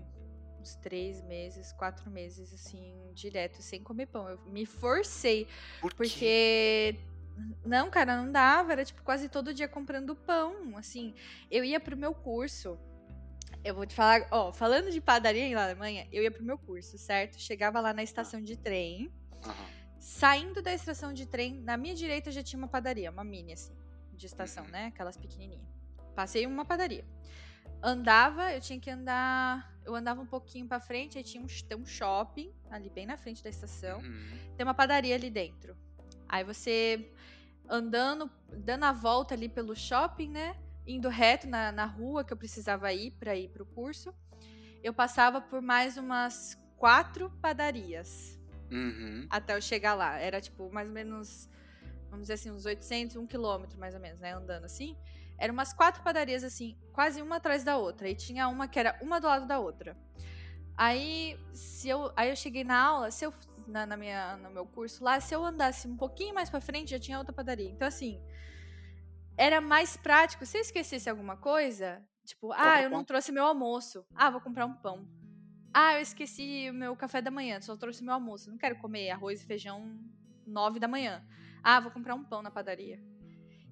uns 0.63 0.77
três 0.77 1.21
meses, 1.25 1.73
quatro 1.73 2.11
meses, 2.11 2.53
assim, 2.55 3.11
direto, 3.13 3.61
sem 3.61 3.83
comer 3.83 4.07
pão. 4.07 4.29
Eu 4.29 4.39
me 4.47 4.65
forcei, 4.65 5.47
Por 5.81 5.93
porque. 5.95 6.97
Não, 7.65 7.91
cara, 7.91 8.17
não 8.17 8.31
dava. 8.31 8.73
Era, 8.73 8.85
tipo, 8.85 9.03
quase 9.03 9.29
todo 9.29 9.53
dia 9.53 9.67
comprando 9.67 10.15
pão. 10.15 10.77
Assim, 10.77 11.15
eu 11.51 11.65
ia 11.65 11.81
pro 11.81 11.97
meu 11.97 12.15
curso. 12.15 12.79
Eu 13.65 13.75
vou 13.75 13.87
te 13.87 13.95
falar, 13.95 14.27
ó, 14.31 14.53
falando 14.53 14.91
de 14.91 15.01
padaria 15.01 15.55
na 15.55 15.65
Alemanha, 15.65 16.09
eu 16.11 16.23
ia 16.23 16.31
pro 16.31 16.43
meu 16.43 16.59
curso, 16.59 16.99
certo? 16.99 17.39
Chegava 17.41 17.81
lá 17.81 17.93
na 17.93 18.03
estação 18.03 18.41
de 18.43 18.57
trem. 18.57 19.11
Saindo 19.99 20.61
da 20.61 20.73
estação 20.75 21.13
de 21.13 21.27
trem, 21.27 21.61
na 21.61 21.77
minha 21.77 21.95
direita 21.95 22.31
já 22.31 22.43
tinha 22.43 22.59
uma 22.59 22.69
padaria, 22.69 23.11
uma 23.11 23.23
mini, 23.23 23.53
assim, 23.53 23.73
de 24.13 24.27
estação, 24.27 24.65
Uhum. 24.65 24.71
né? 24.71 24.87
Aquelas 24.87 25.17
pequenininhas. 25.17 25.67
Passei 26.15 26.45
uma 26.45 26.65
padaria. 26.65 27.05
Andava, 27.83 28.53
eu 28.53 28.61
tinha 28.61 28.79
que 28.81 28.91
andar. 28.91 29.72
Eu 29.85 29.95
andava 29.95 30.21
um 30.21 30.27
pouquinho 30.27 30.67
pra 30.67 30.81
frente, 30.81 31.19
aí 31.19 31.25
tinha 31.25 31.43
um, 31.43 31.47
tem 31.47 31.77
um 31.77 31.85
shopping 31.85 32.53
ali 32.71 32.89
bem 32.89 33.07
na 33.07 33.17
frente 33.17 33.43
da 33.43 33.51
estação. 33.51 34.01
Uhum. 34.01 34.39
Tem 34.57 34.65
uma 34.65 34.75
padaria 34.75 35.15
ali 35.15 35.31
dentro. 35.31 35.77
Aí 36.29 36.45
você 36.45 37.13
andando, 37.69 38.31
dando 38.49 38.85
a 38.85 38.93
volta 38.93 39.35
ali 39.35 39.49
pelo 39.49 39.75
shopping, 39.75 40.31
né? 40.31 40.57
Indo 40.87 41.09
reto 41.09 41.47
na, 41.47 41.73
na 41.73 41.85
rua 41.85 42.25
que 42.25 42.33
eu 42.33 42.37
precisava 42.37 42.93
ir 42.93 43.13
pra 43.13 43.37
ir 43.37 43.49
pro 43.49 43.65
curso. 43.67 44.13
Eu 44.83 44.93
passava 44.93 45.41
por 45.41 45.63
mais 45.63 45.97
umas 45.97 46.59
quatro 46.77 47.31
padarias 47.41 48.39
Uhum. 48.71 49.27
até 49.31 49.55
eu 49.55 49.61
chegar 49.61 49.95
lá. 49.95 50.19
Era 50.19 50.41
tipo 50.41 50.73
mais 50.73 50.89
ou 50.89 50.95
menos, 50.95 51.49
vamos 52.09 52.23
dizer 52.23 52.35
assim, 52.35 52.51
uns 52.51 52.65
800, 52.65 53.17
um 53.17 53.27
quilômetro 53.27 53.79
mais 53.79 53.95
ou 53.95 54.01
menos, 54.01 54.19
né? 54.19 54.33
Andando 54.33 54.65
assim. 54.65 54.97
Eram 55.43 55.55
umas 55.55 55.73
quatro 55.73 56.05
padarias 56.05 56.45
assim, 56.45 56.79
quase 56.93 57.21
uma 57.21 57.37
atrás 57.39 57.65
da 57.65 57.77
outra. 57.77 58.09
E 58.09 58.15
tinha 58.15 58.47
uma 58.47 58.69
que 58.69 58.79
era 58.79 58.97
uma 59.03 59.21
do 59.21 59.27
lado 59.27 59.45
da 59.45 59.59
outra. 59.59 59.97
Aí, 60.77 61.37
se 61.53 61.89
eu, 61.89 62.13
aí 62.17 62.31
eu 62.31 62.37
cheguei 62.37 62.63
na 62.63 62.81
aula, 62.81 63.11
se 63.11 63.25
eu 63.27 63.35
na, 63.67 63.85
na 63.85 63.97
minha, 63.97 64.37
no 64.37 64.51
meu 64.51 64.65
curso 64.65 65.03
lá, 65.03 65.19
se 65.19 65.35
eu 65.35 65.45
andasse 65.45 65.89
um 65.89 65.97
pouquinho 65.97 66.33
mais 66.33 66.49
pra 66.49 66.61
frente, 66.61 66.93
já 66.93 66.99
tinha 67.01 67.19
outra 67.19 67.33
padaria. 67.33 67.69
Então 67.69 67.89
assim, 67.89 68.23
era 69.37 69.61
mais 69.61 69.97
prático. 69.97 70.47
Se 70.47 70.59
eu 70.59 70.61
esquecesse 70.61 71.11
alguma 71.11 71.37
coisa, 71.37 72.01
tipo, 72.25 72.53
ah, 72.53 72.81
eu 72.81 72.89
não 72.89 72.99
pão. 72.99 73.07
trouxe 73.07 73.33
meu 73.33 73.45
almoço. 73.45 74.07
Ah, 74.15 74.31
vou 74.31 74.41
comprar 74.41 74.65
um 74.65 74.75
pão. 74.75 75.09
Ah, 75.75 75.95
eu 75.95 76.03
esqueci 76.03 76.71
o 76.71 76.75
meu 76.75 76.95
café 76.95 77.21
da 77.21 77.33
manhã, 77.33 77.61
só 77.61 77.77
trouxe 77.77 78.05
meu 78.05 78.15
almoço. 78.15 78.49
Não 78.49 78.59
quero 78.59 78.77
comer 78.77 79.11
arroz 79.11 79.43
e 79.43 79.47
feijão 79.47 79.99
nove 80.47 80.79
da 80.79 80.87
manhã. 80.87 81.21
Ah, 81.65 81.81
vou 81.81 81.91
comprar 81.91 82.15
um 82.15 82.23
pão 82.23 82.43
na 82.43 82.51
padaria. 82.51 83.03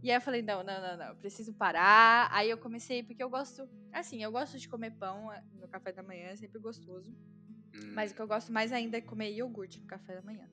E 0.02 0.10
aí 0.10 0.16
eu 0.16 0.20
falei, 0.20 0.42
não, 0.42 0.62
não, 0.62 0.80
não, 0.80 0.96
não, 0.96 1.16
preciso 1.16 1.52
parar. 1.52 2.28
Aí 2.32 2.48
eu 2.48 2.58
comecei, 2.58 3.02
porque 3.02 3.22
eu 3.22 3.28
gosto, 3.28 3.68
assim, 3.92 4.22
eu 4.22 4.32
gosto 4.32 4.58
de 4.58 4.68
comer 4.68 4.92
pão 4.92 5.30
no 5.54 5.68
café 5.68 5.92
da 5.92 6.02
manhã, 6.02 6.28
é 6.28 6.36
sempre 6.36 6.58
gostoso. 6.58 7.10
Hum. 7.74 7.92
Mas 7.94 8.10
o 8.10 8.14
que 8.14 8.22
eu 8.22 8.28
gosto 8.28 8.52
mais 8.52 8.72
ainda 8.72 8.96
é 8.96 9.00
comer 9.00 9.30
iogurte 9.32 9.80
no 9.80 9.86
café 9.86 10.14
da 10.14 10.22
manhã. 10.22 10.48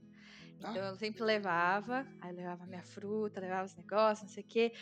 Então 0.59 0.73
ah. 0.73 0.89
eu 0.89 0.95
sempre 0.95 1.23
levava, 1.23 2.05
aí 2.19 2.33
levava 2.33 2.65
minha 2.65 2.81
fruta, 2.81 3.39
levava 3.39 3.65
os 3.65 3.75
negócios, 3.75 4.27
não 4.27 4.33
sei 4.33 4.43
o 4.43 4.47
quê. 4.47 4.73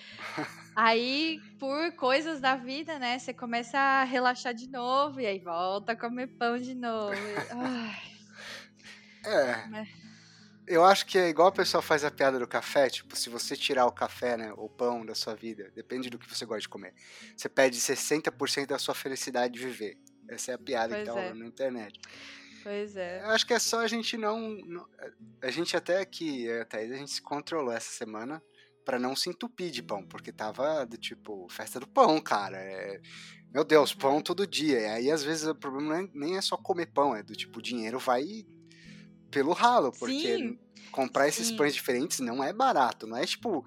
aí, 0.75 1.39
por 1.59 1.91
coisas 1.95 2.39
da 2.39 2.55
vida, 2.55 2.97
né, 2.97 3.19
você 3.19 3.33
começa 3.33 3.77
a 3.77 4.03
relaxar 4.03 4.53
de 4.53 4.69
novo 4.69 5.19
e 5.19 5.25
aí 5.25 5.39
volta 5.39 5.91
a 5.91 5.95
comer 5.95 6.27
pão 6.37 6.57
de 6.57 6.73
novo. 6.73 7.13
Ai. 7.51 8.15
É. 9.25 9.67
Mas... 9.67 10.04
Eu 10.67 10.83
acho 10.83 11.05
que 11.05 11.17
é 11.17 11.29
igual 11.29 11.47
a 11.47 11.51
pessoa 11.51 11.81
faz 11.81 12.03
a 12.03 12.09
piada 12.09 12.39
do 12.39 12.47
café, 12.47 12.89
tipo, 12.89 13.15
se 13.15 13.29
você 13.29 13.55
tirar 13.55 13.85
o 13.85 13.91
café, 13.91 14.35
né, 14.35 14.53
o 14.57 14.67
pão 14.67 15.05
da 15.05 15.13
sua 15.13 15.35
vida, 15.35 15.71
depende 15.75 16.09
do 16.09 16.17
que 16.17 16.27
você 16.27 16.45
gosta 16.45 16.61
de 16.61 16.69
comer, 16.69 16.93
você 17.35 17.47
perde 17.47 17.77
60% 17.79 18.67
da 18.67 18.79
sua 18.79 18.95
felicidade 18.95 19.53
de 19.53 19.59
viver. 19.59 19.97
Essa 20.27 20.51
é 20.51 20.53
a 20.55 20.57
piada 20.57 20.95
pois 20.95 21.07
que 21.07 21.13
tá 21.13 21.21
é. 21.21 21.33
na 21.33 21.45
internet. 21.45 21.99
Pois 22.63 22.95
é. 22.97 23.21
Eu 23.21 23.29
acho 23.29 23.45
que 23.45 23.53
é 23.53 23.59
só 23.59 23.81
a 23.81 23.87
gente 23.87 24.17
não. 24.17 24.39
não 24.65 24.87
a 25.39 25.51
gente 25.51 25.77
até 25.77 25.99
aqui, 25.99 26.49
até 26.49 26.79
a 26.79 26.97
gente 26.97 27.11
se 27.11 27.21
controlou 27.21 27.71
essa 27.71 27.91
semana 27.91 28.41
para 28.83 28.97
não 28.97 29.15
se 29.15 29.29
entupir 29.29 29.69
de 29.69 29.83
pão, 29.83 30.03
porque 30.03 30.31
tava 30.31 30.83
do 30.83 30.97
tipo, 30.97 31.47
festa 31.47 31.79
do 31.79 31.87
pão, 31.87 32.19
cara. 32.19 32.57
É, 32.57 32.99
meu 33.53 33.63
Deus, 33.63 33.91
uhum. 33.91 33.97
pão 33.99 34.21
todo 34.21 34.47
dia. 34.47 34.79
E 34.79 34.85
aí, 34.85 35.11
às 35.11 35.23
vezes, 35.23 35.47
o 35.47 35.53
problema 35.53 35.99
é, 35.99 36.09
nem 36.13 36.37
é 36.37 36.41
só 36.41 36.57
comer 36.57 36.87
pão, 36.87 37.15
é 37.15 37.21
do 37.21 37.35
tipo, 37.35 37.59
o 37.59 37.61
dinheiro 37.61 37.99
vai 37.99 38.45
pelo 39.31 39.53
ralo, 39.53 39.91
porque 39.91 40.37
Sim. 40.37 40.59
comprar 40.91 41.27
esses 41.27 41.47
Sim. 41.47 41.57
pães 41.57 41.73
diferentes 41.73 42.19
não 42.19 42.43
é 42.43 42.53
barato, 42.53 43.05
não 43.07 43.17
é 43.17 43.25
tipo, 43.25 43.65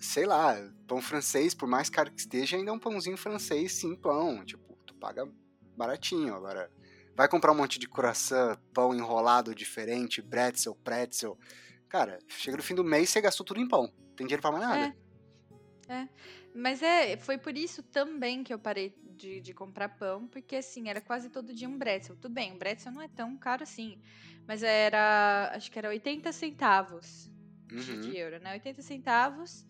sei 0.00 0.26
lá, 0.26 0.56
pão 0.86 1.00
francês, 1.00 1.54
por 1.54 1.68
mais 1.68 1.88
caro 1.88 2.10
que 2.10 2.20
esteja, 2.20 2.56
ainda 2.56 2.70
é 2.70 2.74
um 2.74 2.78
pãozinho 2.78 3.16
francês, 3.16 3.72
sim, 3.72 3.94
pão. 3.94 4.44
Tipo, 4.44 4.76
tu 4.86 4.94
paga 4.94 5.28
baratinho. 5.76 6.34
Agora, 6.34 6.70
Vai 7.16 7.28
comprar 7.28 7.52
um 7.52 7.54
monte 7.54 7.78
de 7.78 7.88
croissant, 7.88 8.58
pão 8.72 8.92
enrolado 8.92 9.54
diferente, 9.54 10.20
pretzel, 10.20 10.74
pretzel. 10.74 11.38
Cara, 11.88 12.18
chega 12.26 12.56
no 12.56 12.62
fim 12.62 12.74
do 12.74 12.82
mês 12.82 13.08
você 13.08 13.20
gastou 13.20 13.46
tudo 13.46 13.60
em 13.60 13.68
pão. 13.68 13.86
Tem 14.16 14.26
dinheiro 14.26 14.42
pra 14.42 14.50
mais 14.50 14.64
nada. 14.64 14.96
É. 15.88 15.94
é. 15.94 16.08
Mas 16.52 16.82
é, 16.82 17.16
foi 17.16 17.38
por 17.38 17.56
isso 17.56 17.82
também 17.84 18.42
que 18.42 18.52
eu 18.52 18.58
parei 18.58 18.92
de, 19.14 19.40
de 19.40 19.54
comprar 19.54 19.88
pão, 19.90 20.26
porque 20.28 20.56
assim, 20.56 20.88
era 20.88 21.00
quase 21.00 21.30
todo 21.30 21.54
dia 21.54 21.68
um 21.68 21.78
bretzel. 21.78 22.16
Tudo 22.16 22.34
bem, 22.34 22.52
um 22.52 22.58
bretzel 22.58 22.92
não 22.92 23.02
é 23.02 23.08
tão 23.08 23.36
caro 23.36 23.62
assim. 23.62 23.98
Mas 24.46 24.62
era, 24.62 25.50
acho 25.54 25.70
que 25.70 25.78
era 25.78 25.88
80 25.88 26.32
centavos 26.32 27.30
uhum. 27.72 28.00
de 28.00 28.16
euro, 28.16 28.38
né? 28.40 28.52
80 28.52 28.82
centavos. 28.82 29.66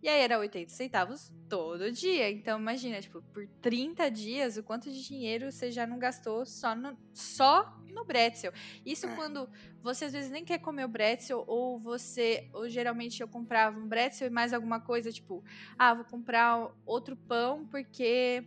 E 0.00 0.08
aí 0.08 0.20
era 0.20 0.38
80 0.38 0.70
centavos 0.70 1.32
todo 1.48 1.90
dia. 1.90 2.30
Então 2.30 2.58
imagina, 2.60 3.00
tipo, 3.00 3.20
por 3.32 3.46
30 3.60 4.10
dias, 4.10 4.56
o 4.56 4.62
quanto 4.62 4.90
de 4.90 5.02
dinheiro 5.02 5.50
você 5.50 5.70
já 5.70 5.86
não 5.86 5.98
gastou 5.98 6.46
só 6.46 6.74
no, 6.74 6.96
só 7.12 7.76
no 7.92 8.04
Bretzel. 8.04 8.52
Isso 8.86 9.06
é. 9.06 9.14
quando 9.16 9.48
você 9.82 10.04
às 10.04 10.12
vezes 10.12 10.30
nem 10.30 10.44
quer 10.44 10.58
comer 10.58 10.84
o 10.84 10.88
Bretzel, 10.88 11.42
ou 11.46 11.80
você, 11.80 12.48
ou 12.52 12.68
geralmente 12.68 13.20
eu 13.20 13.28
comprava 13.28 13.78
um 13.78 13.88
Bretzel 13.88 14.28
e 14.28 14.30
mais 14.30 14.52
alguma 14.52 14.80
coisa, 14.80 15.10
tipo, 15.10 15.42
ah, 15.76 15.94
vou 15.94 16.04
comprar 16.04 16.72
outro 16.86 17.16
pão 17.16 17.66
porque 17.66 18.46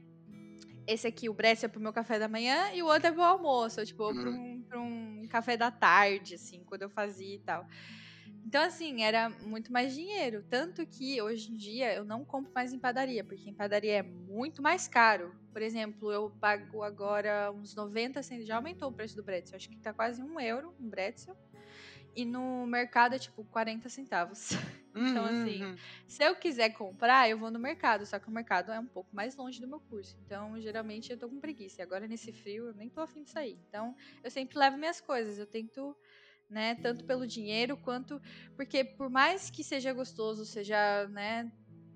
esse 0.91 1.07
aqui, 1.07 1.29
o 1.29 1.33
Bretzel 1.33 1.67
é 1.67 1.71
pro 1.71 1.79
meu 1.79 1.93
café 1.93 2.19
da 2.19 2.27
manhã 2.27 2.71
e 2.73 2.83
o 2.83 2.87
outro 2.87 3.07
é 3.07 3.11
pro 3.11 3.21
almoço, 3.21 3.79
ou, 3.79 3.85
tipo, 3.85 4.03
uhum. 4.03 4.21
pra, 4.21 4.29
um, 4.29 4.61
pra 4.67 4.79
um 4.79 5.27
café 5.29 5.55
da 5.55 5.71
tarde, 5.71 6.35
assim, 6.35 6.63
quando 6.65 6.83
eu 6.83 6.89
fazia 6.89 7.35
e 7.35 7.39
tal. 7.39 7.65
Então, 8.45 8.63
assim, 8.63 9.03
era 9.03 9.29
muito 9.29 9.71
mais 9.71 9.93
dinheiro. 9.93 10.43
Tanto 10.49 10.85
que 10.85 11.21
hoje 11.21 11.51
em 11.51 11.55
dia 11.55 11.93
eu 11.93 12.03
não 12.03 12.25
compro 12.25 12.51
mais 12.53 12.73
em 12.73 12.79
padaria, 12.79 13.23
porque 13.23 13.49
em 13.49 13.53
padaria 13.53 13.99
é 13.99 14.03
muito 14.03 14.61
mais 14.61 14.87
caro. 14.87 15.33
Por 15.53 15.61
exemplo, 15.61 16.11
eu 16.11 16.29
pago 16.39 16.83
agora 16.83 17.51
uns 17.51 17.75
90 17.75 18.21
centavos. 18.23 18.47
Já 18.47 18.55
aumentou 18.55 18.89
o 18.89 18.91
preço 18.91 19.15
do 19.15 19.23
Bretzel. 19.23 19.55
Acho 19.55 19.69
que 19.69 19.77
tá 19.77 19.93
quase 19.93 20.21
um 20.21 20.39
euro 20.39 20.73
um 20.79 20.89
Bretzel. 20.89 21.35
E 22.15 22.25
no 22.25 22.65
mercado 22.65 23.15
é 23.15 23.19
tipo 23.19 23.43
40 23.45 23.87
centavos. 23.89 24.49
então, 24.95 25.23
uhum, 25.23 25.41
assim, 25.41 25.63
uhum. 25.63 25.75
se 26.07 26.23
eu 26.23 26.35
quiser 26.35 26.69
comprar, 26.71 27.29
eu 27.29 27.37
vou 27.37 27.49
no 27.49 27.59
mercado. 27.59 28.05
Só 28.05 28.19
que 28.19 28.27
o 28.27 28.31
mercado 28.31 28.71
é 28.71 28.79
um 28.79 28.87
pouco 28.87 29.15
mais 29.15 29.35
longe 29.35 29.59
do 29.61 29.67
meu 29.67 29.79
curso. 29.79 30.17
Então, 30.25 30.59
geralmente 30.59 31.11
eu 31.11 31.17
tô 31.17 31.29
com 31.29 31.39
preguiça. 31.39 31.81
E 31.81 31.83
agora 31.83 32.07
nesse 32.07 32.31
frio 32.33 32.67
eu 32.67 32.73
nem 32.73 32.89
tô 32.89 33.01
afim 33.01 33.23
de 33.23 33.31
sair. 33.31 33.57
Então, 33.67 33.95
eu 34.23 34.29
sempre 34.29 34.59
levo 34.59 34.77
minhas 34.77 34.99
coisas. 34.99 35.39
Eu 35.39 35.47
tento 35.47 35.95
né? 36.51 36.75
Tanto 36.75 37.05
pelo 37.05 37.25
dinheiro 37.25 37.77
quanto 37.77 38.21
porque 38.57 38.83
por 38.83 39.09
mais 39.09 39.49
que 39.49 39.63
seja 39.63 39.93
gostoso, 39.93 40.45
seja, 40.45 41.07
né? 41.07 41.49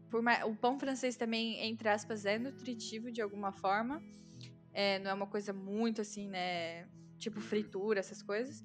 Por 0.10 0.22
mais, 0.22 0.46
o 0.46 0.56
pão 0.56 0.80
francês 0.80 1.18
também, 1.18 1.60
entre 1.68 1.90
aspas, 1.90 2.26
é 2.26 2.40
nutritivo 2.40 3.12
de 3.12 3.22
alguma 3.22 3.52
forma. 3.52 4.02
É, 4.72 4.98
não 5.00 5.12
é 5.12 5.14
uma 5.14 5.28
coisa 5.28 5.52
muito 5.52 6.00
assim, 6.00 6.30
né? 6.30 6.88
Tipo 7.18 7.42
fritura, 7.42 8.00
essas 8.00 8.22
coisas. 8.22 8.64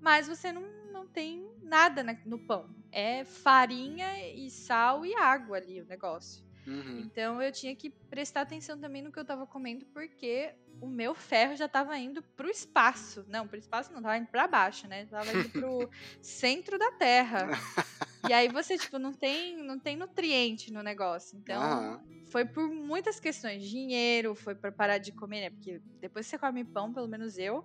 Mas 0.00 0.28
você 0.28 0.52
não, 0.52 0.62
não 0.92 1.06
tem 1.06 1.50
nada 1.62 2.04
no 2.24 2.38
pão. 2.38 2.68
É 2.90 3.24
farinha 3.24 4.32
e 4.34 4.50
sal 4.50 5.04
e 5.04 5.14
água 5.14 5.58
ali 5.58 5.80
o 5.80 5.86
negócio. 5.86 6.46
Uhum. 6.66 7.00
Então 7.00 7.40
eu 7.40 7.50
tinha 7.50 7.74
que 7.74 7.90
prestar 7.90 8.42
atenção 8.42 8.78
também 8.78 9.02
no 9.02 9.10
que 9.10 9.18
eu 9.18 9.24
tava 9.24 9.46
comendo, 9.46 9.86
porque 9.86 10.54
o 10.80 10.86
meu 10.86 11.14
ferro 11.14 11.56
já 11.56 11.68
tava 11.68 11.96
indo 11.98 12.22
pro 12.22 12.48
espaço. 12.48 13.24
Não, 13.28 13.48
pro 13.48 13.58
espaço 13.58 13.92
não, 13.92 14.02
tava 14.02 14.18
indo 14.18 14.28
pra 14.28 14.46
baixo, 14.46 14.86
né? 14.86 15.06
Tava 15.06 15.32
indo 15.32 15.48
pro 15.50 15.88
centro 16.20 16.78
da 16.78 16.92
Terra. 16.92 17.48
E 18.28 18.32
aí 18.32 18.48
você, 18.48 18.76
tipo, 18.76 18.98
não 18.98 19.12
tem, 19.12 19.56
não 19.62 19.78
tem 19.78 19.96
nutriente 19.96 20.72
no 20.72 20.82
negócio. 20.82 21.38
Então, 21.38 21.94
uhum. 21.94 22.26
foi 22.26 22.44
por 22.44 22.68
muitas 22.68 23.20
questões. 23.20 23.62
Dinheiro, 23.62 24.34
foi 24.34 24.54
pra 24.54 24.72
parar 24.72 24.98
de 24.98 25.12
comer, 25.12 25.42
né? 25.42 25.50
Porque 25.50 25.80
depois 26.00 26.26
que 26.26 26.30
você 26.30 26.38
come 26.38 26.64
pão, 26.64 26.92
pelo 26.92 27.06
menos 27.06 27.38
eu, 27.38 27.64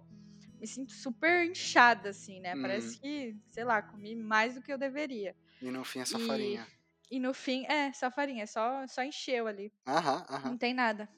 me 0.64 0.68
sinto 0.68 0.94
super 0.94 1.46
inchada, 1.46 2.10
assim, 2.10 2.40
né? 2.40 2.56
Uhum. 2.56 2.62
Parece 2.62 2.98
que, 2.98 3.36
sei 3.52 3.66
lá, 3.66 3.82
comi 3.82 4.16
mais 4.16 4.56
do 4.56 4.62
que 4.62 4.72
eu 4.72 4.78
deveria. 4.78 5.36
E 5.62 5.70
no 5.70 5.84
fim 5.84 6.00
é 6.00 6.06
só 6.06 6.18
e... 6.18 6.26
farinha. 6.26 6.68
E 7.12 7.20
no 7.20 7.34
fim, 7.34 7.66
é, 7.66 7.92
só 7.92 8.10
farinha, 8.10 8.48
só, 8.48 8.88
só 8.88 9.04
encheu 9.04 9.46
ali. 9.46 9.72
Aham, 9.86 10.26
aham. 10.30 10.50
Não 10.52 10.58
tem 10.58 10.74
nada. 10.74 11.10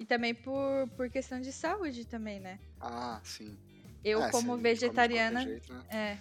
E 0.00 0.04
também 0.04 0.34
por, 0.34 0.88
por 0.96 1.08
questão 1.08 1.40
de 1.40 1.52
saúde 1.52 2.04
também, 2.04 2.40
né? 2.40 2.58
Ah, 2.80 3.20
sim. 3.22 3.56
Eu, 4.02 4.20
é, 4.20 4.30
como 4.32 4.56
vegetariana. 4.58 5.42
Jeito, 5.44 5.72
né? 5.72 5.84
É. 5.88 6.18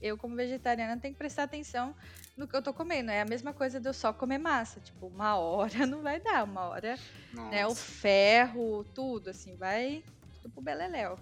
Eu, 0.00 0.18
como 0.18 0.36
vegetariana, 0.36 1.00
tenho 1.00 1.14
que 1.14 1.18
prestar 1.18 1.44
atenção 1.44 1.94
no 2.36 2.46
que 2.46 2.54
eu 2.54 2.62
tô 2.62 2.74
comendo. 2.74 3.10
É 3.10 3.22
a 3.22 3.24
mesma 3.24 3.54
coisa 3.54 3.80
de 3.80 3.88
eu 3.88 3.94
só 3.94 4.12
comer 4.12 4.38
massa. 4.38 4.78
Tipo, 4.78 5.06
uma 5.06 5.36
hora 5.38 5.86
não 5.86 6.02
vai 6.02 6.20
dar. 6.20 6.44
Uma 6.44 6.68
hora, 6.68 6.98
Nossa. 7.32 7.50
né? 7.50 7.66
O 7.66 7.74
ferro, 7.74 8.84
tudo, 8.94 9.30
assim, 9.30 9.56
vai 9.56 10.04
tudo 10.46 10.52
pro 10.52 10.62
beleléu. 10.62 11.18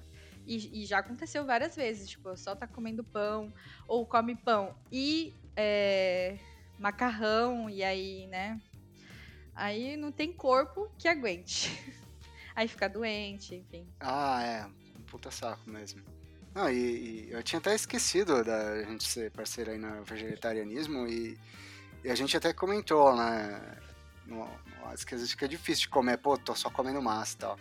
E, 0.47 0.83
e, 0.83 0.87
já 0.87 0.99
aconteceu 0.99 1.45
várias 1.45 1.75
vezes. 1.75 2.09
Tipo, 2.09 2.37
só 2.37 2.55
tá 2.55 2.67
comendo 2.67 3.03
pão, 3.03 3.53
ou 3.87 4.07
come 4.07 4.37
pão 4.37 4.75
e. 4.91 5.35
É, 5.57 6.39
macarrão, 6.79 7.71
e 7.71 7.83
aí, 7.83 8.27
né? 8.27 8.61
Aí 9.55 9.97
não 9.97 10.11
tem 10.11 10.33
corpo 10.33 10.91
que 10.99 11.07
aguente. 11.09 11.71
Aí 12.57 12.69
fica 12.69 12.89
doente, 12.89 13.55
enfim. 13.57 13.87
Ah, 13.99 14.43
é. 14.43 14.65
Um 14.97 15.03
puta 15.03 15.31
saco 15.31 15.69
mesmo. 15.69 16.03
Não, 16.55 16.71
e, 16.71 17.27
e, 17.27 17.33
eu 17.33 17.43
tinha 17.43 17.59
até 17.59 17.75
esquecido 17.75 18.45
da 18.45 18.85
gente 18.85 19.03
ser 19.05 19.33
parceiro 19.33 19.73
aí 19.73 19.79
no 19.79 20.05
vegetarianismo 20.05 21.05
e, 21.09 21.37
e 22.05 22.11
a 22.11 22.15
gente 22.15 22.37
até 22.37 22.53
comentou, 22.53 23.15
né? 23.17 23.79
No, 24.25 24.37
no, 24.37 24.87
às 24.87 25.03
vezes 25.03 25.33
fica 25.33 25.49
difícil 25.49 25.83
de 25.83 25.89
comer, 25.89 26.17
pô, 26.19 26.39
tô 26.39 26.55
só 26.55 26.71
comendo 26.71 27.03
massa 27.03 27.35
e 27.35 27.39
tal. 27.39 27.59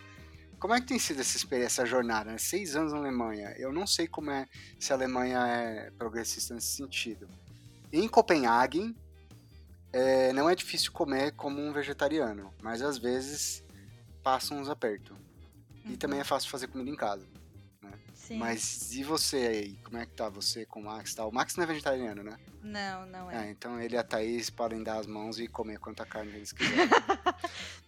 Como 0.58 0.74
é 0.74 0.80
que 0.80 0.86
tem 0.86 0.98
sido 0.98 1.20
essa 1.20 1.36
experiência, 1.36 1.82
essa 1.82 1.86
jornada? 1.86 2.32
Né? 2.32 2.38
Seis 2.38 2.76
anos 2.76 2.92
na 2.92 2.98
Alemanha. 2.98 3.54
Eu 3.58 3.72
não 3.72 3.86
sei 3.86 4.06
como 4.06 4.30
é 4.30 4.46
se 4.78 4.92
a 4.92 4.96
Alemanha 4.96 5.38
é 5.46 5.90
progressista 5.92 6.54
nesse 6.54 6.76
sentido. 6.76 7.28
Em 7.92 8.08
Copenhague, 8.08 8.94
é, 9.92 10.32
não 10.32 10.50
é 10.50 10.54
difícil 10.54 10.90
comer 10.90 11.32
como 11.32 11.60
um 11.60 11.72
vegetariano, 11.72 12.52
mas 12.60 12.82
às 12.82 12.98
vezes 12.98 13.64
passa 14.22 14.54
uns 14.54 14.68
apertos. 14.68 15.16
Uhum. 15.84 15.92
E 15.92 15.96
também 15.96 16.18
é 16.18 16.24
fácil 16.24 16.50
fazer 16.50 16.66
comida 16.66 16.90
em 16.90 16.96
casa. 16.96 17.26
Sim. 18.26 18.38
Mas 18.38 18.94
e 18.94 19.04
você 19.04 19.36
aí? 19.36 19.78
Como 19.84 19.98
é 19.98 20.06
que 20.06 20.12
tá 20.12 20.30
você 20.30 20.64
com 20.64 20.80
o 20.80 20.84
Max? 20.84 21.14
Tá? 21.14 21.26
O 21.26 21.30
Max 21.30 21.56
não 21.56 21.64
é 21.64 21.66
vegetariano, 21.66 22.22
né? 22.22 22.38
Não, 22.62 23.04
não 23.06 23.30
é. 23.30 23.48
é. 23.48 23.50
Então 23.50 23.78
ele 23.78 23.96
e 23.96 23.98
a 23.98 24.02
Thaís 24.02 24.48
podem 24.48 24.82
dar 24.82 24.96
as 24.96 25.06
mãos 25.06 25.38
e 25.38 25.46
comer 25.46 25.78
quanta 25.78 26.06
carne 26.06 26.32
eles 26.32 26.50
quiserem. 26.54 26.88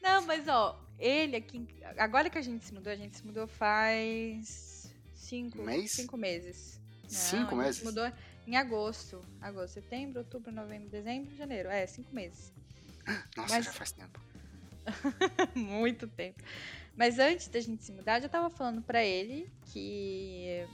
não, 0.03 0.27
mas 0.27 0.47
ó, 0.47 0.79
ele 0.99 1.37
aqui. 1.37 1.67
Agora 1.97 2.29
que 2.29 2.37
a 2.37 2.43
gente 2.43 2.67
se 2.67 2.75
mudou, 2.75 2.93
a 2.93 2.97
gente 2.97 3.17
se 3.17 3.25
mudou 3.25 3.47
faz 3.47 4.93
cinco, 5.15 5.63
Mês? 5.63 5.93
cinco 5.93 6.19
meses. 6.19 6.79
Não, 7.05 7.09
cinco 7.09 7.57
meses? 7.57 7.83
mudou 7.83 8.13
em 8.47 8.57
agosto. 8.57 9.23
Agosto, 9.41 9.73
setembro, 9.73 10.19
outubro, 10.19 10.53
novembro, 10.53 10.91
dezembro, 10.91 11.35
janeiro. 11.35 11.71
É, 11.71 11.87
cinco 11.87 12.15
meses. 12.15 12.53
Nossa, 13.35 13.55
Mas, 13.55 13.65
já 13.65 13.73
faz 13.73 13.91
tempo. 13.91 14.21
Muito 15.55 16.07
tempo. 16.07 16.43
Mas 16.97 17.19
antes 17.19 17.49
da 17.49 17.61
gente 17.61 17.85
se 17.85 17.93
mudar, 17.93 18.19
eu 18.19 18.23
já 18.23 18.29
tava 18.29 18.49
falando 18.49 18.81
pra 18.83 19.05
ele 19.05 19.49
que 19.67 20.67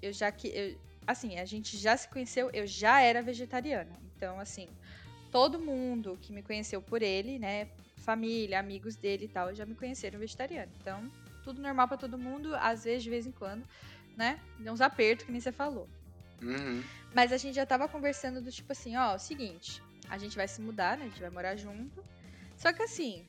eu 0.00 0.12
já 0.12 0.30
que. 0.30 0.48
Eu, 0.48 0.78
assim, 1.06 1.38
a 1.38 1.44
gente 1.44 1.76
já 1.76 1.96
se 1.96 2.08
conheceu, 2.08 2.50
eu 2.52 2.66
já 2.66 3.00
era 3.00 3.22
vegetariana. 3.22 3.90
Então, 4.16 4.38
assim, 4.38 4.68
todo 5.30 5.58
mundo 5.58 6.18
que 6.20 6.32
me 6.32 6.42
conheceu 6.42 6.80
por 6.80 7.02
ele, 7.02 7.38
né? 7.38 7.68
Família, 7.96 8.58
amigos 8.58 8.96
dele 8.96 9.24
e 9.24 9.28
tal, 9.28 9.54
já 9.54 9.66
me 9.66 9.74
conheceram 9.74 10.18
vegetariano. 10.18 10.70
Então, 10.80 11.10
tudo 11.42 11.60
normal 11.60 11.88
para 11.88 11.96
todo 11.96 12.18
mundo, 12.18 12.54
às 12.56 12.84
vezes, 12.84 13.02
de 13.02 13.10
vez 13.10 13.26
em 13.26 13.32
quando, 13.32 13.64
né? 14.16 14.40
Deu 14.58 14.72
uns 14.72 14.80
apertos, 14.80 15.26
que 15.26 15.32
nem 15.32 15.40
você 15.40 15.52
falou. 15.52 15.88
Uhum. 16.42 16.82
Mas 17.14 17.32
a 17.32 17.36
gente 17.36 17.54
já 17.54 17.66
tava 17.66 17.88
conversando 17.88 18.40
do 18.40 18.50
tipo 18.50 18.70
assim, 18.72 18.96
ó, 18.96 19.16
o 19.16 19.18
seguinte, 19.18 19.82
a 20.08 20.18
gente 20.18 20.36
vai 20.36 20.46
se 20.46 20.60
mudar, 20.60 20.96
né? 20.96 21.06
A 21.06 21.08
gente 21.08 21.20
vai 21.20 21.30
morar 21.30 21.56
junto. 21.56 22.04
Só 22.56 22.72
que 22.72 22.82
assim, 22.82 23.26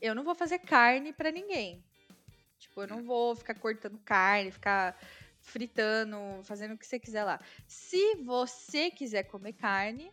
eu 0.00 0.14
não 0.14 0.24
vou 0.24 0.34
fazer 0.34 0.58
carne 0.58 1.12
para 1.12 1.30
ninguém. 1.30 1.82
Tipo, 2.58 2.82
eu 2.82 2.88
não 2.88 3.02
vou 3.02 3.36
ficar 3.36 3.54
cortando 3.54 3.98
carne, 4.04 4.50
ficar 4.50 4.98
fritando, 5.40 6.16
fazendo 6.44 6.74
o 6.74 6.78
que 6.78 6.86
você 6.86 6.98
quiser 6.98 7.24
lá. 7.24 7.40
Se 7.66 8.16
você 8.16 8.90
quiser 8.90 9.24
comer 9.24 9.52
carne, 9.54 10.10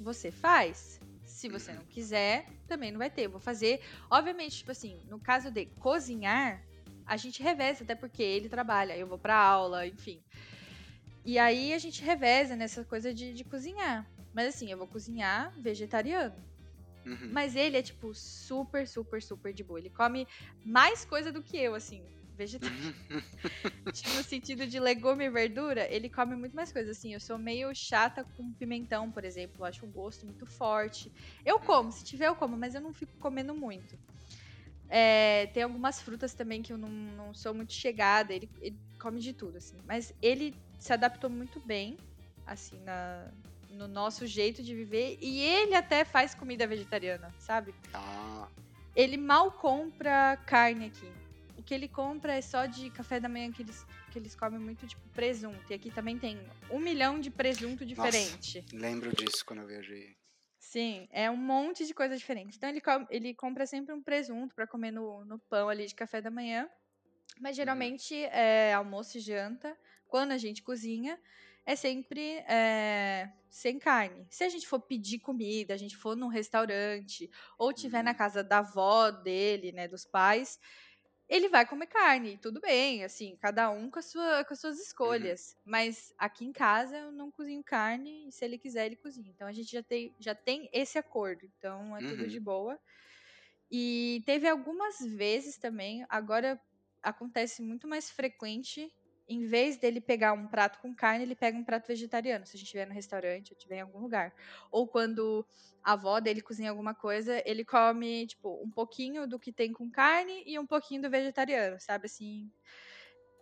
você 0.00 0.30
faz. 0.30 1.00
Se 1.24 1.48
você 1.48 1.72
não 1.72 1.84
quiser, 1.84 2.46
também 2.66 2.90
não 2.90 2.98
vai 2.98 3.10
ter. 3.10 3.22
Eu 3.22 3.30
vou 3.30 3.40
fazer. 3.40 3.80
Obviamente, 4.10 4.58
tipo 4.58 4.70
assim, 4.70 5.00
no 5.08 5.18
caso 5.20 5.50
de 5.50 5.66
cozinhar, 5.66 6.62
a 7.06 7.16
gente 7.16 7.42
reveza, 7.42 7.84
até 7.84 7.94
porque 7.94 8.22
ele 8.22 8.48
trabalha, 8.48 8.96
eu 8.96 9.06
vou 9.06 9.18
pra 9.18 9.36
aula, 9.36 9.86
enfim. 9.86 10.22
E 11.24 11.38
aí 11.38 11.72
a 11.72 11.78
gente 11.78 12.02
reveza 12.02 12.56
nessa 12.56 12.84
coisa 12.84 13.12
de, 13.12 13.34
de 13.34 13.44
cozinhar. 13.44 14.06
Mas 14.32 14.54
assim, 14.54 14.70
eu 14.70 14.78
vou 14.78 14.86
cozinhar 14.86 15.52
vegetariano. 15.58 16.36
Uhum. 17.08 17.30
Mas 17.32 17.56
ele 17.56 17.76
é, 17.76 17.82
tipo, 17.82 18.14
super, 18.14 18.86
super, 18.86 19.22
super 19.22 19.52
de 19.52 19.64
boa. 19.64 19.78
Ele 19.78 19.90
come 19.90 20.28
mais 20.64 21.04
coisa 21.04 21.32
do 21.32 21.42
que 21.42 21.56
eu, 21.56 21.74
assim, 21.74 22.04
vegetariano. 22.36 22.94
tipo, 23.92 24.10
no 24.14 24.22
sentido 24.22 24.66
de 24.66 24.78
legume 24.78 25.24
e 25.24 25.30
verdura, 25.30 25.90
ele 25.90 26.10
come 26.10 26.36
muito 26.36 26.54
mais 26.54 26.70
coisa. 26.70 26.90
Assim, 26.90 27.14
eu 27.14 27.20
sou 27.20 27.38
meio 27.38 27.74
chata 27.74 28.24
com 28.36 28.52
pimentão, 28.52 29.10
por 29.10 29.24
exemplo. 29.24 29.56
Eu 29.60 29.64
acho 29.64 29.86
o 29.86 29.88
gosto 29.88 30.26
muito 30.26 30.44
forte. 30.44 31.10
Eu 31.44 31.58
como, 31.58 31.90
se 31.90 32.04
tiver 32.04 32.28
eu 32.28 32.36
como, 32.36 32.56
mas 32.56 32.74
eu 32.74 32.80
não 32.80 32.92
fico 32.92 33.16
comendo 33.18 33.54
muito. 33.54 33.98
É, 34.90 35.46
tem 35.48 35.62
algumas 35.62 36.00
frutas 36.00 36.34
também 36.34 36.62
que 36.62 36.72
eu 36.72 36.78
não, 36.78 36.88
não 36.88 37.32
sou 37.32 37.54
muito 37.54 37.72
chegada. 37.72 38.34
Ele, 38.34 38.50
ele 38.60 38.78
come 39.00 39.20
de 39.20 39.32
tudo, 39.32 39.56
assim. 39.56 39.76
Mas 39.86 40.12
ele 40.20 40.54
se 40.78 40.92
adaptou 40.92 41.30
muito 41.30 41.58
bem, 41.60 41.96
assim, 42.46 42.78
na, 42.84 43.30
no 43.78 43.88
nosso 43.88 44.26
jeito 44.26 44.62
de 44.62 44.74
viver. 44.74 45.16
E 45.20 45.40
ele 45.40 45.74
até 45.74 46.04
faz 46.04 46.34
comida 46.34 46.66
vegetariana, 46.66 47.34
sabe? 47.38 47.74
Ah, 47.94 48.48
Ele 48.94 49.16
mal 49.16 49.52
compra 49.52 50.36
carne 50.46 50.86
aqui. 50.86 51.10
O 51.56 51.62
que 51.62 51.72
ele 51.74 51.88
compra 51.88 52.34
é 52.34 52.40
só 52.40 52.66
de 52.66 52.90
café 52.90 53.20
da 53.20 53.28
manhã 53.28 53.50
que 53.52 53.62
eles, 53.62 53.84
que 54.12 54.18
eles 54.18 54.34
comem 54.34 54.58
muito, 54.60 54.86
tipo, 54.86 55.08
presunto. 55.10 55.64
E 55.70 55.74
aqui 55.74 55.90
também 55.90 56.18
tem 56.18 56.38
um 56.70 56.78
milhão 56.80 57.20
de 57.20 57.30
presunto 57.30 57.84
diferente. 57.86 58.64
lembro 58.72 59.12
disso 59.12 59.44
quando 59.44 59.60
eu 59.62 59.66
viajei. 59.66 60.16
Sim, 60.58 61.08
é 61.12 61.30
um 61.30 61.36
monte 61.36 61.86
de 61.86 61.94
coisa 61.94 62.16
diferente. 62.16 62.56
Então 62.56 62.68
ele, 62.68 62.80
com- 62.80 63.06
ele 63.10 63.34
compra 63.34 63.64
sempre 63.66 63.94
um 63.94 64.02
presunto 64.02 64.54
pra 64.54 64.66
comer 64.66 64.90
no, 64.90 65.24
no 65.24 65.38
pão 65.38 65.68
ali 65.68 65.86
de 65.86 65.94
café 65.94 66.20
da 66.20 66.30
manhã. 66.30 66.68
Mas 67.40 67.54
geralmente 67.56 68.14
é 68.14 68.74
almoço 68.74 69.16
e 69.18 69.20
janta. 69.20 69.76
Quando 70.08 70.32
a 70.32 70.38
gente 70.38 70.62
cozinha, 70.62 71.18
é 71.68 71.76
sempre 71.76 72.38
é, 72.48 73.30
sem 73.50 73.78
carne. 73.78 74.26
Se 74.30 74.44
a 74.44 74.48
gente 74.48 74.66
for 74.68 74.80
pedir 74.80 75.20
comida, 75.20 75.74
a 75.74 75.78
gente 75.78 75.96
for 75.96 76.16
num 76.16 76.28
restaurante, 76.28 77.30
ou 77.58 77.72
tiver 77.74 78.02
na 78.04 78.14
Uhum. 78.14 78.16
casa 78.16 78.42
da 78.44 78.58
avó 78.60 79.10
dele, 79.10 79.72
né, 79.72 79.88
dos 79.88 80.06
pais, 80.06 80.58
ele 81.28 81.48
vai 81.48 81.66
comer 81.66 81.86
carne, 81.88 82.38
tudo 82.38 82.60
bem, 82.60 83.04
assim, 83.04 83.36
cada 83.36 83.70
um 83.70 83.90
com, 83.90 84.00
sua, 84.00 84.44
com 84.44 84.54
as 84.54 84.60
suas 84.60 84.78
escolhas. 84.80 85.56
Mas 85.64 86.12
aqui 86.18 86.44
em 86.46 86.52
casa 86.52 86.96
eu 86.98 87.12
não 87.12 87.30
cozinho 87.30 87.62
carne, 87.64 88.28
e 88.28 88.32
se 88.32 88.44
ele 88.44 88.58
quiser, 88.58 88.86
ele 88.86 88.96
cozinha. 88.96 89.30
Então 89.30 89.46
a 89.46 89.52
gente 89.52 89.70
já 89.70 89.82
tem, 89.82 90.14
já 90.18 90.34
tem 90.34 90.70
esse 90.72 90.98
acordo, 90.98 91.44
então 91.44 91.96
é 91.96 92.02
tudo 92.02 92.26
Uhum. 92.26 92.28
de 92.28 92.40
boa. 92.40 92.78
E 93.70 94.22
teve 94.26 94.48
algumas 94.48 94.98
vezes 95.00 95.58
também, 95.58 96.04
agora 96.08 96.60
acontece 97.02 97.62
muito 97.62 97.86
mais 97.86 98.10
frequente, 98.10 98.90
em 99.28 99.46
vez 99.46 99.76
dele 99.78 100.00
pegar 100.00 100.32
um 100.32 100.48
prato 100.48 100.78
com 100.80 100.94
carne, 100.94 101.24
ele 101.24 101.36
pega 101.36 101.58
um 101.58 101.64
prato 101.64 101.86
vegetariano, 101.88 102.46
se 102.46 102.56
a 102.56 102.58
gente 102.58 102.66
estiver 102.66 102.86
no 102.86 102.94
restaurante 102.94 103.52
ou 103.52 103.56
estiver 103.56 103.76
em 103.78 103.80
algum 103.82 103.98
lugar. 104.00 104.32
Ou 104.70 104.88
quando 104.88 105.46
a 105.82 105.92
avó 105.92 106.20
dele 106.20 106.40
cozinha 106.42 106.70
alguma 106.70 106.94
coisa, 106.94 107.42
ele 107.46 107.64
come, 107.64 108.26
tipo, 108.26 108.62
um 108.64 108.70
pouquinho 108.70 109.26
do 109.26 109.38
que 109.38 109.52
tem 109.52 109.72
com 109.72 109.90
carne 109.90 110.42
e 110.46 110.58
um 110.58 110.66
pouquinho 110.66 111.02
do 111.02 111.10
vegetariano, 111.10 111.78
sabe? 111.80 112.06
Assim. 112.06 112.50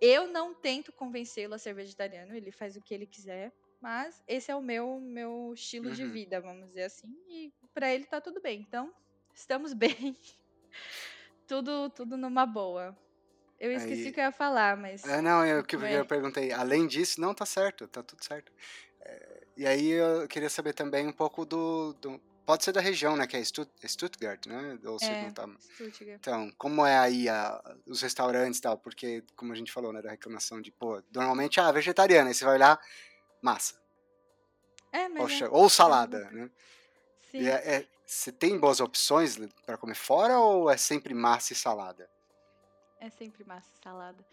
Eu 0.01 0.28
não 0.28 0.55
tento 0.55 0.93
convencê-lo 0.93 1.55
a 1.55 1.59
ser 1.59 1.74
vegetariano, 1.74 2.34
ele 2.34 2.53
faz 2.53 2.76
o 2.76 2.82
que 2.82 2.95
ele 2.95 3.07
quiser. 3.07 3.53
Mas 3.80 4.22
esse 4.26 4.51
é 4.51 4.57
o 4.57 4.62
meu, 4.62 5.01
meu 5.01 5.53
estilo 5.55 5.91
de 5.93 6.05
Uhum. 6.05 6.12
vida, 6.12 6.41
vamos 6.41 6.68
dizer 6.68 6.84
assim. 6.84 7.09
E 7.28 7.53
pra 7.74 7.93
ele 7.95 8.07
tá 8.07 8.20
tudo 8.20 8.41
bem. 8.41 8.61
Então, 8.61 8.93
estamos 9.34 9.72
bem. 10.12 10.16
tudo, 11.47 11.91
tudo 11.91 12.16
numa 12.16 12.47
boa. 12.47 12.97
Eu 13.59 13.72
esqueci 13.72 14.09
o 14.09 14.12
que 14.12 14.20
eu 14.20 14.24
ia 14.24 14.32
falar, 14.32 14.76
mas. 14.76 15.04
É, 15.04 15.20
não, 15.22 15.44
eu 15.44 15.64
que 15.64 15.76
eu 15.76 16.04
perguntei. 16.07 16.52
Além 16.52 16.86
disso, 16.86 17.20
não, 17.20 17.34
tá 17.34 17.46
certo, 17.46 17.88
tá 17.88 18.02
tudo 18.02 18.22
certo. 18.24 18.52
É, 19.00 19.42
e 19.57 19.66
aí 19.66 19.90
eu 19.90 20.28
queria 20.28 20.50
saber 20.50 20.72
também 20.74 21.07
um 21.07 21.12
pouco 21.12 21.44
do. 21.46 21.94
do- 21.94 22.20
pode 22.44 22.62
ser 22.64 22.72
da 22.72 22.80
região, 22.80 23.16
né? 23.16 23.26
Que 23.26 23.36
é 23.36 23.42
Stutt- 23.42 23.72
Stuttgart, 23.88 24.46
né? 24.46 24.78
Ou 24.84 24.98
se 24.98 25.07
É. 25.07 25.22
não 25.22 25.32
tá. 25.32 25.48
Stuttgart. 25.59 26.18
Então, 26.20 26.52
como 26.59 26.84
é 26.86 26.96
aí 26.98 27.28
a- 27.28 27.61
os 27.86 28.02
restaurantes 28.02 28.59
e 28.59 28.62
tal? 28.62 28.78
Porque, 28.78 29.24
como 29.34 29.52
a 29.52 29.57
gente 29.57 29.72
falou, 29.72 29.92
né? 29.92 30.00
Da 30.02 30.11
reclamação 30.11 30.61
de, 30.61 30.70
pô, 30.70 31.02
normalmente, 31.12 31.59
ah, 31.59 31.72
vegetariana, 31.72 32.28
aí 32.28 32.34
você 32.34 32.44
vai 32.44 32.54
olhar, 32.54 32.78
massa. 33.42 33.74
É, 34.92 35.09
mas. 35.09 35.22
Poxa, 35.22 35.44
é, 35.46 35.48
ou 35.50 35.68
salada, 35.68 36.30
né? 36.30 36.50
sim. 37.30 37.46
É- 37.46 37.76
é- 37.76 37.86
você 38.04 38.30
tem 38.30 38.57
boas 38.59 38.78
opções 38.80 39.36
pra 39.64 39.76
comer 39.76 39.96
fora 39.96 40.38
ou 40.38 40.70
é 40.70 40.76
sempre 40.76 41.12
massa 41.14 41.52
e 41.52 41.57
salada? 41.57 42.09
É 43.01 43.11
sempre 43.11 43.44
massa 43.44 43.70
salada. 43.82 44.24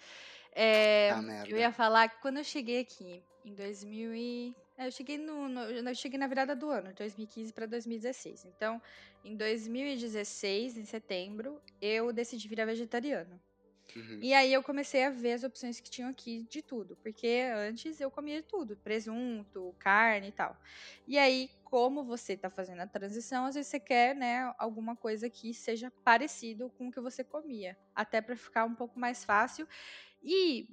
É, 0.55 1.09
Ah, 1.11 1.21
merda. 1.21 1.49
eu 1.49 1.57
ia 1.57 1.71
falar 1.71 2.07
que 2.09 2.21
quando 2.21 2.37
eu 2.37 2.43
cheguei 2.43 2.79
aqui, 2.79 3.21
em 3.43 3.53
2000 3.53 4.13
e... 4.15 4.55
é, 4.77 4.87
Eu 4.87 4.91
cheguei, 4.91 5.17
no, 5.17 5.49
no- 5.49 5.61
eu 5.63 5.95
cheguei 5.95 6.17
na 6.17 6.27
virada 6.27 6.55
do 6.55 6.69
ano, 6.69 6.93
2015 6.93 7.51
para 7.51 7.65
2016. 7.65 8.45
Então, 8.45 8.81
em 9.23 9.35
2016, 9.35 10.77
em 10.77 10.85
setembro, 10.85 11.61
eu 11.81 12.13
decidi 12.13 12.47
virar 12.47 12.65
vegetariano. 12.65 13.39
Uhum. 13.95 14.25
E 14.25 14.33
aí 14.33 14.53
eu 14.53 14.63
comecei 14.63 15.03
a 15.03 15.09
ver 15.09 15.33
as 15.33 15.43
opções 15.43 15.79
que 15.79 15.89
tinham 15.89 16.09
aqui 16.09 16.43
de 16.43 16.61
tudo, 16.61 16.95
porque 16.97 17.27
antes 17.55 17.99
eu 17.99 18.09
comia 18.09 18.41
tudo, 18.43 18.77
presunto, 18.77 19.75
carne 19.79 20.29
e 20.29 20.31
tal. 20.31 20.57
E 21.07 21.17
aí, 21.17 21.49
como 21.63 22.05
você 22.05 22.37
tá 22.37 22.49
fazendo 22.49 22.81
a 22.81 22.87
transição, 22.87 23.45
às 23.45 23.55
vezes 23.55 23.69
você 23.69 23.79
quer, 23.79 24.15
né, 24.15 24.53
alguma 24.57 24.95
coisa 24.95 25.29
que 25.29 25.53
seja 25.53 25.91
parecido 26.03 26.69
com 26.71 26.87
o 26.87 26.91
que 26.91 27.01
você 27.01 27.23
comia, 27.23 27.77
até 27.93 28.21
para 28.21 28.35
ficar 28.37 28.65
um 28.65 28.75
pouco 28.75 28.99
mais 28.99 29.25
fácil 29.25 29.67
e 30.21 30.67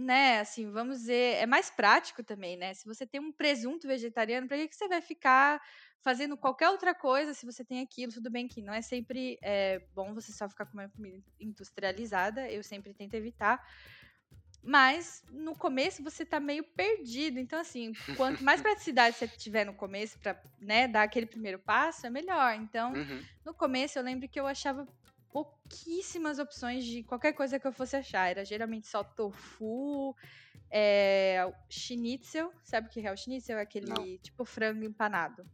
né, 0.00 0.40
assim, 0.40 0.70
vamos 0.70 0.98
dizer, 1.00 1.36
é 1.36 1.46
mais 1.46 1.70
prático 1.70 2.22
também, 2.24 2.56
né? 2.56 2.74
Se 2.74 2.84
você 2.86 3.06
tem 3.06 3.20
um 3.20 3.32
presunto 3.32 3.86
vegetariano, 3.88 4.48
para 4.48 4.56
que, 4.58 4.68
que 4.68 4.76
você 4.76 4.88
vai 4.88 5.00
ficar 5.00 5.60
fazendo 6.02 6.36
qualquer 6.36 6.70
outra 6.70 6.94
coisa 6.94 7.34
se 7.34 7.46
você 7.46 7.64
tem 7.64 7.80
aquilo? 7.80 8.12
Tudo 8.12 8.30
bem 8.30 8.48
que 8.48 8.62
não 8.62 8.72
é 8.72 8.82
sempre 8.82 9.38
é, 9.42 9.80
bom 9.94 10.14
você 10.14 10.32
só 10.32 10.48
ficar 10.48 10.66
comendo 10.66 10.92
comida 10.92 11.22
industrializada, 11.38 12.50
eu 12.50 12.62
sempre 12.62 12.94
tento 12.94 13.14
evitar. 13.14 13.60
Mas 14.62 15.22
no 15.30 15.56
começo 15.56 16.02
você 16.02 16.24
tá 16.24 16.38
meio 16.38 16.62
perdido. 16.74 17.38
Então, 17.38 17.58
assim, 17.58 17.96
quanto 18.12 18.44
mais 18.44 18.60
praticidade 18.60 19.16
você 19.16 19.26
tiver 19.26 19.64
no 19.64 19.74
começo 19.74 20.18
pra 20.20 20.38
né, 20.58 20.86
dar 20.86 21.02
aquele 21.02 21.26
primeiro 21.26 21.58
passo, 21.58 22.06
é 22.06 22.10
melhor. 22.10 22.54
Então, 22.54 22.98
Uhum. 22.98 23.28
no 23.44 23.54
começo 23.54 23.98
eu 23.98 24.02
lembro 24.02 24.28
que 24.28 24.38
eu 24.38 24.46
achava 24.46 24.86
pouquíssimas 25.32 26.38
opções 26.38 26.84
de 26.84 27.02
qualquer 27.02 27.32
coisa 27.32 27.58
que 27.58 27.66
eu 27.66 27.72
fosse 27.72 27.96
achar. 27.96 28.28
Era 28.30 28.44
geralmente 28.44 28.86
só 28.86 29.02
tofu, 29.02 30.14
é, 30.70 31.50
schnitzel. 31.68 32.52
Sabe 32.64 32.88
o 32.88 32.90
que 32.90 33.06
é 33.06 33.12
o 33.12 33.16
schnitzel? 33.16 33.58
É 33.58 33.62
aquele 33.62 33.86
Não. 33.88 34.18
tipo 34.18 34.44
frango 34.44 34.84
empanado. 34.84 35.44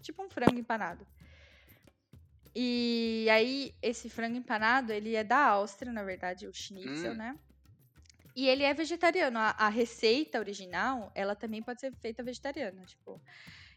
Tipo 0.00 0.22
um 0.24 0.30
frango 0.30 0.58
empanado. 0.58 1.06
E 2.54 3.26
aí, 3.30 3.74
esse 3.80 4.10
frango 4.10 4.36
empanado, 4.36 4.92
ele 4.92 5.14
é 5.14 5.24
da 5.24 5.38
Áustria, 5.38 5.90
na 5.92 6.02
verdade, 6.02 6.46
o 6.46 6.52
schnitzel, 6.52 7.12
Hum. 7.12 7.16
né? 7.16 7.38
E 8.36 8.46
ele 8.48 8.62
é 8.62 8.74
vegetariano. 8.74 9.38
A, 9.38 9.50
a 9.50 9.68
receita 9.68 10.38
original, 10.38 11.10
ela 11.14 11.34
também 11.34 11.62
pode 11.62 11.80
ser 11.80 11.92
feita 11.94 12.22
vegetariana, 12.22 12.84
tipo. 12.84 13.20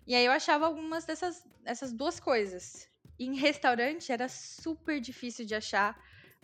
E 0.08 0.14
aí 0.14 0.26
eu 0.26 0.32
achava 0.32 0.66
algumas 0.66 1.06
dessas 1.06 1.44
essas 1.64 1.92
duas 1.92 2.20
coisas. 2.20 2.88
Em 3.20 3.36
restaurante 3.36 4.12
era 4.12 4.28
super 4.28 5.00
difícil 5.00 5.46
de 5.46 5.56
achar 5.56 5.96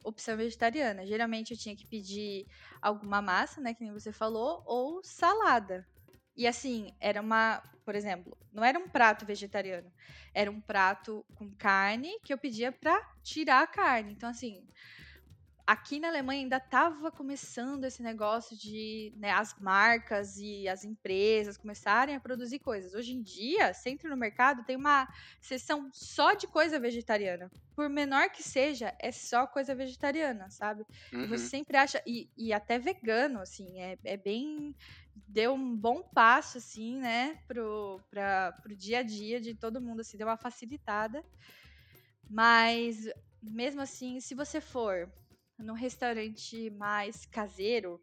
opção 0.03 0.37
vegetariana. 0.37 1.05
Geralmente 1.05 1.51
eu 1.51 1.57
tinha 1.57 1.75
que 1.75 1.85
pedir 1.85 2.45
alguma 2.81 3.21
massa, 3.21 3.61
né, 3.61 3.73
que 3.73 3.83
nem 3.83 3.93
você 3.93 4.11
falou, 4.11 4.63
ou 4.65 5.01
salada. 5.03 5.85
E 6.35 6.47
assim, 6.47 6.95
era 6.99 7.21
uma, 7.21 7.61
por 7.85 7.93
exemplo, 7.95 8.37
não 8.51 8.63
era 8.63 8.79
um 8.79 8.87
prato 8.87 9.25
vegetariano, 9.25 9.91
era 10.33 10.49
um 10.49 10.61
prato 10.61 11.25
com 11.35 11.53
carne 11.55 12.09
que 12.23 12.33
eu 12.33 12.37
pedia 12.37 12.71
pra 12.71 12.99
tirar 13.21 13.61
a 13.63 13.67
carne. 13.67 14.13
Então, 14.13 14.29
assim, 14.29 14.65
aqui 15.65 15.99
na 15.99 16.07
Alemanha 16.07 16.41
ainda 16.41 16.57
estava 16.57 17.11
começando 17.11 17.85
esse 17.85 18.01
negócio 18.01 18.57
de 18.57 19.13
né, 19.17 19.31
as 19.31 19.57
marcas 19.59 20.37
e 20.37 20.67
as 20.67 20.83
empresas 20.83 21.57
começarem 21.57 22.15
a 22.15 22.19
produzir 22.19 22.59
coisas. 22.59 22.93
Hoje 22.93 23.13
em 23.13 23.21
dia, 23.21 23.73
você 23.73 23.89
entra 23.89 24.09
no 24.09 24.17
mercado, 24.17 24.63
tem 24.63 24.75
uma 24.75 25.07
seção 25.39 25.89
só 25.93 26.33
de 26.33 26.47
coisa 26.47 26.79
vegetariana. 26.79 27.51
Por 27.75 27.89
menor 27.89 28.29
que 28.29 28.43
seja, 28.43 28.93
é 28.99 29.11
só 29.11 29.47
coisa 29.47 29.73
vegetariana, 29.73 30.49
sabe? 30.49 30.85
Uhum. 31.13 31.23
E 31.23 31.27
você 31.27 31.45
sempre 31.45 31.77
acha. 31.77 32.01
E, 32.05 32.29
e 32.37 32.53
até 32.53 32.77
vegano, 32.77 33.39
assim, 33.39 33.79
é, 33.79 33.97
é 34.03 34.17
bem. 34.17 34.75
Deu 35.27 35.53
um 35.53 35.75
bom 35.75 36.01
passo, 36.01 36.57
assim, 36.57 36.97
né, 36.99 37.37
pro, 37.47 37.99
pra, 38.09 38.53
pro 38.61 38.75
dia 38.75 38.99
a 38.99 39.03
dia 39.03 39.41
de 39.41 39.53
todo 39.53 39.81
mundo, 39.81 40.01
assim, 40.01 40.17
deu 40.17 40.27
uma 40.27 40.37
facilitada. 40.37 41.23
Mas, 42.29 43.09
mesmo 43.41 43.81
assim, 43.81 44.21
se 44.21 44.33
você 44.33 44.61
for 44.61 45.11
num 45.61 45.73
restaurante 45.73 46.69
mais 46.71 47.25
caseiro, 47.25 48.01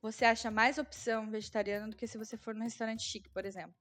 você 0.00 0.24
acha 0.24 0.50
mais 0.50 0.78
opção 0.78 1.30
vegetariana 1.30 1.88
do 1.88 1.96
que 1.96 2.06
se 2.06 2.18
você 2.18 2.36
for 2.36 2.54
num 2.54 2.64
restaurante 2.64 3.02
chique, 3.02 3.28
por 3.30 3.44
exemplo. 3.44 3.74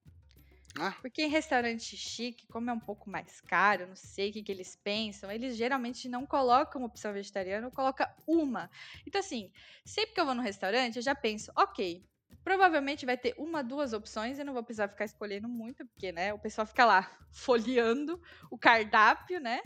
Ah. 0.79 0.95
Porque 1.01 1.23
em 1.23 1.27
restaurante 1.27 1.97
chique, 1.97 2.47
como 2.47 2.69
é 2.69 2.73
um 2.73 2.79
pouco 2.79 3.09
mais 3.09 3.41
caro, 3.41 3.87
não 3.87 3.95
sei 3.95 4.29
o 4.29 4.33
que, 4.33 4.43
que 4.43 4.51
eles 4.51 4.75
pensam, 4.75 5.31
eles 5.31 5.57
geralmente 5.57 6.07
não 6.07 6.25
colocam 6.25 6.83
opção 6.83 7.11
vegetariana 7.11 7.67
ou 7.67 7.73
colocam 7.73 8.07
uma. 8.25 8.69
Então, 9.05 9.19
assim, 9.19 9.51
sempre 9.83 10.13
que 10.13 10.21
eu 10.21 10.25
vou 10.25 10.35
no 10.35 10.41
restaurante, 10.41 10.95
eu 10.95 11.01
já 11.01 11.13
penso, 11.13 11.51
ok, 11.57 12.05
provavelmente 12.43 13.05
vai 13.05 13.17
ter 13.17 13.35
uma, 13.37 13.63
duas 13.63 13.91
opções, 13.91 14.39
eu 14.39 14.45
não 14.45 14.53
vou 14.53 14.63
precisar 14.63 14.87
ficar 14.87 15.05
escolhendo 15.05 15.49
muito, 15.49 15.85
porque, 15.87 16.11
né, 16.11 16.33
o 16.33 16.39
pessoal 16.39 16.65
fica 16.65 16.85
lá 16.85 17.11
folheando 17.33 18.21
o 18.49 18.57
cardápio, 18.57 19.39
né? 19.39 19.61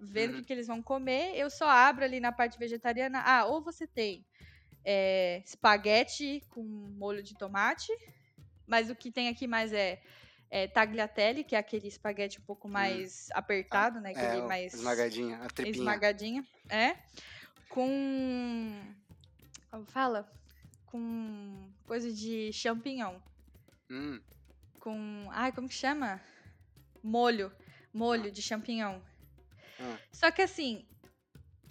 Vendo 0.00 0.30
o 0.32 0.32
Uhum. 0.34 0.40
que, 0.40 0.46
que 0.48 0.52
eles 0.52 0.66
vão 0.66 0.82
comer. 0.82 1.34
Eu 1.36 1.50
só 1.50 1.68
abro 1.68 2.04
ali 2.04 2.20
na 2.20 2.32
parte 2.32 2.58
vegetariana. 2.58 3.22
Ah, 3.24 3.44
ou 3.46 3.62
você 3.62 3.86
tem 3.86 4.24
é, 4.84 5.42
espaguete 5.44 6.42
com 6.50 6.62
molho 6.62 7.22
de 7.22 7.36
tomate, 7.36 7.92
mas 8.66 8.90
o 8.90 8.94
que 8.96 9.10
tem 9.10 9.28
aqui 9.28 9.46
mais 9.46 9.72
é, 9.72 10.00
é 10.50 10.66
tagliatelle, 10.66 11.44
que 11.44 11.54
é 11.56 11.58
aquele 11.58 11.88
espaguete 11.88 12.38
um 12.40 12.44
pouco 12.44 12.68
mais 12.68 13.28
apertado, 13.32 14.00
né? 14.00 14.10
Aquele 14.12 14.42
É, 14.42 14.46
mais 14.48 14.72
esmagadinha, 14.74 15.36
a 15.38 15.48
tripinha. 15.48 15.82
esmagadinho, 15.82 16.46
é, 16.68 16.96
com 17.68 17.88
como 19.70 19.84
fala? 19.86 20.30
Com 20.86 21.70
coisa 21.86 22.12
de 22.12 22.52
champignon, 22.52 23.18
Hum, 23.90 24.20
com, 24.80 25.28
ai, 25.32 25.52
como 25.52 25.68
que 25.68 25.74
chama? 25.74 26.20
Molho, 27.02 27.52
molho 27.92 28.30
de 28.30 28.42
champignon. 28.42 29.00
Ah. 29.80 29.98
Só 30.12 30.30
que 30.30 30.42
assim, 30.42 30.86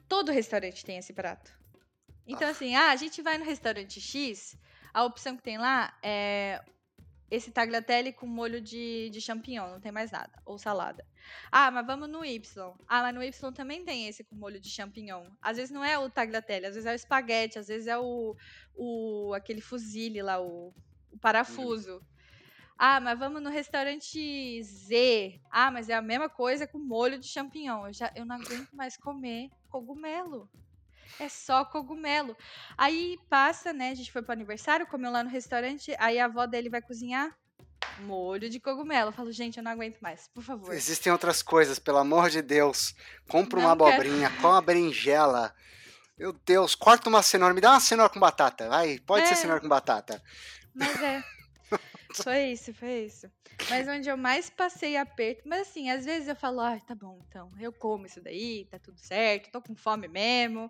todo 0.08 0.32
restaurante 0.32 0.86
tem 0.86 0.98
esse 0.98 1.14
prato. 1.14 1.52
Então 2.28 2.48
Ah. 2.48 2.52
assim, 2.52 2.76
ah, 2.76 2.92
a 2.92 2.96
gente 2.96 3.22
vai 3.22 3.38
no 3.38 3.46
restaurante 3.46 4.00
X, 4.02 4.58
a 4.94 5.04
opção 5.04 5.36
que 5.36 5.44
tem 5.44 5.58
lá 5.58 5.98
é 6.02 6.64
esse 7.30 7.52
tagliatelle 7.52 8.14
com 8.14 8.28
molho 8.28 8.62
de, 8.62 9.10
de 9.10 9.20
champignon, 9.20 9.70
não 9.72 9.80
tem 9.82 9.92
mais 9.92 10.12
nada, 10.12 10.32
ou 10.46 10.58
salada. 10.60 11.06
Ah, 11.52 11.72
mas 11.72 11.86
vamos 11.86 12.08
no 12.08 12.24
Y. 12.24 12.74
Ah, 12.88 13.02
mas 13.02 13.16
no 13.16 13.24
Y 13.24 13.52
também 13.52 13.84
tem 13.84 14.08
esse 14.08 14.24
com 14.24 14.36
molho 14.36 14.60
de 14.60 14.70
champignon. 14.70 15.28
Às 15.42 15.58
vezes 15.58 15.72
não 15.72 15.84
é 15.84 15.98
o 15.98 16.10
tagliatelle, 16.10 16.68
às 16.68 16.76
vezes 16.76 16.86
é 16.86 16.92
o 16.92 16.96
espaguete, 16.96 17.58
às 17.58 17.68
vezes 17.68 17.88
é 17.88 17.98
o, 17.98 18.36
o 18.76 19.34
aquele 19.34 19.60
fuzile 19.60 20.22
lá, 20.22 20.40
o, 20.40 20.72
o 21.12 21.18
parafuso. 21.20 22.00
Ah, 22.78 23.00
mas 23.00 23.18
vamos 23.18 23.42
no 23.42 23.50
restaurante 23.50 24.62
Z. 24.64 25.40
Ah, 25.50 25.72
mas 25.72 25.88
é 25.90 25.94
a 25.94 26.02
mesma 26.02 26.28
coisa 26.28 26.68
com 26.68 26.78
molho 26.78 27.18
de 27.18 27.28
champignon. 27.28 27.88
Eu, 27.88 27.94
já, 27.94 28.12
eu 28.16 28.26
não 28.26 28.36
aguento 28.36 28.70
mais 28.74 28.98
comer 28.98 29.50
cogumelo. 29.70 30.50
É 31.20 31.30
só 31.30 31.64
cogumelo. 31.64 32.36
Aí 32.78 33.18
passa, 33.30 33.72
né? 33.72 33.92
A 33.92 33.96
gente 33.96 34.12
foi 34.12 34.22
pro 34.22 34.34
aniversário, 34.34 34.86
comeu 34.88 35.10
lá 35.12 35.24
no 35.24 35.30
restaurante. 35.30 35.96
Aí 36.00 36.20
a 36.20 36.26
avó 36.26 36.46
dele 36.46 36.70
vai 36.70 36.82
cozinhar 36.82 37.34
molho 38.02 38.50
de 38.50 38.60
cogumelo. 38.60 39.10
Eu 39.10 39.14
falo, 39.14 39.32
gente, 39.32 39.58
eu 39.58 39.64
não 39.64 39.72
aguento 39.72 39.98
mais, 40.02 40.28
por 40.28 40.44
favor. 40.44 40.74
Existem 40.74 41.14
outras 41.14 41.42
coisas, 41.42 41.80
pelo 41.80 42.00
amor 42.00 42.30
de 42.30 42.42
Deus. 42.42 42.94
Compra 43.30 43.60
uma 43.60 43.74
Não 43.74 43.86
quero. 43.86 43.94
abobrinha, 44.02 44.30
come 44.42 44.48
uma 44.48 44.62
berinjela. 44.62 45.56
Meu 46.18 46.34
Deus, 46.34 46.76
corta 46.76 47.08
uma 47.08 47.24
cenoura, 47.24 47.54
me 47.54 47.62
dá 47.62 47.72
uma 47.72 47.80
cenoura 47.80 48.12
com 48.12 48.20
batata, 48.20 48.68
vai. 48.68 49.00
Pode 49.00 49.28
ser 49.28 49.34
É. 49.34 49.38
cenoura 49.38 49.62
com 49.62 49.70
batata. 49.70 50.22
Mas 50.74 51.02
é. 51.02 51.24
Foi 52.24 52.52
isso, 52.52 52.74
foi 52.74 53.06
isso. 53.06 53.32
Mas 53.68 53.88
onde 53.88 54.10
eu 54.10 54.18
mais 54.18 54.50
passei 54.50 54.98
aperto. 54.98 55.44
Mas 55.46 55.62
assim, 55.70 55.90
às 55.90 56.06
vezes 56.06 56.28
eu 56.28 56.36
falo, 56.36 56.62
ah, 56.62 56.80
tá 56.80 56.96
bom, 56.96 57.20
então, 57.28 57.52
eu 57.60 57.74
como 57.74 58.06
isso 58.06 58.22
daí, 58.22 58.66
tá 58.70 58.80
tudo 58.80 59.00
certo, 59.00 59.52
tô 59.52 59.62
com 59.62 59.76
fome 59.76 60.08
mesmo, 60.08 60.70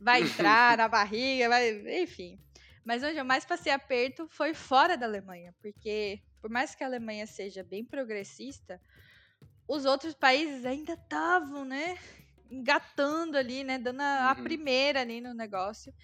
vai 0.00 0.22
entrar 0.22 0.76
na 0.78 0.88
barriga, 0.88 1.48
vai. 1.48 2.02
Enfim. 2.02 2.40
Mas 2.84 3.02
onde 3.02 3.18
eu 3.18 3.24
mais 3.24 3.44
passei 3.44 3.72
aperto 3.72 4.28
foi 4.30 4.54
fora 4.54 4.96
da 4.96 5.06
Alemanha, 5.06 5.54
porque 5.62 6.20
por 6.40 6.50
mais 6.50 6.74
que 6.74 6.82
a 6.82 6.86
Alemanha 6.86 7.26
seja 7.26 7.62
bem 7.62 7.84
progressista, 7.84 8.80
os 9.68 9.84
outros 9.84 10.14
países 10.14 10.64
ainda 10.64 10.94
estavam, 10.94 11.64
né? 11.64 11.96
Engatando 12.50 13.36
ali, 13.38 13.62
né? 13.64 13.78
Dando 13.78 14.00
a, 14.00 14.30
a 14.30 14.34
Uhum. 14.34 14.36
primeira 14.36 15.00
ali 15.00 15.20
no 15.20 15.32
negócio. 15.34 15.94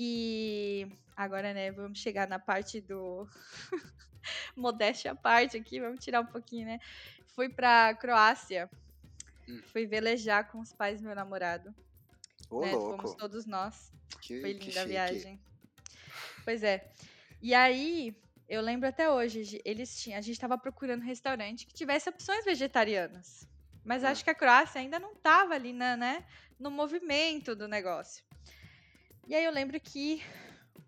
E 0.00 0.86
agora, 1.16 1.52
né, 1.52 1.72
vamos 1.72 1.98
chegar 1.98 2.28
na 2.28 2.38
parte 2.38 2.80
do. 2.80 3.28
Modéstia 4.54 5.10
à 5.10 5.14
parte 5.16 5.56
aqui, 5.56 5.80
vamos 5.80 6.04
tirar 6.04 6.20
um 6.20 6.26
pouquinho, 6.26 6.66
né? 6.66 6.78
Fui 7.34 7.48
pra 7.48 7.92
Croácia. 7.94 8.70
Hum. 9.48 9.60
Fui 9.72 9.86
velejar 9.86 10.52
com 10.52 10.60
os 10.60 10.72
pais 10.72 11.00
do 11.00 11.06
meu 11.06 11.16
namorado. 11.16 11.74
Ô, 12.48 12.60
né? 12.60 12.70
Fomos 12.70 12.88
louco. 13.04 13.16
todos 13.16 13.44
nós. 13.44 13.90
Que, 14.20 14.40
Foi 14.40 14.52
linda 14.52 14.82
a 14.82 14.84
viagem. 14.84 15.40
Pois 16.44 16.62
é. 16.62 16.88
E 17.42 17.52
aí, 17.52 18.16
eu 18.48 18.60
lembro 18.60 18.88
até 18.88 19.10
hoje, 19.10 19.60
eles 19.64 20.00
tinham, 20.00 20.18
a 20.18 20.22
gente 20.22 20.34
estava 20.34 20.56
procurando 20.56 21.02
um 21.02 21.06
restaurante 21.06 21.66
que 21.66 21.74
tivesse 21.74 22.08
opções 22.08 22.44
vegetarianas. 22.44 23.48
Mas 23.84 24.04
Ah. 24.04 24.10
acho 24.10 24.22
que 24.22 24.30
a 24.30 24.34
Croácia 24.34 24.80
ainda 24.80 25.00
não 25.00 25.12
estava 25.14 25.54
ali 25.54 25.72
na, 25.72 25.96
né, 25.96 26.24
no 26.58 26.70
movimento 26.70 27.56
do 27.56 27.66
negócio. 27.66 28.24
E 29.28 29.34
aí 29.34 29.44
eu 29.44 29.52
lembro 29.52 29.78
que 29.78 30.22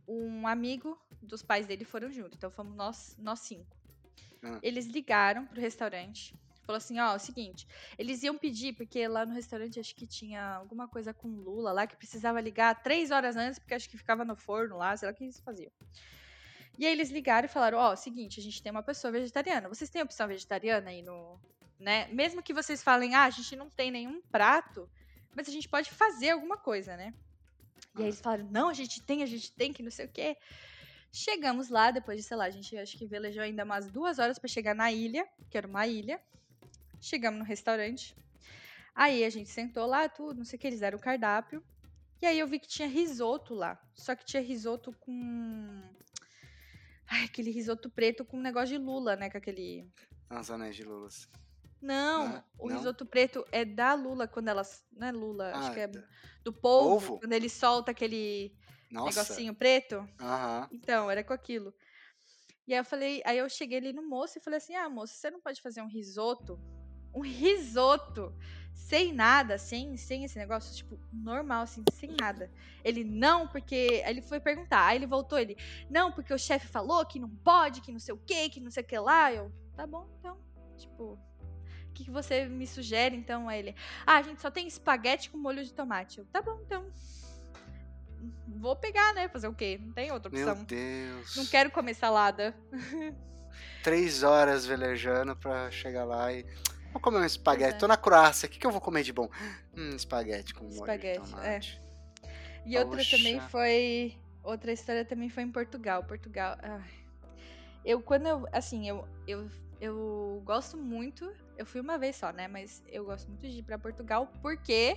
um 0.09 0.49
amigo 0.49 0.99
dos 1.21 1.43
pais 1.43 1.67
dele 1.67 1.85
foram 1.85 2.11
junto, 2.11 2.39
então 2.39 2.51
fomos 2.51 2.75
nós, 2.75 3.15
nós 3.19 3.41
cinco. 3.41 3.77
Ah. 4.43 4.59
Eles 4.63 4.87
ligaram 4.87 5.45
pro 5.45 5.61
restaurante, 5.61 6.35
falou 6.65 6.79
assim, 6.79 6.99
ó, 6.99 7.13
é 7.13 7.17
o 7.17 7.19
seguinte, 7.19 7.69
eles 7.99 8.23
iam 8.23 8.39
pedir, 8.39 8.73
porque 8.73 9.07
lá 9.07 9.27
no 9.27 9.35
restaurante 9.35 9.79
acho 9.79 9.95
que 9.95 10.07
tinha 10.07 10.55
alguma 10.55 10.89
coisa 10.89 11.13
com 11.13 11.29
lula 11.29 11.71
lá, 11.71 11.87
que 11.87 11.99
precisava 11.99 12.41
ligar 12.41 12.83
três 12.83 13.11
horas 13.11 13.37
antes, 13.37 13.59
porque 13.59 13.75
acho 13.75 13.91
que 13.91 13.99
ficava 13.99 14.25
no 14.25 14.35
forno 14.35 14.79
lá, 14.79 14.97
sei 14.97 15.07
lá 15.07 15.13
o 15.13 15.15
que 15.15 15.25
eles 15.25 15.39
faziam. 15.41 15.71
E 16.79 16.87
aí 16.87 16.93
eles 16.93 17.11
ligaram 17.11 17.45
e 17.45 17.53
falaram, 17.53 17.77
ó, 17.77 17.95
seguinte, 17.95 18.41
a 18.41 18.43
gente 18.43 18.63
tem 18.63 18.73
uma 18.73 18.83
pessoa 18.83 19.13
vegetariana, 19.13 19.69
vocês 19.69 19.91
têm 19.91 20.01
opção 20.01 20.27
vegetariana 20.27 20.89
aí 20.89 21.03
no... 21.03 21.39
Né? 21.79 22.09
Mesmo 22.09 22.43
que 22.43 22.55
vocês 22.55 22.83
falem, 22.83 23.15
ah, 23.15 23.25
a 23.25 23.31
gente 23.31 23.55
não 23.55 23.69
tem 23.69 23.91
nenhum 23.91 24.23
prato, 24.23 24.89
mas 25.37 25.47
a 25.47 25.53
gente 25.53 25.69
pode 25.69 25.91
fazer 25.91 26.31
alguma 26.31 26.57
coisa, 26.57 26.97
né? 26.97 27.13
E 27.97 28.03
aí 28.03 28.09
eles 28.09 28.21
falaram, 28.21 28.49
não, 28.51 28.69
a 28.69 28.75
gente 28.75 29.03
tem, 29.03 29.23
a 29.23 29.27
gente 29.27 29.53
tem, 29.53 29.73
que 29.73 29.83
não 29.83 29.91
sei 29.91 30.07
o 30.07 30.09
quê. 30.09 30.37
Chegamos 31.13 31.69
lá, 31.69 31.91
depois 31.91 32.19
de, 32.19 32.23
sei 32.23 32.37
lá, 32.37 32.45
a 32.45 32.51
gente 32.51 32.77
acho 32.77 32.97
que 32.97 33.07
velejou 33.07 33.43
ainda 33.43 33.65
umas 33.65 33.91
duas 33.91 34.19
horas 34.19 34.39
pra 34.39 34.49
chegar 34.49 34.75
na 34.75 34.93
ilha, 34.93 35.27
que 35.51 35.59
era 35.59 35.67
uma 35.67 35.87
ilha. 35.87 36.21
Chegamos 37.01 37.39
no 37.39 37.45
restaurante. 37.45 38.15
Aí 38.95 39.25
a 39.25 39.31
gente 39.31 39.51
sentou 39.51 39.87
lá, 39.87 40.09
tudo, 40.09 40.39
não 40.39 40.45
sei 40.45 40.57
o 40.57 40.61
que, 40.61 40.67
eles 40.67 40.81
deram 40.81 40.99
o 40.99 41.01
cardápio. 41.01 41.63
E 42.23 42.27
aí 42.27 42.39
eu 42.39 42.47
vi 42.47 42.59
que 42.59 42.69
tinha 42.69 42.87
risoto 42.87 43.55
lá. 43.55 43.81
Só 43.95 44.15
que 44.15 44.25
tinha 44.25 44.43
risoto 44.43 44.93
com. 45.01 45.83
Ai, 47.07 47.25
aquele 47.25 47.51
risoto 47.51 47.91
preto 47.91 48.25
com 48.25 48.37
um 48.37 48.43
negócio 48.43 48.79
de 48.79 48.85
lula, 48.85 49.17
né? 49.17 49.31
Com 49.31 49.39
aquele. 49.39 49.91
As 50.29 50.51
anéis 50.51 50.77
de 50.77 50.85
lulas. 50.85 51.29
Não, 51.81 52.27
é? 52.27 52.45
o 52.59 52.69
Não? 52.69 52.77
risoto 52.77 53.07
preto 53.07 53.45
é 53.51 53.65
da 53.65 53.95
lula 53.95 54.29
quando 54.29 54.49
elas. 54.49 54.85
Não 54.93 55.07
é 55.07 55.13
lula, 55.13 55.55
acho 55.57 55.71
Ah, 55.71 55.75
que 55.75 55.81
é 55.81 55.89
tá. 55.89 56.03
do 56.45 56.53
polvo. 56.53 56.91
Polvo? 57.01 57.19
Quando 57.21 57.33
ele 57.33 57.49
solta 57.49 57.91
aquele 57.91 58.55
Nossa. 58.91 59.11
negocinho 59.11 59.55
preto. 59.55 59.97
Aham. 60.21 60.69
Então, 60.73 61.11
era 61.11 61.25
com 61.25 61.33
aquilo. 61.33 61.75
E 62.67 62.73
aí 62.75 62.79
eu 62.81 62.85
falei, 62.85 63.23
aí 63.25 63.39
eu 63.39 63.49
cheguei 63.49 63.79
ali 63.79 63.93
no 63.93 64.09
moço 64.09 64.39
e 64.39 64.41
falei 64.41 64.59
assim: 64.59 64.75
"Ah, 64.75 64.89
moço, 64.89 65.15
você 65.15 65.31
não 65.31 65.41
pode 65.41 65.61
fazer 65.61 65.83
um 65.83 65.89
risoto? 65.89 66.59
Um 67.13 67.23
risoto 67.23 68.33
sem 68.73 69.13
nada, 69.13 69.59
sem 69.59 69.97
sem 69.97 70.25
esse 70.25 70.39
negócio, 70.39 70.77
tipo, 70.77 71.01
normal 71.13 71.63
assim, 71.63 71.83
sem 71.95 72.15
nada". 72.21 72.53
Ele: 72.85 73.03
"Não, 73.05 73.49
porque 73.49 74.03
aí 74.05 74.13
ele 74.13 74.23
foi 74.23 74.39
perguntar. 74.39 74.87
Aí 74.87 74.99
ele 74.99 75.07
voltou, 75.07 75.39
ele: 75.39 75.57
"Não, 75.89 76.13
porque 76.13 76.33
o 76.35 76.39
chefe 76.39 76.69
falou 76.69 77.05
que 77.07 77.19
não 77.19 77.29
pode, 77.29 77.81
que 77.81 77.91
não 77.91 77.99
sei 77.99 78.15
o 78.15 78.19
quê, 78.19 78.49
que 78.49 78.61
não 78.61 78.71
sei 78.71 78.83
o 78.83 78.87
que 78.87 78.99
lá". 78.99 79.33
Eu: 79.33 79.51
"Tá 79.75 79.87
bom, 79.87 80.07
então". 80.19 80.39
Tipo, 80.77 81.19
o 81.91 81.93
que, 81.93 82.11
você 82.11 82.47
me 82.47 82.67
sugere 82.67 83.17
então? 83.17 83.49
Aí 83.49 83.59
ele: 83.59 83.75
"Ah, 84.07 84.17
a 84.17 84.23
gente 84.23 84.41
só 84.41 84.51
tem 84.51 84.67
espaguete 84.67 85.31
com 85.31 85.39
molho 85.39 85.65
de 85.65 85.73
tomate". 85.73 86.19
Eu: 86.19 86.27
"Tá 86.27 86.41
bom, 86.41 86.59
então". 86.65 86.87
vou 88.47 88.77
pegar, 88.77 89.15
né? 89.15 89.29
Fazer 89.29 89.49
o 89.49 89.55
quê? 89.55 89.79
Não 89.83 89.93
tem 89.93 90.13
outra 90.13 90.29
opção. 90.29 90.57
Meu 90.57 90.65
Deus. 90.65 91.37
Não 91.37 91.47
quero 91.47 91.71
comer 91.71 91.95
salada. 91.95 92.55
Três 93.83 94.23
horas 94.23 94.67
velejando 94.67 95.35
pra 95.37 95.71
chegar 95.71 96.05
lá 96.05 96.33
e. 96.33 96.45
Vou 96.93 97.01
comer 97.01 97.19
um 97.19 97.25
espaguete. 97.25 97.77
é. 97.77 97.79
Tô 97.79 97.87
na 97.87 97.97
Croácia. 97.97 98.47
O 98.47 98.51
que, 98.51 98.59
que 98.59 98.67
eu 98.67 98.71
vou 98.71 98.81
comer 98.81 99.03
de 99.03 99.13
bom? 99.13 99.29
Hum, 99.77 99.91
espaguete 99.91 100.53
com 100.53 100.65
molho 100.65 100.75
Espaguete, 100.75 101.21
de 101.21 101.29
é. 101.29 101.37
tomate. 101.37 101.83
E 102.67 102.79
outra 102.79 103.03
também 103.05 103.41
foi. 103.41 104.19
Outra 104.43 104.73
história 104.73 105.05
também 105.05 105.29
foi 105.29 105.45
em 105.45 105.53
Portugal. 105.53 106.03
Portugal. 106.05 106.57
ai. 106.63 106.91
Eu, 107.85 108.03
quando 108.03 108.27
eu. 108.27 108.47
Assim, 108.53 108.89
eu, 108.89 109.07
eu, 109.27 109.49
eu 109.81 110.43
gosto 110.45 110.77
muito. 110.77 111.33
Eu 111.61 111.67
fui 111.67 111.79
uma 111.79 111.99
vez 111.99 112.17
só, 112.17 112.33
né? 112.33 112.49
Mas 112.49 112.83
eu 112.89 113.05
gosto 113.05 113.29
muito 113.29 113.47
de 113.47 113.59
ir 113.59 113.63
pra 113.63 113.79
Portugal 113.79 114.33
porque 114.41 114.97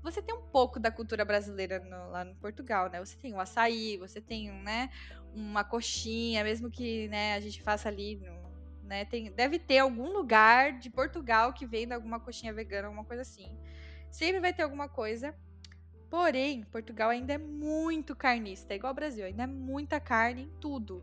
você 0.00 0.22
tem 0.22 0.32
um 0.32 0.42
pouco 0.42 0.78
da 0.78 0.88
cultura 0.88 1.24
brasileira 1.24 1.80
no- 1.80 2.08
lá 2.12 2.24
no 2.24 2.36
Portugal, 2.36 2.88
né? 2.88 3.00
Você 3.04 3.16
tem 3.16 3.34
o 3.34 3.40
açaí, 3.40 3.96
você 3.96 4.20
tem, 4.20 4.48
né? 4.62 4.90
Uma 5.34 5.64
coxinha, 5.64 6.44
mesmo 6.44 6.70
que 6.70 7.08
né, 7.08 7.34
a 7.34 7.40
gente 7.40 7.60
faça 7.60 7.88
ali. 7.88 8.14
No, 8.14 8.32
né, 8.84 9.04
tem, 9.06 9.32
deve 9.32 9.58
ter 9.58 9.78
algum 9.78 10.12
lugar 10.12 10.78
de 10.78 10.88
Portugal 10.88 11.52
que 11.52 11.66
venda 11.66 11.96
alguma 11.96 12.20
coxinha 12.20 12.52
vegana, 12.52 12.86
alguma 12.86 13.04
coisa 13.04 13.22
assim. 13.22 13.58
Sempre 14.08 14.40
vai 14.40 14.52
ter 14.52 14.62
alguma 14.62 14.88
coisa. 14.88 15.34
Porém, 16.08 16.62
Portugal 16.62 17.10
ainda 17.10 17.32
é 17.32 17.38
muito 17.38 18.14
carnista, 18.14 18.72
é 18.72 18.76
igual 18.76 18.92
ao 18.92 18.94
Brasil, 18.94 19.26
ainda 19.26 19.42
é 19.42 19.46
muita 19.48 19.98
carne 19.98 20.42
em 20.42 20.50
tudo. 20.60 21.02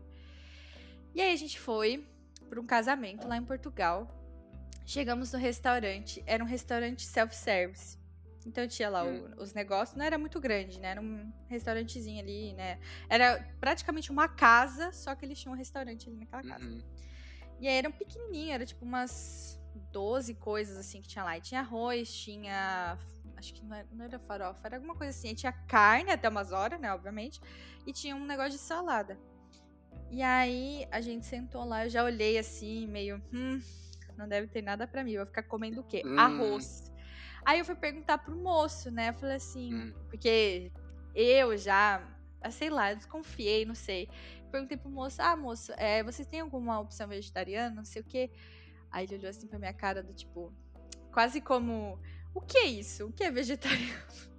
E 1.14 1.20
aí 1.20 1.34
a 1.34 1.36
gente 1.36 1.60
foi 1.60 2.08
para 2.48 2.58
um 2.58 2.64
casamento 2.66 3.28
lá 3.28 3.36
em 3.36 3.44
Portugal. 3.44 4.21
Chegamos 4.84 5.32
no 5.32 5.38
restaurante, 5.38 6.22
era 6.26 6.42
um 6.42 6.46
restaurante 6.46 7.04
self-service. 7.04 7.98
Então 8.44 8.66
tinha 8.66 8.88
lá 8.90 9.04
o- 9.04 9.40
os 9.40 9.54
negócios, 9.54 9.96
não 9.96 10.04
era 10.04 10.18
muito 10.18 10.40
grande, 10.40 10.80
né? 10.80 10.88
Era 10.88 11.00
um 11.00 11.32
restaurantezinho 11.48 12.20
ali, 12.20 12.52
né? 12.54 12.78
Era 13.08 13.40
praticamente 13.60 14.10
uma 14.10 14.28
casa, 14.28 14.90
só 14.92 15.14
que 15.14 15.24
eles 15.24 15.38
tinham 15.38 15.54
um 15.54 15.56
restaurante 15.56 16.08
ali 16.08 16.18
naquela 16.18 16.42
casa. 16.42 16.64
Uhum. 16.64 16.82
E 17.60 17.68
aí 17.68 17.76
era 17.76 17.88
um 17.88 17.92
pequenininho, 17.92 18.52
era 18.52 18.66
tipo 18.66 18.84
umas 18.84 19.60
12 19.92 20.34
coisas 20.34 20.76
assim 20.76 21.00
que 21.00 21.08
tinha 21.08 21.22
lá. 21.24 21.36
E 21.38 21.40
tinha 21.40 21.60
arroz, 21.60 22.12
tinha. 22.12 22.98
Acho 23.36 23.54
que 23.54 23.64
não 23.64 23.76
era, 23.76 23.88
não 23.92 24.04
era 24.04 24.18
farofa, 24.18 24.60
era 24.64 24.76
alguma 24.76 24.96
coisa 24.96 25.10
assim. 25.16 25.28
E 25.30 25.34
tinha 25.36 25.52
carne 25.52 26.10
até 26.10 26.28
umas 26.28 26.50
horas, 26.50 26.80
né? 26.80 26.92
Obviamente. 26.92 27.40
E 27.86 27.92
tinha 27.92 28.16
um 28.16 28.26
negócio 28.26 28.52
de 28.52 28.58
salada. 28.58 29.16
E 30.10 30.20
aí 30.22 30.86
a 30.90 31.00
gente 31.00 31.24
sentou 31.24 31.64
lá, 31.64 31.86
eu 31.86 31.90
já 31.90 32.04
olhei 32.04 32.36
assim, 32.36 32.86
meio. 32.88 33.22
Hum, 33.32 33.60
não 34.16 34.28
deve 34.28 34.46
ter 34.48 34.62
nada 34.62 34.86
pra 34.86 35.02
mim. 35.04 35.16
Vou 35.16 35.26
ficar 35.26 35.42
comendo 35.42 35.80
o 35.80 35.84
quê? 35.84 36.02
Hum. 36.04 36.18
Arroz. 36.18 36.90
Aí 37.44 37.58
eu 37.58 37.64
fui 37.64 37.74
perguntar 37.74 38.18
pro 38.18 38.36
moço, 38.36 38.90
né? 38.90 39.08
Eu 39.10 39.14
falei 39.14 39.36
assim, 39.36 39.74
Hum. 39.74 39.92
porque 40.08 40.70
eu 41.14 41.56
já, 41.56 42.02
ah, 42.40 42.50
sei 42.50 42.70
lá, 42.70 42.94
desconfiei, 42.94 43.64
não 43.64 43.74
sei. 43.74 44.08
Perguntei 44.50 44.76
pro 44.76 44.90
moço, 44.90 45.20
ah, 45.20 45.36
moço, 45.36 45.72
é, 45.76 46.02
vocês 46.02 46.28
têm 46.28 46.40
alguma 46.40 46.78
opção 46.78 47.08
vegetariana? 47.08 47.74
Não 47.74 47.84
sei 47.84 48.02
o 48.02 48.04
quê. 48.04 48.30
Aí 48.90 49.04
ele 49.06 49.16
olhou 49.16 49.30
assim 49.30 49.46
pra 49.46 49.58
minha 49.58 49.72
cara 49.72 50.02
do 50.02 50.12
tipo, 50.12 50.52
quase 51.12 51.40
como, 51.40 51.98
o 52.34 52.40
que 52.40 52.58
é 52.58 52.66
isso? 52.66 53.06
O 53.06 53.12
que 53.12 53.24
é 53.24 53.30
vegetariano? 53.30 54.02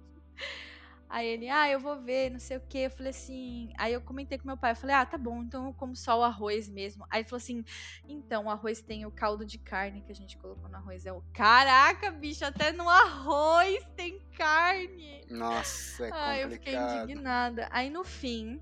Aí 1.14 1.28
ele, 1.28 1.48
ah, 1.48 1.70
eu 1.70 1.78
vou 1.78 2.02
ver, 2.02 2.28
não 2.28 2.40
sei 2.40 2.56
o 2.56 2.60
quê. 2.60 2.78
Eu 2.78 2.90
falei 2.90 3.10
assim. 3.10 3.72
Aí 3.78 3.92
eu 3.92 4.00
comentei 4.00 4.36
com 4.36 4.48
meu 4.48 4.56
pai, 4.56 4.72
eu 4.72 4.76
falei, 4.76 4.96
ah, 4.96 5.06
tá 5.06 5.16
bom, 5.16 5.44
então 5.44 5.66
eu 5.66 5.72
como 5.72 5.94
só 5.94 6.18
o 6.18 6.24
arroz 6.24 6.68
mesmo. 6.68 7.06
Aí 7.08 7.20
ele 7.20 7.28
falou 7.28 7.36
assim: 7.40 7.64
então, 8.08 8.46
o 8.46 8.50
arroz 8.50 8.82
tem 8.82 9.06
o 9.06 9.12
caldo 9.12 9.46
de 9.46 9.56
carne 9.56 10.02
que 10.02 10.10
a 10.10 10.14
gente 10.14 10.36
colocou 10.36 10.68
no 10.68 10.76
arroz. 10.76 11.06
Eu, 11.06 11.24
caraca, 11.32 12.10
bicho, 12.10 12.44
até 12.44 12.72
no 12.72 12.88
arroz 12.88 13.86
tem 13.94 14.18
carne. 14.36 15.24
Nossa, 15.30 16.08
é 16.08 16.10
Ai, 16.12 16.42
eu 16.42 16.50
fiquei 16.50 16.74
complicado. 16.74 17.04
indignada. 17.04 17.68
Aí 17.70 17.90
no 17.90 18.02
fim, 18.02 18.60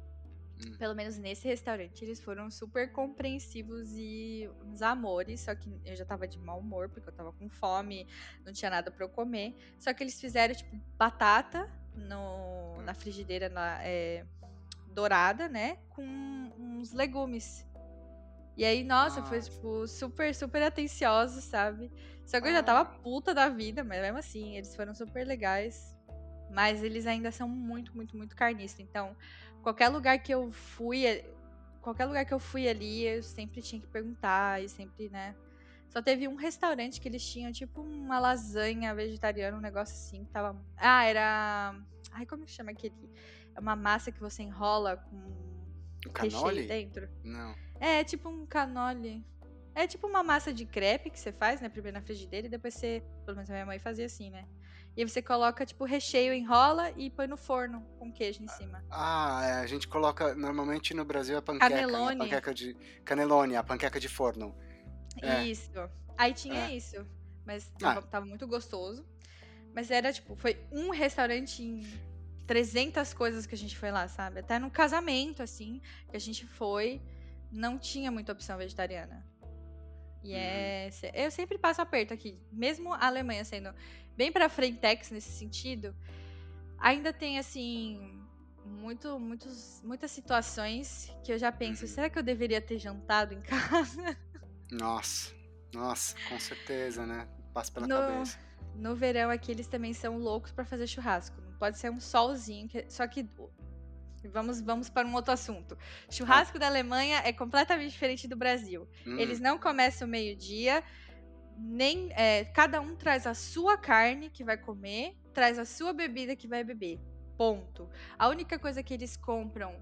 Hum. 0.63 0.77
pelo 0.77 0.95
menos 0.95 1.17
nesse 1.17 1.49
restaurante, 1.49 2.05
eles 2.05 2.21
foram 2.21 2.51
super 2.51 2.93
compreensivos 2.93 3.95
e 3.95 4.47
uns 4.63 4.83
amores. 4.83 5.41
Só 5.41 5.55
que 5.55 5.75
eu 5.87 5.97
já 5.97 6.05
tava 6.05 6.29
de 6.29 6.39
mau 6.39 6.59
humor, 6.61 6.91
porque 6.91 7.09
eu 7.09 7.15
tava 7.15 7.33
com 7.33 7.49
fome, 7.49 8.07
não 8.45 8.53
tinha 8.53 8.71
nada 8.71 8.91
pra 8.91 9.07
eu 9.07 9.09
comer. 9.09 9.57
Só 9.79 9.95
que 9.95 10.03
eles 10.03 10.21
fizeram, 10.21 10.55
tipo, 10.55 10.77
batata 10.99 11.81
no, 11.95 12.81
na 12.83 12.95
frigideira 12.95 13.49
na- 13.49 13.79
é, 13.83 14.25
dourada, 14.87 15.49
né? 15.49 15.77
Com 15.91 16.05
uns 16.59 16.93
legumes. 16.93 17.67
E 18.57 18.65
aí, 18.65 18.85
nossa, 18.85 19.23
foi, 19.23 19.41
tipo, 19.41 19.87
super, 19.89 20.35
super 20.35 20.63
atencioso, 20.63 21.41
sabe? 21.41 21.91
Só 22.27 22.41
que 22.41 22.49
eu 22.49 22.53
já 22.53 22.63
tava 22.63 22.89
Ai. 22.91 22.99
puta 23.03 23.33
da 23.33 23.49
vida, 23.49 23.83
mas 23.83 24.01
mesmo 24.01 24.19
assim, 24.19 24.57
eles 24.57 24.77
foram 24.77 24.95
super 24.95 25.27
legais. 25.27 25.97
Mas 26.51 26.83
eles 26.83 27.07
ainda 27.07 27.31
são 27.33 27.49
muito, 27.49 27.97
muito, 27.97 28.15
muito 28.15 28.37
carnistas. 28.37 28.81
Então, 28.81 29.17
qualquer 29.63 29.89
lugar 29.89 30.19
que 30.19 30.33
eu 30.33 30.53
fui, 30.53 31.07
eh, 31.07 31.25
qualquer 31.81 32.05
lugar 32.05 32.27
que 32.27 32.35
eu 32.35 32.39
fui 32.39 32.69
ali, 32.69 33.05
eu 33.07 33.23
sempre 33.23 33.63
tinha 33.63 33.81
que 33.81 33.89
perguntar 33.89 34.63
e 34.63 34.69
sempre, 34.69 35.09
né? 35.09 35.35
Só 35.93 36.01
teve 36.01 36.27
um 36.27 36.37
restaurante 36.37 36.99
que 36.99 37.07
eles 37.07 37.23
tinham 37.23 37.53
tipo 37.53 37.83
uma 37.83 38.19
lasanha 38.19 38.95
vegetariana, 38.95 39.59
um 39.59 39.61
negócio 39.61 39.95
assim, 39.95 40.25
que 40.25 40.31
tava. 40.31 40.59
Ah, 40.75 41.05
era. 41.05 41.77
Ai, 42.13 42.25
como 42.25 42.47
que 42.47 42.51
chama 42.51 42.71
aquele? 42.71 42.95
É 43.55 43.61
uma 43.61 43.77
massa 43.77 44.11
que 44.11 44.19
você 44.19 44.43
enrola 44.43 44.97
com 44.97 45.17
Um 46.09 46.13
canole? 46.15 46.67
dentro. 46.67 47.07
Não. 47.23 47.55
É, 47.79 48.03
tipo 48.03 48.31
um 48.31 48.47
canole. 48.47 49.23
É 49.75 49.87
tipo 49.87 50.07
uma 50.07 50.23
massa 50.23 50.51
de 50.51 50.65
crepe 50.65 51.11
que 51.11 51.21
você 51.21 51.31
faz, 51.31 51.61
né? 51.61 51.69
Primeiro 51.69 51.99
na 51.99 52.03
frigideira 52.03 52.47
e 52.47 52.51
depois 52.51 52.73
você. 52.73 53.03
Pelo 53.27 53.37
menos 53.37 53.51
a 53.51 53.53
minha 53.53 53.67
mãe 53.67 53.79
fazia 53.79 54.07
assim, 54.07 54.31
né? 54.31 54.47
E 54.97 55.03
aí 55.03 55.09
você 55.09 55.21
coloca, 55.21 55.65
tipo, 55.67 55.85
recheio, 55.85 56.33
enrola 56.33 56.91
e 56.97 57.11
põe 57.11 57.27
no 57.27 57.37
forno 57.37 57.83
com 57.99 58.11
queijo 58.11 58.43
em 58.43 58.49
cima. 58.49 58.83
Ah, 58.91 59.43
é, 59.45 59.53
a 59.61 59.67
gente 59.67 59.87
coloca 59.89 60.35
normalmente 60.35 60.95
no 60.95 61.05
Brasil 61.05 61.37
a 61.37 61.43
panqueca, 61.43 61.69
né? 61.69 61.83
Canelone. 61.83 62.15
A 62.15 62.25
panqueca 62.25 62.55
de 62.55 62.75
canelone, 63.05 63.57
a 63.57 63.63
panqueca 63.63 64.01
de 64.01 64.09
forno. 64.09 64.55
É. 65.21 65.45
Isso. 65.45 65.71
Aí 66.17 66.33
tinha 66.33 66.69
É. 66.71 66.75
isso. 66.75 67.07
Mas 67.45 67.71
Ah. 67.77 67.79
tava, 67.95 68.03
tava 68.07 68.27
muito 68.27 68.47
gostoso. 68.47 69.05
Mas 69.75 69.91
era, 69.91 70.13
tipo, 70.13 70.37
foi 70.37 70.59
um 70.71 70.91
restaurante 70.91 71.63
em 71.63 71.83
300 72.47 73.13
coisas 73.15 73.47
que 73.47 73.55
a 73.55 73.59
gente 73.59 73.77
foi 73.77 73.91
lá, 73.91 74.07
sabe? 74.09 74.41
Até 74.41 74.59
no 74.59 74.71
casamento, 74.71 75.43
assim, 75.43 75.81
que 76.11 76.17
a 76.17 76.21
gente 76.21 76.47
foi, 76.47 77.01
não 77.51 77.79
tinha 77.79 78.11
muita 78.11 78.33
opção 78.33 78.59
vegetariana. 78.59 79.25
E 80.23 80.35
é. 80.35 80.89
se- 80.93 81.11
Eu 81.15 81.31
sempre 81.31 81.59
passo 81.59 81.81
aperto 81.83 82.13
aqui. 82.15 82.39
Mesmo 82.53 82.93
a 82.93 83.07
Alemanha 83.07 83.45
sendo 83.45 83.75
bem 84.17 84.31
pra 84.31 84.49
frentex 84.49 85.11
nesse 85.11 85.31
sentido, 85.33 85.95
ainda 86.79 87.13
tem, 87.13 87.39
assim. 87.39 88.19
Muito, 88.65 89.19
muitos, 89.19 89.81
muitas 89.83 90.13
situações 90.13 91.13
que 91.25 91.33
eu 91.33 91.39
já 91.39 91.51
penso, 91.51 91.83
Uhum. 91.83 91.89
será 91.89 92.09
que 92.09 92.17
eu 92.17 92.23
deveria 92.23 92.61
ter 92.61 92.79
jantado 92.79 93.35
em 93.35 93.41
casa? 93.91 94.17
Nossa, 94.73 95.33
nossa, 95.73 96.17
com 96.29 96.39
certeza, 96.41 97.07
né? 97.07 97.29
Passa 97.53 97.71
pela 97.73 97.87
No- 97.87 97.95
cabeça. 97.95 98.39
No 98.75 98.97
verão 98.97 99.29
aqui 99.31 99.53
eles 99.53 99.67
também 99.67 99.93
são 99.93 100.17
loucos 100.19 100.51
pra 100.51 100.65
fazer 100.65 100.87
churrasco. 100.87 101.39
Não 101.43 101.53
pode 101.59 101.79
ser 101.79 101.91
um 101.91 102.01
solzinho, 102.01 102.67
que- 102.69 102.87
só 102.89 103.07
que 103.07 103.29
vamos 104.33 104.61
vamos 104.63 104.89
para 104.89 105.07
um 105.07 105.15
outro 105.15 105.33
assunto. 105.33 105.77
Churrasco 106.11 106.59
da 106.59 106.67
Alemanha 106.69 107.21
é 107.25 107.33
completamente 107.33 107.91
diferente 107.93 108.27
do 108.27 108.37
Brasil. 108.37 108.89
Hum, 109.07 109.19
Eles 109.19 109.41
não 109.41 109.59
começam 109.59 110.09
meio-dia, 110.09 110.83
nem 111.59 112.11
é, 112.15 112.45
cada 112.47 112.81
um 112.81 112.97
traz 112.97 113.27
a 113.27 113.35
sua 113.35 113.77
carne 113.77 114.31
que 114.31 114.43
vai 114.43 114.57
comer, 114.57 115.15
traz 115.35 115.59
a 115.59 115.67
sua 115.67 115.93
bebida 115.93 116.35
que 116.35 116.49
vai 116.49 116.65
beber. 116.65 116.99
Ponto. 117.37 117.91
A 118.19 118.29
única 118.29 118.59
coisa 118.59 118.83
que 118.83 118.95
eles 118.95 119.17
compram 119.19 119.75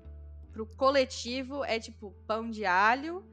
pro 0.53 0.67
coletivo 0.67 1.65
é 1.65 1.79
tipo 1.79 2.11
pão 2.27 2.51
de 2.51 2.65
alho 2.65 3.25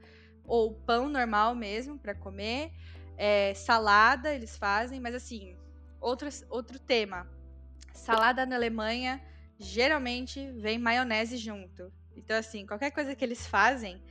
ou 0.48 0.74
pão 0.74 1.08
normal 1.08 1.54
mesmo 1.54 1.98
pra 1.98 2.14
comer, 2.14 2.72
é, 3.16 3.54
salada 3.54 4.34
eles 4.34 4.56
fazem, 4.56 4.98
mas 4.98 5.14
assim 5.14 5.56
outro 6.00 6.28
outro 6.50 6.78
tema. 6.78 7.28
Salada 7.92 8.46
na 8.46 8.56
Alemanha 8.56 9.22
geralmente 9.58 10.50
vem 10.52 10.78
maionese 10.78 11.36
junto. 11.36 11.92
Então 12.16 12.36
assim 12.36 12.66
qualquer 12.66 12.90
coisa 12.90 13.14
que 13.14 13.24
eles 13.24 13.46
fazem 13.46 14.02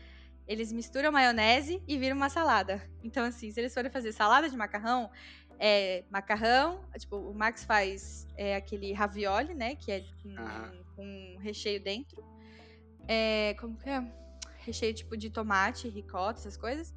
eles 0.47 0.71
misturam 0.71 1.11
maionese 1.11 1.83
e 1.85 1.97
viram 1.97 2.15
uma 2.15 2.29
salada. 2.29 2.81
Então, 3.03 3.25
assim, 3.25 3.51
se 3.51 3.59
eles 3.59 3.73
forem 3.73 3.91
fazer 3.91 4.13
salada 4.13 4.49
de 4.49 4.55
macarrão, 4.55 5.11
é 5.59 6.05
macarrão, 6.09 6.85
tipo, 6.97 7.17
o 7.17 7.33
Max 7.33 7.65
faz 7.65 8.25
é, 8.37 8.55
aquele 8.55 8.93
ravioli, 8.93 9.53
né? 9.53 9.75
Que 9.75 9.91
é 9.91 10.05
com, 10.23 10.35
Aham. 10.37 10.85
com 10.95 11.37
recheio 11.39 11.83
dentro. 11.83 12.23
É, 13.07 13.55
como 13.59 13.77
que 13.77 13.89
é? 13.89 14.01
Recheio 14.67 14.93
tipo 14.93 15.15
de 15.17 15.29
tomate, 15.29 15.87
ricota, 15.87 16.39
essas 16.39 16.57
coisas. 16.57 16.93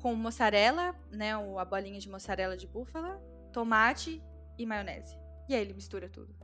Com 0.00 0.14
mozzarella, 0.14 0.94
né? 1.10 1.36
o- 1.36 1.58
A 1.58 1.64
bolinha 1.64 1.98
de 1.98 2.08
mozzarella 2.08 2.56
de 2.56 2.66
búfala, 2.66 3.18
tomate 3.52 4.22
e 4.58 4.66
maionese. 4.66 5.16
E 5.48 5.54
aí 5.54 5.60
ele 5.62 5.72
mistura 5.74 6.08
tudo. 6.08 6.34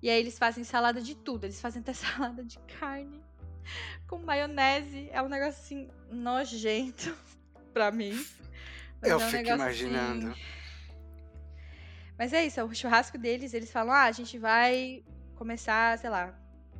E 0.00 0.08
aí 0.08 0.18
eles 0.20 0.38
fazem 0.38 0.62
salada 0.64 1.00
de 1.00 1.14
tudo. 1.16 1.44
Eles 1.44 1.60
fazem 1.60 1.80
até 1.82 1.92
salada 2.32 2.44
de 2.44 2.58
carne 2.78 3.20
com 4.06 4.18
maionese. 4.18 5.08
É 5.10 5.20
um 5.20 5.28
negócio 5.28 5.60
assim 5.60 5.90
nojento 6.10 7.16
pra 7.74 7.90
mim. 7.90 8.14
Eu 9.02 9.20
é 9.20 9.26
um 9.26 9.30
fico 9.30 9.48
imaginando. 9.50 10.28
assim- 10.30 10.40
Mas 12.18 12.32
é 12.32 12.44
isso, 12.46 12.58
é 12.60 12.64
o 12.64 12.72
churrasco 12.74 13.18
deles, 13.18 13.52
eles 13.54 13.70
falam: 13.70 13.92
"Ah, 13.92 14.04
a 14.04 14.12
gente 14.12 14.38
vai 14.38 15.04
começar, 15.34 15.98
sei 15.98 16.08
lá, 16.10 16.34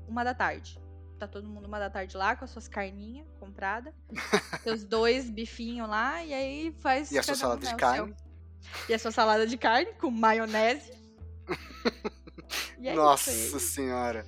uma 0.08 0.22
da 0.24 0.32
tarde. 0.34 0.78
Tá 1.18 1.26
todo 1.26 1.48
mundo 1.48 1.66
uma 1.66 1.78
da 1.78 1.88
tarde 1.88 2.16
lá 2.16 2.36
com 2.36 2.44
as 2.44 2.50
suas 2.50 2.68
carninhas 2.68 3.26
compradas. 3.40 3.94
seus 4.62 4.84
dois 4.84 5.30
bifinhos 5.30 5.88
lá, 5.88 6.22
e 6.22 6.34
aí 6.34 6.74
faz. 6.80 7.10
E 7.10 7.18
a 7.18 7.22
sua 7.22 7.34
salada 7.34 7.64
né, 7.64 7.70
de 7.70 7.76
carne? 7.76 8.14
seu. 8.14 8.26
E 8.88 8.94
a 8.94 8.98
sua 8.98 9.10
salada 9.10 9.46
de 9.46 9.56
carne 9.56 9.92
com 9.94 10.10
maionese. 10.10 10.92
É 12.82 12.94
Nossa 12.94 13.58
senhora. 13.58 14.24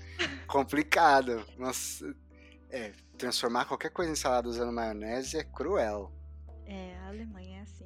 Complicado. 0.48 1.44
Nossa. 1.56 2.04
É, 2.70 2.92
transformar 3.16 3.64
qualquer 3.66 3.90
coisa 3.90 4.10
em 4.10 4.16
salada 4.16 4.48
usando 4.48 4.72
maionese 4.72 5.38
é 5.38 5.44
cruel. 5.44 6.12
É, 6.66 6.96
a 6.98 7.08
Alemanha 7.08 7.60
é 7.60 7.62
assim. 7.62 7.77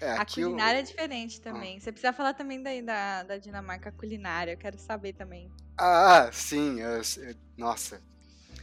É, 0.00 0.12
A 0.12 0.26
culinária 0.26 0.80
é 0.80 0.82
diferente 0.82 1.40
também. 1.40 1.80
Você 1.80 1.90
precisa 1.90 2.12
falar 2.12 2.34
também 2.34 2.62
daí 2.62 2.82
da, 2.82 3.22
da 3.22 3.38
Dinamarca 3.38 3.90
culinária. 3.92 4.52
Eu 4.52 4.58
quero 4.58 4.78
saber 4.78 5.14
também. 5.14 5.50
Ah, 5.78 6.30
sim. 6.32 6.80
eu- 6.80 6.96
eu- 6.96 7.34
nossa. 7.56 8.02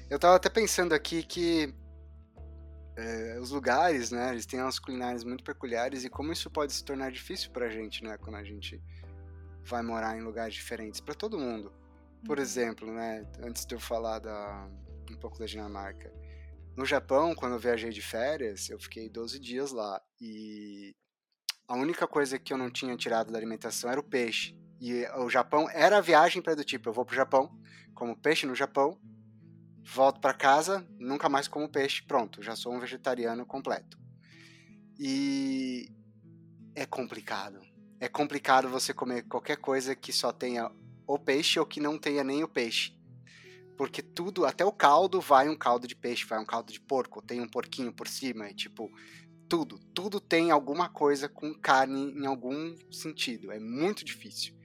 Eu 0.09 0.19
tava 0.19 0.35
até 0.35 0.49
pensando 0.49 0.93
aqui 0.93 1.23
que 1.23 1.73
é, 2.95 3.39
os 3.39 3.49
lugares, 3.49 4.11
né, 4.11 4.31
eles 4.31 4.45
têm 4.45 4.61
umas 4.61 4.77
culinárias 4.77 5.23
muito 5.23 5.43
peculiares 5.43 6.03
e 6.03 6.09
como 6.09 6.31
isso 6.31 6.49
pode 6.51 6.73
se 6.73 6.83
tornar 6.85 7.11
difícil 7.11 7.49
pra 7.51 7.67
gente, 7.69 8.03
né, 8.03 8.17
quando 8.17 8.35
a 8.35 8.43
gente 8.43 8.79
vai 9.65 9.81
morar 9.81 10.15
em 10.15 10.21
lugares 10.21 10.53
diferentes, 10.53 10.99
pra 11.01 11.15
todo 11.15 11.39
mundo. 11.39 11.73
Por 12.25 12.37
Uhum. 12.37 12.43
exemplo, 12.43 12.93
né, 12.93 13.25
antes 13.41 13.65
de 13.65 13.73
eu 13.73 13.79
falar 13.79 14.19
da, 14.19 14.69
um 15.09 15.15
pouco 15.15 15.39
da 15.39 15.45
Dinamarca, 15.47 16.13
no 16.77 16.85
Japão, 16.85 17.33
quando 17.33 17.53
eu 17.53 17.59
viajei 17.59 17.89
de 17.89 18.01
férias, 18.01 18.69
eu 18.69 18.79
fiquei 18.79 19.09
12 19.09 19.39
dias 19.39 19.71
lá 19.71 19.99
e 20.21 20.95
a 21.67 21.75
única 21.75 22.07
coisa 22.07 22.37
que 22.37 22.53
eu 22.53 22.57
não 22.57 22.69
tinha 22.69 22.95
tirado 22.95 23.31
da 23.31 23.37
alimentação 23.37 23.89
era 23.89 23.99
o 23.99 24.03
peixe. 24.03 24.57
E 24.79 25.05
o 25.17 25.29
Japão 25.29 25.69
era 25.69 25.97
a 25.97 26.01
viagem 26.01 26.41
para 26.41 26.55
do 26.55 26.63
tipo, 26.63 26.89
eu 26.89 26.93
vou 26.93 27.05
pro 27.05 27.15
Japão, 27.15 27.57
como 27.93 28.17
peixe 28.17 28.45
no 28.45 28.55
Japão, 28.55 28.99
volto 29.83 30.19
para 30.19 30.33
casa, 30.33 30.85
nunca 30.99 31.29
mais 31.29 31.47
como 31.47 31.69
peixe, 31.69 32.03
pronto, 32.03 32.41
já 32.41 32.55
sou 32.55 32.73
um 32.73 32.79
vegetariano 32.79 33.45
completo. 33.45 33.97
E 34.99 35.89
é 36.75 36.85
complicado. 36.85 37.61
É 37.99 38.09
complicado 38.09 38.67
você 38.67 38.93
comer 38.93 39.23
qualquer 39.23 39.57
coisa 39.57 39.95
que 39.95 40.11
só 40.11 40.33
tenha 40.33 40.69
o 41.07 41.17
peixe 41.17 41.59
ou 41.59 41.65
que 41.65 41.79
não 41.79 41.97
tenha 41.97 42.23
nem 42.23 42.43
o 42.43 42.47
peixe. 42.47 42.93
Porque 43.77 44.01
tudo, 44.01 44.45
até 44.45 44.63
o 44.63 44.71
caldo, 44.71 45.19
vai 45.19 45.49
um 45.49 45.55
caldo 45.55 45.87
de 45.87 45.95
peixe, 45.95 46.25
vai 46.25 46.39
um 46.39 46.45
caldo 46.45 46.71
de 46.71 46.79
porco, 46.79 47.21
tem 47.21 47.41
um 47.41 47.47
porquinho 47.47 47.91
por 47.91 48.07
cima, 48.07 48.49
e 48.49 48.53
tipo, 48.53 48.91
tudo, 49.53 49.77
tudo 49.93 50.19
tem 50.19 50.49
alguma 50.49 50.89
coisa 50.89 51.29
com 51.29 51.53
carne 51.53 52.11
em 52.11 52.25
algum 52.25 52.75
sentido. 52.91 53.51
É 53.51 53.59
muito 53.59 54.03
difícil. 54.03 54.55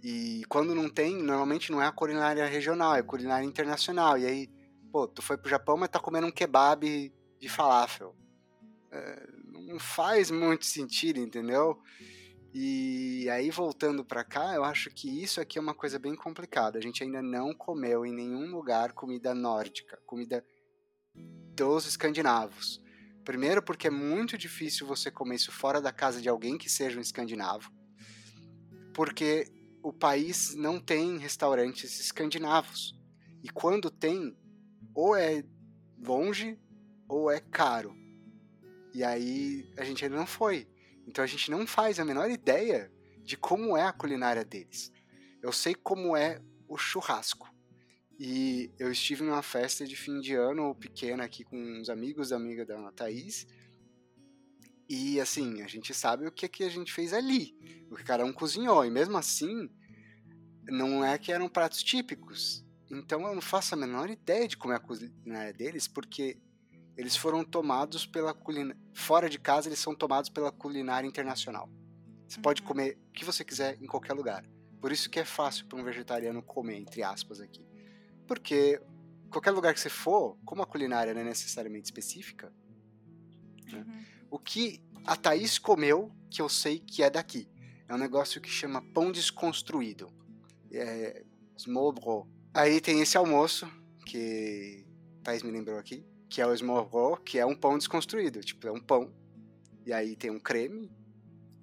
E 0.00 0.42
quando 0.48 0.72
não 0.72 0.88
tem, 0.88 1.20
normalmente 1.20 1.72
não 1.72 1.82
é 1.82 1.86
a 1.86 1.90
culinária 1.90 2.46
regional, 2.46 2.94
é 2.94 3.00
a 3.00 3.02
culinária 3.02 3.44
internacional. 3.44 4.16
E 4.16 4.24
aí, 4.24 4.48
pô, 4.92 5.08
tu 5.08 5.20
foi 5.20 5.36
pro 5.36 5.50
Japão, 5.50 5.76
mas 5.76 5.88
tá 5.88 5.98
comendo 5.98 6.28
um 6.28 6.30
kebab 6.30 7.12
de 7.40 7.48
falafel. 7.48 8.14
É, 8.92 9.26
não 9.66 9.80
faz 9.80 10.30
muito 10.30 10.64
sentido, 10.64 11.18
entendeu? 11.18 11.76
E 12.54 13.28
aí, 13.30 13.50
voltando 13.50 14.04
pra 14.04 14.22
cá, 14.22 14.54
eu 14.54 14.62
acho 14.62 14.90
que 14.90 15.08
isso 15.24 15.40
aqui 15.40 15.58
é 15.58 15.60
uma 15.60 15.74
coisa 15.74 15.98
bem 15.98 16.14
complicada. 16.14 16.78
A 16.78 16.80
gente 16.80 17.02
ainda 17.02 17.20
não 17.20 17.52
comeu 17.52 18.06
em 18.06 18.14
nenhum 18.14 18.48
lugar 18.52 18.92
comida 18.92 19.34
nórdica, 19.34 19.98
comida 20.06 20.44
dos 21.56 21.84
escandinavos. 21.84 22.80
Primeiro, 23.24 23.62
porque 23.62 23.86
é 23.86 23.90
muito 23.90 24.36
difícil 24.36 24.86
você 24.86 25.10
comer 25.10 25.36
isso 25.36 25.52
fora 25.52 25.80
da 25.80 25.92
casa 25.92 26.20
de 26.20 26.28
alguém 26.28 26.58
que 26.58 26.68
seja 26.68 26.98
um 26.98 27.02
escandinavo. 27.02 27.70
Porque 28.92 29.46
o 29.82 29.92
país 29.92 30.54
não 30.54 30.80
tem 30.80 31.18
restaurantes 31.18 32.00
escandinavos. 32.00 32.98
E 33.42 33.48
quando 33.48 33.90
tem, 33.90 34.36
ou 34.94 35.16
é 35.16 35.44
longe 35.98 36.58
ou 37.08 37.30
é 37.30 37.40
caro. 37.40 37.94
E 38.94 39.04
aí 39.04 39.72
a 39.76 39.84
gente 39.84 40.04
ainda 40.04 40.16
não 40.16 40.26
foi. 40.26 40.68
Então 41.06 41.22
a 41.22 41.26
gente 41.26 41.50
não 41.50 41.66
faz 41.66 41.98
a 41.98 42.04
menor 42.04 42.30
ideia 42.30 42.92
de 43.22 43.36
como 43.36 43.76
é 43.76 43.82
a 43.82 43.92
culinária 43.92 44.44
deles. 44.44 44.92
Eu 45.42 45.52
sei 45.52 45.74
como 45.74 46.16
é 46.16 46.40
o 46.68 46.76
churrasco. 46.76 47.51
E 48.24 48.70
eu 48.78 48.92
estive 48.92 49.24
numa 49.24 49.42
festa 49.42 49.84
de 49.84 49.96
fim 49.96 50.20
de 50.20 50.32
ano 50.36 50.76
pequena 50.76 51.24
aqui 51.24 51.42
com 51.42 51.56
uns 51.56 51.90
amigos 51.90 52.28
da 52.28 52.36
amiga 52.36 52.64
da 52.64 52.92
Thaís. 52.92 53.48
E 54.88 55.20
assim, 55.20 55.60
a 55.60 55.66
gente 55.66 55.92
sabe 55.92 56.28
o 56.28 56.30
que, 56.30 56.48
que 56.48 56.62
a 56.62 56.68
gente 56.68 56.92
fez 56.92 57.12
ali. 57.12 57.52
O 57.90 57.96
que 57.96 58.04
cada 58.04 58.24
um 58.24 58.32
cozinhou. 58.32 58.84
E 58.84 58.90
mesmo 58.92 59.18
assim, 59.18 59.68
não 60.68 61.04
é 61.04 61.18
que 61.18 61.32
eram 61.32 61.48
pratos 61.48 61.82
típicos. 61.82 62.64
Então 62.88 63.26
eu 63.26 63.34
não 63.34 63.42
faço 63.42 63.74
a 63.74 63.76
menor 63.76 64.08
ideia 64.08 64.46
de 64.46 64.56
como 64.56 64.72
é 64.72 64.76
a 64.76 64.78
culinária 64.78 65.52
deles, 65.52 65.88
porque 65.88 66.38
eles 66.96 67.16
foram 67.16 67.42
tomados 67.44 68.06
pela 68.06 68.32
culinária. 68.32 68.80
Fora 68.94 69.28
de 69.28 69.40
casa, 69.40 69.68
eles 69.68 69.80
são 69.80 69.96
tomados 69.96 70.30
pela 70.30 70.52
culinária 70.52 71.08
internacional. 71.08 71.68
Você 72.28 72.40
pode 72.40 72.62
Uhum. 72.62 72.68
comer 72.68 72.96
o 73.08 73.12
que 73.14 73.24
você 73.24 73.44
quiser 73.44 73.82
em 73.82 73.86
qualquer 73.88 74.12
lugar. 74.12 74.44
Por 74.80 74.92
isso 74.92 75.10
que 75.10 75.18
é 75.18 75.24
fácil 75.24 75.66
para 75.66 75.80
um 75.80 75.82
vegetariano 75.82 76.40
comer, 76.40 76.76
entre 76.76 77.02
aspas, 77.02 77.40
aqui. 77.40 77.71
Porque 78.32 78.80
qualquer 79.28 79.50
lugar 79.50 79.74
que 79.74 79.80
você 79.80 79.90
for, 79.90 80.38
como 80.42 80.62
a 80.62 80.66
culinária 80.66 81.12
não 81.12 81.20
é 81.20 81.24
necessariamente 81.24 81.84
específica, 81.84 82.50
Uhum. 83.70 84.04
o 84.30 84.38
que 84.38 84.82
a 85.04 85.14
Thaís 85.16 85.58
comeu, 85.58 86.10
que 86.30 86.40
eu 86.40 86.48
sei 86.48 86.78
que 86.78 87.02
é 87.02 87.10
daqui, 87.10 87.46
é 87.86 87.94
um 87.94 87.98
negócio 87.98 88.40
que 88.40 88.48
chama 88.48 88.80
pão 88.94 89.12
desconstruído. 89.12 90.10
É 90.72 91.22
smørbrød. 91.58 92.26
Aí 92.54 92.80
tem 92.80 93.02
esse 93.02 93.18
almoço, 93.18 93.66
que 94.06 94.86
Thaís 95.22 95.42
me 95.42 95.50
lembrou 95.50 95.78
aqui, 95.78 96.02
que 96.30 96.40
é 96.40 96.46
o 96.46 96.54
smørbrød, 96.54 97.20
que 97.22 97.38
é 97.38 97.44
um 97.44 97.54
pão 97.54 97.76
desconstruído. 97.76 98.40
Tipo, 98.40 98.66
é 98.66 98.72
um 98.72 98.80
pão, 98.80 99.12
e 99.84 99.92
aí 99.92 100.16
tem 100.16 100.30
um 100.30 100.40
creme, 100.40 100.90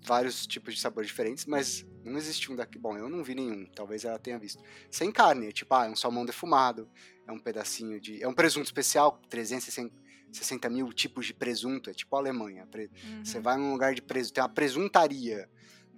vários 0.03 0.45
tipos 0.45 0.75
de 0.75 0.81
sabores 0.81 1.09
diferentes, 1.09 1.45
mas 1.47 1.83
não 2.09 2.17
existe 2.17 2.51
um 2.51 2.55
daqui. 2.55 2.77
Bom, 2.79 2.97
eu 2.97 3.09
não 3.09 3.23
vi 3.23 3.35
nenhum, 3.35 3.65
talvez 3.75 4.03
ela 4.05 4.19
tenha 4.19 4.37
visto. 4.39 4.61
Sem 4.91 5.11
carne, 5.11 5.51
tipo, 5.53 5.73
ah, 5.73 5.85
é 5.85 5.89
um 5.89 5.95
salmão 5.95 6.25
defumado, 6.25 6.89
é 7.27 7.31
um 7.31 7.39
pedacinho 7.39 7.99
de. 7.99 8.21
É 8.23 8.27
um 8.27 8.33
presunto 8.33 8.65
especial, 8.65 9.19
360 9.29 10.69
mil 10.69 10.91
tipos 10.93 11.25
de 11.25 11.33
presunto, 11.33 11.89
é 11.89 11.93
tipo 11.93 12.15
a 12.15 12.19
Alemanha. 12.19 12.67
Pre- 12.67 12.89
Você 13.23 13.37
Uhum. 13.37 13.43
vai 13.43 13.57
num 13.57 13.71
lugar 13.71 13.93
de 13.93 14.01
presunto, 14.01 14.33
tem 14.33 14.43
uma 14.43 14.49
presuntaria. 14.49 15.49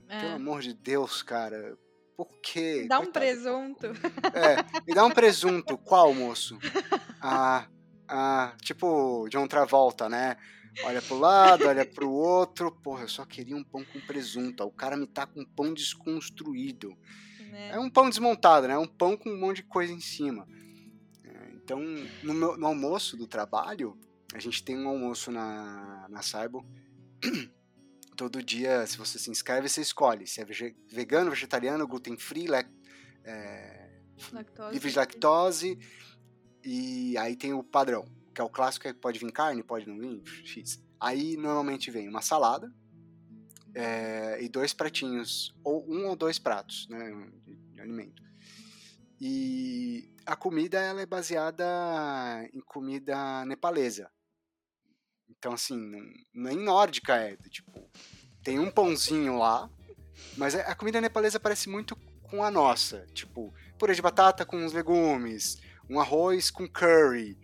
Pelo 0.07 0.31
É. 0.31 0.33
amor 0.33 0.61
de 0.61 0.73
Deus, 0.73 1.23
cara. 1.23 1.77
Por 2.17 2.27
quê? 2.41 2.85
Dá 2.87 2.99
um 2.99 3.03
Coitado. 3.05 3.25
presunto. 3.25 3.87
É, 4.33 4.81
me 4.87 4.93
dá 4.93 5.05
um 5.05 5.09
presunto. 5.11 5.77
Qual, 5.77 6.13
moço? 6.13 6.57
Ah, 7.23 7.67
ah, 8.07 8.55
tipo 8.61 9.27
John 9.29 9.47
Travolta, 9.47 10.09
né? 10.09 10.35
Olha 10.83 11.01
pro 11.01 11.17
lado, 11.19 11.67
olha 11.67 11.85
pro 11.85 12.09
outro. 12.09 12.71
Porra, 12.71 13.03
eu 13.03 13.07
só 13.09 13.25
queria 13.25 13.55
um 13.55 13.63
pão 13.63 13.83
com 13.85 13.99
presunto. 14.01 14.63
ó, 14.63 14.67
O 14.67 14.71
cara 14.71 14.95
me 14.97 15.05
tá 15.07 15.25
com 15.27 15.41
um 15.41 15.45
pão 15.45 15.73
desconstruído. 15.73 16.97
Né? 17.51 17.69
É 17.71 17.79
um 17.79 17.89
pão 17.89 18.09
desmontado, 18.09 18.67
né? 18.67 18.73
É 18.73 18.77
um 18.77 18.87
pão 18.87 19.15
com 19.17 19.29
um 19.29 19.37
monte 19.39 19.57
de 19.57 19.63
coisa 19.63 19.91
em 19.93 19.99
cima. 19.99 20.47
É, 21.23 21.51
Então, 21.55 21.79
no, 22.23 22.33
meu- 22.33 22.57
no 22.57 22.65
almoço 22.67 23.15
do 23.17 23.27
trabalho, 23.27 23.97
a 24.33 24.39
gente 24.39 24.63
tem 24.63 24.77
um 24.77 24.87
almoço 24.87 25.31
na, 25.31 26.07
na 26.09 26.21
Saibo. 26.21 26.65
Todo 28.15 28.41
dia, 28.43 28.85
se 28.85 28.97
você 28.97 29.17
se 29.17 29.29
inscreve, 29.31 29.67
você 29.69 29.81
escolhe 29.81 30.27
se 30.27 30.41
é 30.41 30.45
vegano, 30.91 31.29
vegetariano, 31.31 31.87
gluten 31.87 32.17
free, 32.17 32.45
le- 32.47 32.67
é, 33.23 33.89
livre 34.73 34.89
de 34.91 34.97
lactose. 34.97 35.79
E 36.63 37.17
aí 37.17 37.35
tem 37.35 37.53
o 37.53 37.63
padrão, 37.63 38.05
que 38.33 38.41
é 38.41 38.43
o 38.43 38.49
clássico, 38.49 38.87
que 38.87 38.93
pode 38.93 39.19
vir 39.19 39.31
carne, 39.31 39.63
pode 39.63 39.87
não 39.87 39.97
vir, 39.97 40.21
X. 40.45 40.81
Aí 40.99 41.35
normalmente 41.37 41.89
vem 41.91 42.07
uma 42.07 42.21
salada 42.21 42.71
é, 43.73 44.41
e 44.41 44.49
dois 44.49 44.73
pratinhos, 44.73 45.53
ou 45.63 45.85
um 45.89 46.07
ou 46.07 46.15
dois 46.15 46.37
pratos 46.37 46.87
né, 46.89 47.11
de, 47.45 47.55
de 47.55 47.81
alimento. 47.81 48.21
E 49.19 50.13
a 50.25 50.35
comida 50.35 50.79
ela 50.79 51.01
é 51.01 51.05
baseada 51.05 51.65
em 52.53 52.59
comida 52.61 53.45
nepalesa. 53.45 54.09
Então, 55.29 55.53
assim, 55.53 55.77
nem 56.33 56.57
nórdica 56.57 57.15
é. 57.15 57.35
Tipo, 57.49 57.89
tem 58.43 58.59
um 58.59 58.71
pãozinho 58.71 59.37
lá, 59.37 59.69
mas 60.37 60.55
a 60.55 60.61
a 60.71 60.75
comida 60.75 60.99
nepalesa 60.99 61.39
parece 61.39 61.69
muito 61.69 61.95
com 62.23 62.43
a 62.43 62.49
nossa. 62.49 63.05
Tipo, 63.13 63.53
purê 63.77 63.93
de 63.93 64.01
batata 64.01 64.45
com 64.45 64.57
uns 64.57 64.73
legumes, 64.73 65.61
um 65.89 65.99
arroz 65.99 66.49
com 66.49 66.67
curry. 66.67 67.37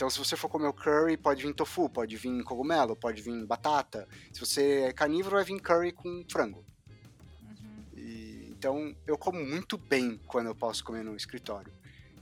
Então, 0.00 0.08
se 0.08 0.18
você 0.18 0.34
for 0.34 0.48
comer 0.48 0.66
o 0.66 0.72
curry, 0.72 1.14
pode 1.18 1.42
vir 1.42 1.52
tofu, 1.52 1.86
pode 1.86 2.16
vir 2.16 2.42
cogumelo, 2.42 2.96
pode 2.96 3.20
vir 3.20 3.44
batata. 3.44 4.08
Se 4.32 4.40
você 4.40 4.84
é 4.84 4.92
carnívoro, 4.94 5.36
vai 5.36 5.44
vir 5.44 5.60
curry 5.60 5.92
com 5.92 6.24
frango. 6.26 6.64
Uhum. 7.42 7.84
E, 7.94 8.48
então, 8.48 8.96
eu 9.06 9.18
como 9.18 9.44
muito 9.44 9.76
bem 9.76 10.18
quando 10.26 10.46
eu 10.46 10.54
posso 10.54 10.82
comer 10.82 11.04
no 11.04 11.14
escritório. 11.14 11.70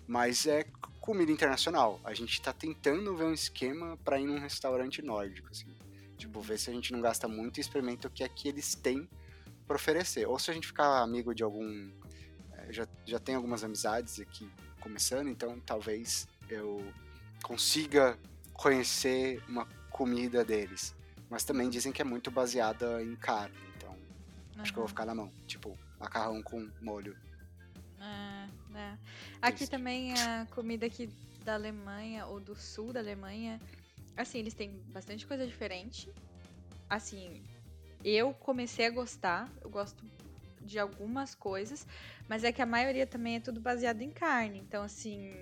Mas 0.08 0.44
é 0.44 0.64
comida 1.00 1.30
internacional. 1.30 2.00
A 2.02 2.12
gente 2.14 2.42
tá 2.42 2.52
tentando 2.52 3.16
ver 3.16 3.26
um 3.26 3.32
esquema 3.32 3.96
para 3.98 4.18
ir 4.18 4.26
num 4.26 4.40
restaurante 4.40 5.00
nórdico, 5.00 5.48
assim. 5.52 5.72
Tipo, 6.16 6.40
ver 6.40 6.58
se 6.58 6.70
a 6.70 6.72
gente 6.72 6.90
não 6.90 7.00
gasta 7.00 7.28
muito 7.28 7.58
e 7.58 7.60
experimenta 7.60 8.08
o 8.08 8.10
que 8.10 8.24
é 8.24 8.28
que 8.28 8.48
eles 8.48 8.74
têm 8.74 9.08
para 9.68 9.76
oferecer. 9.76 10.26
Ou 10.26 10.36
se 10.36 10.50
a 10.50 10.54
gente 10.54 10.66
ficar 10.66 11.00
amigo 11.00 11.32
de 11.32 11.44
algum. 11.44 11.92
eh, 12.54 12.72
Já, 12.72 12.88
já 13.06 13.20
tem 13.20 13.36
algumas 13.36 13.62
amizades 13.62 14.18
aqui 14.18 14.50
com 14.80 14.88
começando, 14.88 15.28
então 15.28 15.60
talvez 15.60 16.26
eu 16.48 16.82
consiga 17.42 18.18
conhecer 18.52 19.42
uma 19.48 19.66
comida 19.90 20.44
deles. 20.44 20.94
Mas 21.30 21.44
também 21.44 21.68
dizem 21.68 21.92
que 21.92 22.00
é 22.00 22.04
muito 22.04 22.30
baseada 22.30 23.02
em 23.02 23.14
carne, 23.16 23.56
então 23.76 23.90
uhum. 23.90 24.62
acho 24.62 24.72
que 24.72 24.78
eu 24.78 24.82
vou 24.82 24.88
ficar 24.88 25.04
na 25.04 25.14
mão. 25.14 25.30
Tipo, 25.46 25.78
macarrão 26.00 26.42
com 26.42 26.68
molho. 26.80 27.16
É, 28.00 28.78
é. 28.78 28.98
Aqui 29.42 29.64
Isso. 29.64 29.70
também 29.70 30.14
a 30.14 30.46
comida 30.50 30.86
aqui 30.86 31.10
da 31.44 31.54
Alemanha, 31.54 32.26
ou 32.26 32.40
do 32.40 32.54
sul 32.54 32.92
da 32.92 33.00
Alemanha, 33.00 33.60
assim, 34.16 34.38
eles 34.38 34.54
têm 34.54 34.70
bastante 34.88 35.26
coisa 35.26 35.46
diferente. 35.46 36.08
Assim, 36.88 37.42
eu 38.04 38.32
comecei 38.34 38.86
a 38.86 38.90
gostar, 38.90 39.48
eu 39.62 39.70
gosto 39.70 40.02
de 40.60 40.78
algumas 40.78 41.34
coisas, 41.34 41.86
mas 42.28 42.44
é 42.44 42.52
que 42.52 42.60
a 42.60 42.66
maioria 42.66 43.06
também 43.06 43.36
é 43.36 43.40
tudo 43.40 43.60
baseado 43.60 44.02
em 44.02 44.10
carne. 44.10 44.58
Então, 44.58 44.82
assim, 44.82 45.34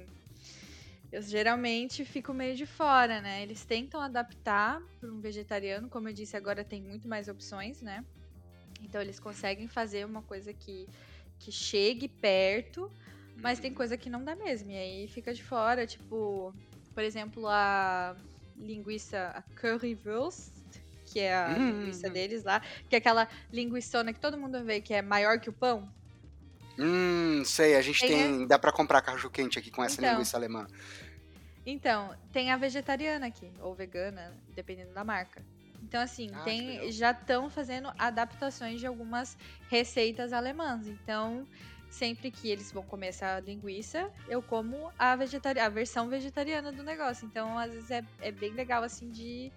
eu 1.12 1.22
geralmente 1.22 2.04
fico 2.04 2.34
meio 2.34 2.56
de 2.56 2.66
fora, 2.66 3.20
né? 3.20 3.42
Eles 3.42 3.64
tentam 3.64 4.00
adaptar 4.00 4.80
para 5.00 5.10
um 5.10 5.20
vegetariano, 5.20 5.88
como 5.88 6.08
eu 6.08 6.12
disse, 6.12 6.36
agora 6.36 6.64
tem 6.64 6.82
muito 6.82 7.08
mais 7.08 7.28
opções, 7.28 7.80
né? 7.80 8.04
Então 8.82 9.00
eles 9.00 9.18
conseguem 9.18 9.68
fazer 9.68 10.04
uma 10.04 10.22
coisa 10.22 10.52
que, 10.52 10.86
que 11.38 11.50
chegue 11.52 12.08
perto, 12.08 12.90
mas 13.36 13.58
tem 13.58 13.72
coisa 13.72 13.96
que 13.96 14.10
não 14.10 14.24
dá 14.24 14.34
mesmo. 14.36 14.70
E 14.70 14.76
aí 14.76 15.08
fica 15.08 15.32
de 15.32 15.42
fora, 15.42 15.86
tipo, 15.86 16.54
por 16.94 17.02
exemplo, 17.02 17.46
a 17.46 18.16
linguiça 18.56 19.28
a 19.34 19.42
currywurst, 19.60 20.52
que 21.12 21.20
é 21.20 21.34
a 21.34 21.56
hum, 21.58 21.78
linguiça 21.78 22.10
deles 22.10 22.42
lá, 22.44 22.60
que 22.88 22.96
é 22.96 22.98
aquela 22.98 23.28
linguiçona 23.52 24.12
que 24.12 24.20
todo 24.20 24.38
mundo 24.38 24.64
vê 24.64 24.80
que 24.80 24.92
é 24.92 25.02
maior 25.02 25.38
que 25.38 25.48
o 25.48 25.52
pão. 25.52 25.90
Hum, 26.78 27.42
sei, 27.44 27.76
a 27.76 27.82
gente 27.82 28.00
tem. 28.00 28.10
tem 28.10 28.46
dá 28.46 28.58
para 28.58 28.72
comprar 28.72 29.00
cachorro 29.00 29.30
quente 29.30 29.58
aqui 29.58 29.70
com 29.70 29.82
essa 29.82 30.00
então, 30.00 30.12
linguiça 30.12 30.36
alemã. 30.36 30.66
Então, 31.64 32.14
tem 32.32 32.50
a 32.50 32.56
vegetariana 32.56 33.26
aqui, 33.26 33.50
ou 33.60 33.74
vegana, 33.74 34.32
dependendo 34.54 34.92
da 34.92 35.02
marca. 35.02 35.44
Então, 35.82 36.00
assim, 36.00 36.30
ah, 36.32 36.42
tem, 36.42 36.90
já 36.92 37.10
estão 37.10 37.50
fazendo 37.50 37.92
adaptações 37.98 38.78
de 38.78 38.86
algumas 38.86 39.36
receitas 39.68 40.32
alemãs. 40.32 40.86
Então, 40.86 41.46
sempre 41.90 42.30
que 42.30 42.48
eles 42.50 42.70
vão 42.72 42.82
comer 42.82 43.08
essa 43.08 43.40
linguiça, 43.40 44.10
eu 44.28 44.42
como 44.42 44.90
a, 44.98 45.16
vegetari 45.16 45.58
a 45.58 45.68
versão 45.68 46.08
vegetariana 46.08 46.70
do 46.72 46.82
negócio. 46.82 47.26
Então, 47.26 47.58
às 47.58 47.72
vezes 47.72 47.90
é, 47.90 48.04
é 48.20 48.30
bem 48.30 48.52
legal, 48.52 48.82
assim, 48.82 49.10
de 49.10 49.52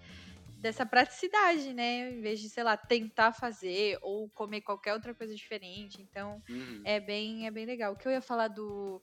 dessa 0.60 0.84
praticidade, 0.84 1.72
né? 1.72 2.12
Em 2.12 2.20
vez 2.20 2.40
de, 2.40 2.48
sei 2.48 2.62
lá, 2.62 2.76
tentar 2.76 3.32
fazer 3.32 3.98
ou 4.02 4.28
comer 4.30 4.60
qualquer 4.60 4.92
outra 4.92 5.14
coisa 5.14 5.34
diferente. 5.34 6.00
Então, 6.02 6.42
uhum. 6.48 6.82
é 6.84 7.00
bem 7.00 7.46
é 7.46 7.50
bem 7.50 7.64
legal. 7.64 7.92
O 7.92 7.96
que 7.96 8.06
eu 8.06 8.12
ia 8.12 8.20
falar 8.20 8.48
do, 8.48 9.02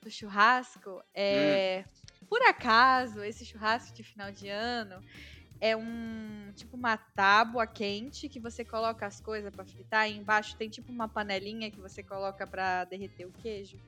do 0.00 0.10
churrasco 0.10 1.02
é, 1.14 1.84
uhum. 2.20 2.26
por 2.28 2.42
acaso, 2.42 3.22
esse 3.22 3.44
churrasco 3.44 3.94
de 3.94 4.02
final 4.02 4.30
de 4.30 4.48
ano 4.48 5.02
é 5.60 5.76
um 5.76 6.52
tipo 6.56 6.76
uma 6.76 6.96
tábua 6.96 7.66
quente 7.68 8.28
que 8.28 8.40
você 8.40 8.64
coloca 8.64 9.06
as 9.06 9.20
coisas 9.20 9.54
para 9.54 9.64
fritar 9.64 10.10
e 10.10 10.16
embaixo 10.16 10.56
tem 10.56 10.68
tipo 10.68 10.90
uma 10.90 11.08
panelinha 11.08 11.70
que 11.70 11.80
você 11.80 12.02
coloca 12.02 12.44
para 12.46 12.84
derreter 12.84 13.26
o 13.26 13.32
queijo. 13.32 13.78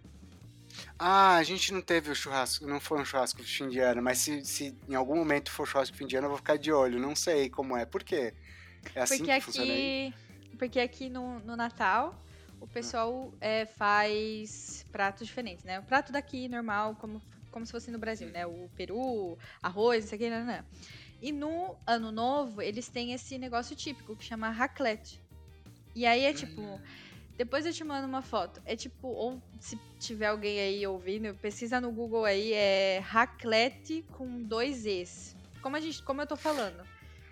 Ah, 0.98 1.36
a 1.36 1.42
gente 1.42 1.72
não 1.72 1.80
teve 1.80 2.10
o 2.10 2.14
churrasco, 2.14 2.66
não 2.66 2.80
foi 2.80 3.00
um 3.00 3.04
churrasco 3.04 3.42
de 3.42 3.50
fim 3.50 3.68
de 3.68 3.78
ano, 3.78 4.02
mas 4.02 4.18
se, 4.18 4.44
se 4.44 4.76
em 4.88 4.94
algum 4.94 5.16
momento 5.16 5.50
for 5.50 5.66
churrasco 5.66 5.92
de 5.92 5.98
fim 5.98 6.06
de 6.06 6.16
ano, 6.16 6.26
eu 6.26 6.30
vou 6.30 6.38
ficar 6.38 6.56
de 6.56 6.72
olho. 6.72 6.98
Não 6.98 7.14
sei 7.14 7.48
como 7.48 7.76
é. 7.76 7.84
Por 7.84 8.02
quê? 8.02 8.34
É 8.94 9.02
assim 9.02 9.18
porque 9.18 9.30
que 9.30 9.32
aqui, 9.32 9.44
funciona 9.44 9.72
aí? 9.72 10.14
Porque 10.58 10.80
aqui 10.80 11.08
no, 11.08 11.40
no 11.40 11.56
Natal, 11.56 12.20
o 12.60 12.66
pessoal 12.66 13.32
é, 13.40 13.66
faz 13.66 14.86
pratos 14.92 15.26
diferentes, 15.26 15.64
né? 15.64 15.80
O 15.80 15.82
prato 15.82 16.12
daqui, 16.12 16.48
normal, 16.48 16.96
como, 16.96 17.20
como 17.50 17.66
se 17.66 17.72
fosse 17.72 17.90
no 17.90 17.98
Brasil, 17.98 18.28
né? 18.28 18.46
O 18.46 18.70
peru, 18.76 19.38
arroz, 19.62 20.04
isso 20.04 20.14
aqui, 20.14 20.30
não, 20.30 20.44
não. 20.44 20.64
E 21.20 21.32
no 21.32 21.76
Ano 21.86 22.12
Novo, 22.12 22.60
eles 22.60 22.88
têm 22.88 23.12
esse 23.12 23.38
negócio 23.38 23.74
típico 23.74 24.14
que 24.14 24.24
chama 24.24 24.50
raclette. 24.50 25.20
E 25.94 26.06
aí 26.06 26.24
é 26.24 26.32
tipo... 26.32 26.60
Hum 26.60 26.80
depois 27.36 27.66
eu 27.66 27.72
te 27.72 27.82
mando 27.84 28.06
uma 28.06 28.22
foto. 28.22 28.62
É 28.64 28.76
tipo, 28.76 29.08
ou 29.08 29.42
se 29.58 29.76
tiver 29.98 30.26
alguém 30.26 30.60
aí 30.60 30.86
ouvindo, 30.86 31.34
pesquisa 31.34 31.80
no 31.80 31.90
Google 31.90 32.24
aí, 32.24 32.52
é 32.52 33.00
raclette 33.00 34.04
com 34.12 34.42
dois 34.42 34.86
Es. 34.86 35.36
Como, 35.60 35.76
a 35.76 35.80
gente, 35.80 36.02
como 36.02 36.20
eu 36.20 36.26
tô 36.26 36.36
falando. 36.36 36.86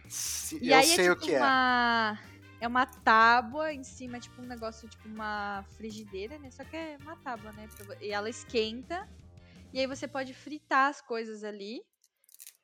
Sim, 0.09 0.59
e 0.61 0.71
eu 0.71 0.77
aí 0.77 0.91
é 0.91 0.95
sei 0.95 1.07
é 1.07 1.11
tipo 1.11 1.25
o 1.25 1.27
que 1.27 1.37
uma, 1.37 2.19
é. 2.29 2.65
É 2.65 2.69
uma 2.69 2.87
tábua 2.87 3.73
em 3.73 3.83
cima, 3.83 4.21
tipo 4.21 4.41
um 4.41 4.47
negócio, 4.47 4.89
tipo 4.89 5.09
uma 5.09 5.65
frigideira, 5.77 6.39
né? 6.39 6.51
Só 6.51 6.65
que 6.65 6.77
é 6.77 6.97
uma 7.01 7.17
tábua, 7.17 7.53
né? 7.53 7.69
E 8.01 8.11
ela 8.11 8.31
esquenta. 8.31 9.09
E 9.73 9.81
aí 9.81 9.87
você 9.87 10.07
pode 10.07 10.35
fritar 10.35 10.89
as 10.89 11.01
coisas 11.01 11.43
ali. 11.43 11.83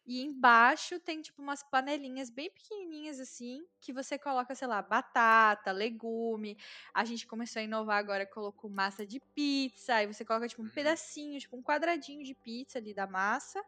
E 0.08 0.22
embaixo 0.22 0.98
tem, 0.98 1.20
tipo, 1.20 1.42
umas 1.42 1.62
panelinhas 1.62 2.30
bem 2.30 2.50
pequenininhas, 2.50 3.20
assim, 3.20 3.62
que 3.78 3.92
você 3.92 4.18
coloca, 4.18 4.54
sei 4.54 4.66
lá, 4.66 4.80
batata, 4.80 5.70
legume. 5.70 6.56
A 6.94 7.04
gente 7.04 7.26
começou 7.26 7.60
a 7.60 7.62
inovar 7.62 7.98
agora, 7.98 8.24
colocou 8.24 8.70
massa 8.70 9.06
de 9.06 9.20
pizza. 9.34 9.96
Aí 9.96 10.06
você 10.06 10.24
coloca, 10.24 10.48
tipo, 10.48 10.62
um 10.62 10.64
uhum. 10.64 10.70
pedacinho, 10.70 11.38
tipo, 11.38 11.58
um 11.58 11.62
quadradinho 11.62 12.24
de 12.24 12.34
pizza 12.34 12.78
ali 12.78 12.94
da 12.94 13.06
massa. 13.06 13.62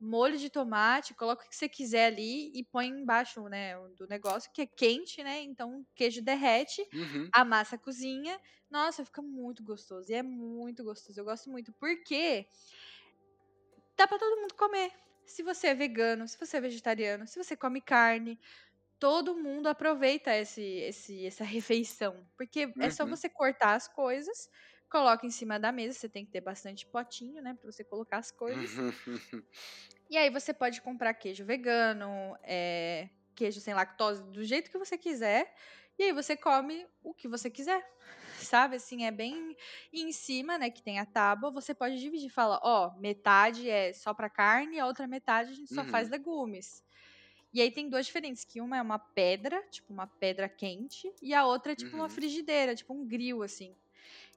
Molho 0.00 0.38
de 0.38 0.48
tomate, 0.48 1.12
coloca 1.12 1.44
o 1.44 1.48
que 1.48 1.54
você 1.54 1.68
quiser 1.68 2.06
ali 2.06 2.50
e 2.54 2.64
põe 2.64 2.86
embaixo, 2.88 3.46
né, 3.50 3.76
do 3.90 4.06
negócio, 4.08 4.50
que 4.50 4.62
é 4.62 4.66
quente, 4.66 5.22
né? 5.22 5.42
Então 5.42 5.80
o 5.80 5.86
queijo 5.94 6.22
derrete, 6.22 6.80
uhum. 6.94 7.28
a 7.34 7.44
massa 7.44 7.76
cozinha. 7.76 8.40
Nossa, 8.70 9.04
fica 9.04 9.20
muito 9.20 9.62
gostoso. 9.62 10.10
E 10.10 10.14
é 10.14 10.22
muito 10.22 10.82
gostoso. 10.82 11.20
Eu 11.20 11.24
gosto 11.26 11.50
muito. 11.50 11.70
Porque 11.74 12.46
dá 13.94 14.08
pra 14.08 14.18
todo 14.18 14.40
mundo 14.40 14.54
comer 14.54 14.90
se 15.26 15.42
você 15.42 15.68
é 15.68 15.74
vegano, 15.74 16.26
se 16.26 16.38
você 16.38 16.56
é 16.56 16.60
vegetariano, 16.60 17.26
se 17.26 17.42
você 17.42 17.56
come 17.56 17.80
carne, 17.80 18.38
todo 18.98 19.34
mundo 19.34 19.66
aproveita 19.66 20.34
esse, 20.36 20.62
esse, 20.62 21.26
essa 21.26 21.44
refeição. 21.44 22.26
Porque 22.36 22.66
uhum. 22.66 22.72
é 22.80 22.90
só 22.90 23.04
uhum. 23.04 23.10
você 23.10 23.28
cortar 23.28 23.74
as 23.74 23.88
coisas, 23.88 24.48
coloca 24.88 25.26
em 25.26 25.30
cima 25.30 25.58
da 25.58 25.72
mesa, 25.72 25.98
você 25.98 26.08
tem 26.08 26.24
que 26.24 26.30
ter 26.30 26.40
bastante 26.40 26.86
potinho, 26.86 27.42
né, 27.42 27.54
para 27.54 27.70
você 27.70 27.82
colocar 27.82 28.18
as 28.18 28.30
coisas. 28.30 28.70
e 30.10 30.16
aí 30.16 30.30
você 30.30 30.52
pode 30.52 30.80
comprar 30.82 31.14
queijo 31.14 31.44
vegano, 31.44 32.36
é, 32.42 33.08
queijo 33.34 33.60
sem 33.60 33.74
lactose, 33.74 34.22
do 34.24 34.44
jeito 34.44 34.70
que 34.70 34.78
você 34.78 34.96
quiser. 34.96 35.52
E 35.98 36.04
aí 36.04 36.12
você 36.12 36.36
come 36.36 36.86
o 37.02 37.12
que 37.12 37.28
você 37.28 37.50
quiser 37.50 37.84
sabe? 38.44 38.76
Assim, 38.76 39.04
é 39.04 39.10
bem 39.10 39.56
e 39.92 40.02
em 40.02 40.12
cima, 40.12 40.58
né, 40.58 40.70
que 40.70 40.82
tem 40.82 40.98
a 40.98 41.06
tábua, 41.06 41.50
você 41.50 41.74
pode 41.74 41.98
dividir, 41.98 42.30
fala, 42.30 42.60
ó, 42.62 42.92
metade 42.98 43.68
é 43.68 43.92
só 43.92 44.12
para 44.12 44.28
carne, 44.28 44.78
a 44.78 44.86
outra 44.86 45.06
metade 45.06 45.50
a 45.50 45.54
gente 45.54 45.74
só 45.74 45.82
uhum. 45.82 45.88
faz 45.88 46.08
legumes. 46.08 46.84
E 47.52 47.60
aí 47.60 47.70
tem 47.70 47.88
duas 47.88 48.06
diferentes, 48.06 48.44
que 48.44 48.60
uma 48.60 48.78
é 48.78 48.82
uma 48.82 48.98
pedra, 48.98 49.62
tipo 49.70 49.92
uma 49.92 50.06
pedra 50.06 50.48
quente, 50.48 51.12
e 51.20 51.34
a 51.34 51.44
outra 51.44 51.72
é 51.72 51.74
tipo 51.76 51.92
uhum. 51.92 52.02
uma 52.02 52.08
frigideira, 52.08 52.74
tipo 52.74 52.94
um 52.94 53.06
grill, 53.06 53.42
assim. 53.42 53.74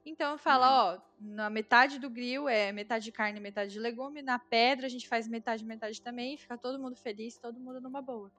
Então 0.04 0.32
eu 0.32 0.38
falo, 0.38 0.64
uhum. 0.64 0.70
ó, 0.70 1.00
na 1.18 1.50
metade 1.50 1.98
do 1.98 2.08
grill 2.08 2.48
é 2.48 2.70
metade 2.72 3.06
de 3.06 3.12
carne, 3.12 3.40
metade 3.40 3.72
de 3.72 3.80
legume, 3.80 4.22
na 4.22 4.38
pedra 4.38 4.86
a 4.86 4.88
gente 4.88 5.08
faz 5.08 5.26
metade, 5.26 5.64
metade 5.64 6.00
também, 6.00 6.36
fica 6.36 6.56
todo 6.56 6.78
mundo 6.78 6.94
feliz, 6.94 7.36
todo 7.38 7.58
mundo 7.58 7.80
numa 7.80 8.00
boa. 8.00 8.30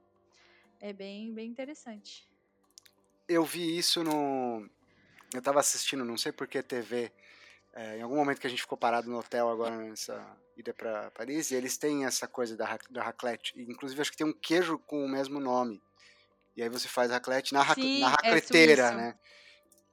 É 0.79 0.93
bem, 0.93 1.33
bem 1.33 1.49
interessante. 1.49 2.25
Eu 3.27 3.43
vi 3.43 3.77
isso 3.77 4.03
no, 4.03 4.69
eu 5.33 5.41
tava 5.41 5.59
assistindo, 5.59 6.05
não 6.05 6.17
sei 6.17 6.31
por 6.31 6.47
que 6.47 6.61
TV, 6.61 7.11
é, 7.73 7.97
em 7.97 8.01
algum 8.01 8.15
momento 8.15 8.39
que 8.39 8.47
a 8.47 8.49
gente 8.49 8.61
ficou 8.61 8.77
parado 8.77 9.09
no 9.09 9.19
hotel 9.19 9.49
agora 9.49 9.75
nessa 9.77 10.37
ida 10.55 10.73
para 10.73 11.11
Paris, 11.11 11.51
e 11.51 11.55
eles 11.55 11.77
têm 11.77 12.05
essa 12.05 12.27
coisa 12.27 12.57
da, 12.57 12.77
da 12.89 13.03
raclette. 13.03 13.53
Inclusive, 13.55 14.01
acho 14.01 14.11
que 14.11 14.17
tem 14.17 14.27
um 14.27 14.33
queijo 14.33 14.79
com 14.79 15.05
o 15.05 15.09
mesmo 15.09 15.39
nome. 15.39 15.81
E 16.55 16.63
aí 16.63 16.69
você 16.69 16.87
faz 16.87 17.11
raclette 17.11 17.53
na, 17.53 17.63
Sim, 17.75 17.99
na 17.99 18.09
racleteira, 18.09 18.87
é 18.87 18.95
né? 18.95 19.15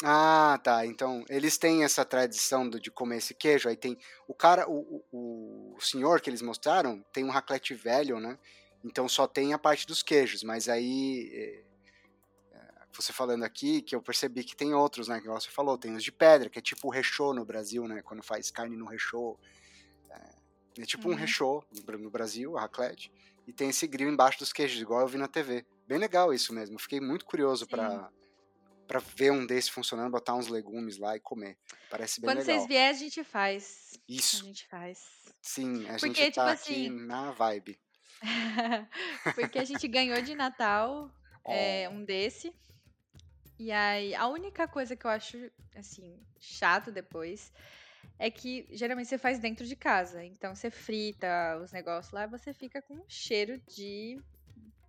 Ah, 0.03 0.59
tá. 0.63 0.85
Então, 0.87 1.25
eles 1.29 1.59
têm 1.59 1.85
essa 1.85 2.05
tradição 2.05 2.69
de 2.69 2.91
comer 2.91 3.19
esse 3.19 3.35
queijo. 3.35 3.69
Aí 3.69 3.77
tem. 3.77 3.99
O 4.27 4.35
cara, 4.35 4.69
o, 4.69 5.05
o, 5.13 5.75
o 5.77 5.81
senhor 5.81 6.21
que 6.21 6.31
eles 6.31 6.43
mostraram, 6.43 7.05
tem 7.13 7.23
um 7.23 7.31
raclette 7.31 7.75
velho, 7.75 8.19
né? 8.19 8.39
Então 8.83 9.09
só 9.09 9.27
tem 9.27 9.53
a 9.53 9.59
parte 9.59 9.87
dos 9.87 10.03
queijos. 10.03 10.43
Mas 10.43 10.69
aí 10.69 11.31
eh, 11.33 11.65
você 13.03 13.13
falando 13.13 13.45
aqui, 13.45 13.83
que 13.83 13.95
eu 13.95 14.03
percebi 14.03 14.45
que 14.45 14.57
tem 14.57 14.75
outros, 14.75 15.09
né? 15.09 15.21
Que 15.21 15.29
você 15.29 15.51
falou, 15.51 15.79
tem 15.79 15.95
os 15.95 16.03
de 16.03 16.13
pedra, 16.13 16.49
que 16.49 16.59
é 16.59 16.63
tipo 16.63 16.89
o 16.89 16.91
rechô 16.91 17.33
no 17.33 17.45
Brasil, 17.45 17.87
né? 17.87 18.03
Quando 18.03 18.23
faz 18.23 18.51
carne 18.51 18.77
no 18.77 18.87
rechô. 18.87 19.39
É, 20.11 20.83
é 20.83 20.85
tipo 20.85 21.09
uhum. 21.09 21.15
um 21.15 21.17
rechô 21.17 21.65
no 21.99 22.11
Brasil, 22.11 22.57
a 22.57 22.63
raclette. 22.63 23.13
E 23.47 23.53
tem 23.53 23.69
esse 23.69 23.87
grill 23.87 24.09
embaixo 24.09 24.39
dos 24.39 24.53
queijos, 24.53 24.81
igual 24.81 25.01
eu 25.01 25.09
vi 25.09 25.19
na 25.19 25.29
TV. 25.29 25.67
Bem 25.87 25.99
legal 25.99 26.33
isso 26.33 26.53
mesmo. 26.55 26.79
Fiquei 26.79 27.01
muito 27.01 27.25
curioso 27.25 27.67
para 27.67 28.11
para 28.87 29.01
ver 29.01 29.33
um 29.33 29.47
desse 29.47 29.71
funcionando, 29.71 30.11
botar 30.13 30.35
uns 30.35 30.49
legumes 30.49 30.99
lá 30.99 31.17
e 31.17 31.21
comer. 31.21 31.57
Parece 31.91 32.21
bem 32.21 32.29
Quando 32.29 32.39
legal. 32.39 32.55
Quando 32.55 32.59
vocês 32.59 32.69
vierem, 32.69 32.89
a 32.89 32.93
gente 32.93 33.25
faz. 33.25 33.99
Isso. 34.09 34.43
A 34.43 34.47
gente 34.47 34.67
faz. 34.69 34.99
Sim, 35.41 35.89
a 35.89 35.97
Porque, 35.99 36.25
gente 36.25 36.35
tá 36.35 36.57
tipo 36.57 36.73
aqui 36.73 36.87
assim... 36.87 36.91
na 36.91 37.31
vibe. 37.33 37.79
Porque 39.35 39.59
a 39.59 39.65
gente 39.65 39.87
ganhou 39.89 40.21
de 40.23 40.35
Natal 40.35 41.11
é, 41.47 41.89
um 41.89 42.05
desse. 42.05 42.55
E 43.59 43.71
aí, 43.71 44.15
a 44.15 44.27
única 44.27 44.67
coisa 44.67 44.97
que 44.97 45.07
eu 45.07 45.11
acho, 45.11 45.51
assim, 45.77 46.19
chato 46.39 46.91
depois 46.91 47.53
é 48.19 48.31
que 48.31 48.67
geralmente 48.71 49.09
você 49.09 49.19
faz 49.19 49.39
dentro 49.39 49.67
de 49.67 49.77
casa. 49.77 50.25
Então 50.25 50.55
você 50.55 50.71
frita 50.71 51.59
os 51.63 51.73
negócios 51.73 52.13
lá, 52.13 52.27
você 52.27 52.53
fica 52.53 52.83
com 52.83 52.95
um 52.95 53.05
cheiro 53.09 53.61
de, 53.69 54.21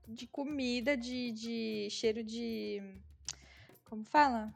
de 0.07 0.27
comida, 0.27 0.95
de, 0.97 1.31
de 1.31 1.87
cheiro 1.89 2.23
de. 2.23 2.81
Como 3.85 4.03
fala? 4.03 4.53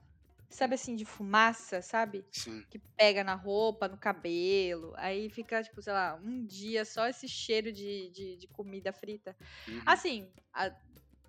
Sabe 0.49 0.73
assim, 0.73 0.95
de 0.95 1.05
fumaça, 1.05 1.79
sabe? 1.79 2.25
Sim. 2.31 2.65
Que 2.71 2.79
pega 2.97 3.23
na 3.23 3.35
roupa, 3.35 3.87
no 3.87 3.97
cabelo. 3.97 4.93
Aí 4.97 5.29
fica, 5.29 5.61
tipo, 5.61 5.79
sei 5.79 5.93
lá, 5.93 6.15
um 6.15 6.43
dia 6.43 6.83
só 6.83 7.07
esse 7.07 7.27
cheiro 7.27 7.71
de, 7.71 8.09
de, 8.09 8.37
de 8.37 8.47
comida 8.47 8.91
frita. 8.91 9.37
Uhum. 9.67 9.81
Assim, 9.85 10.31
a, 10.51 10.71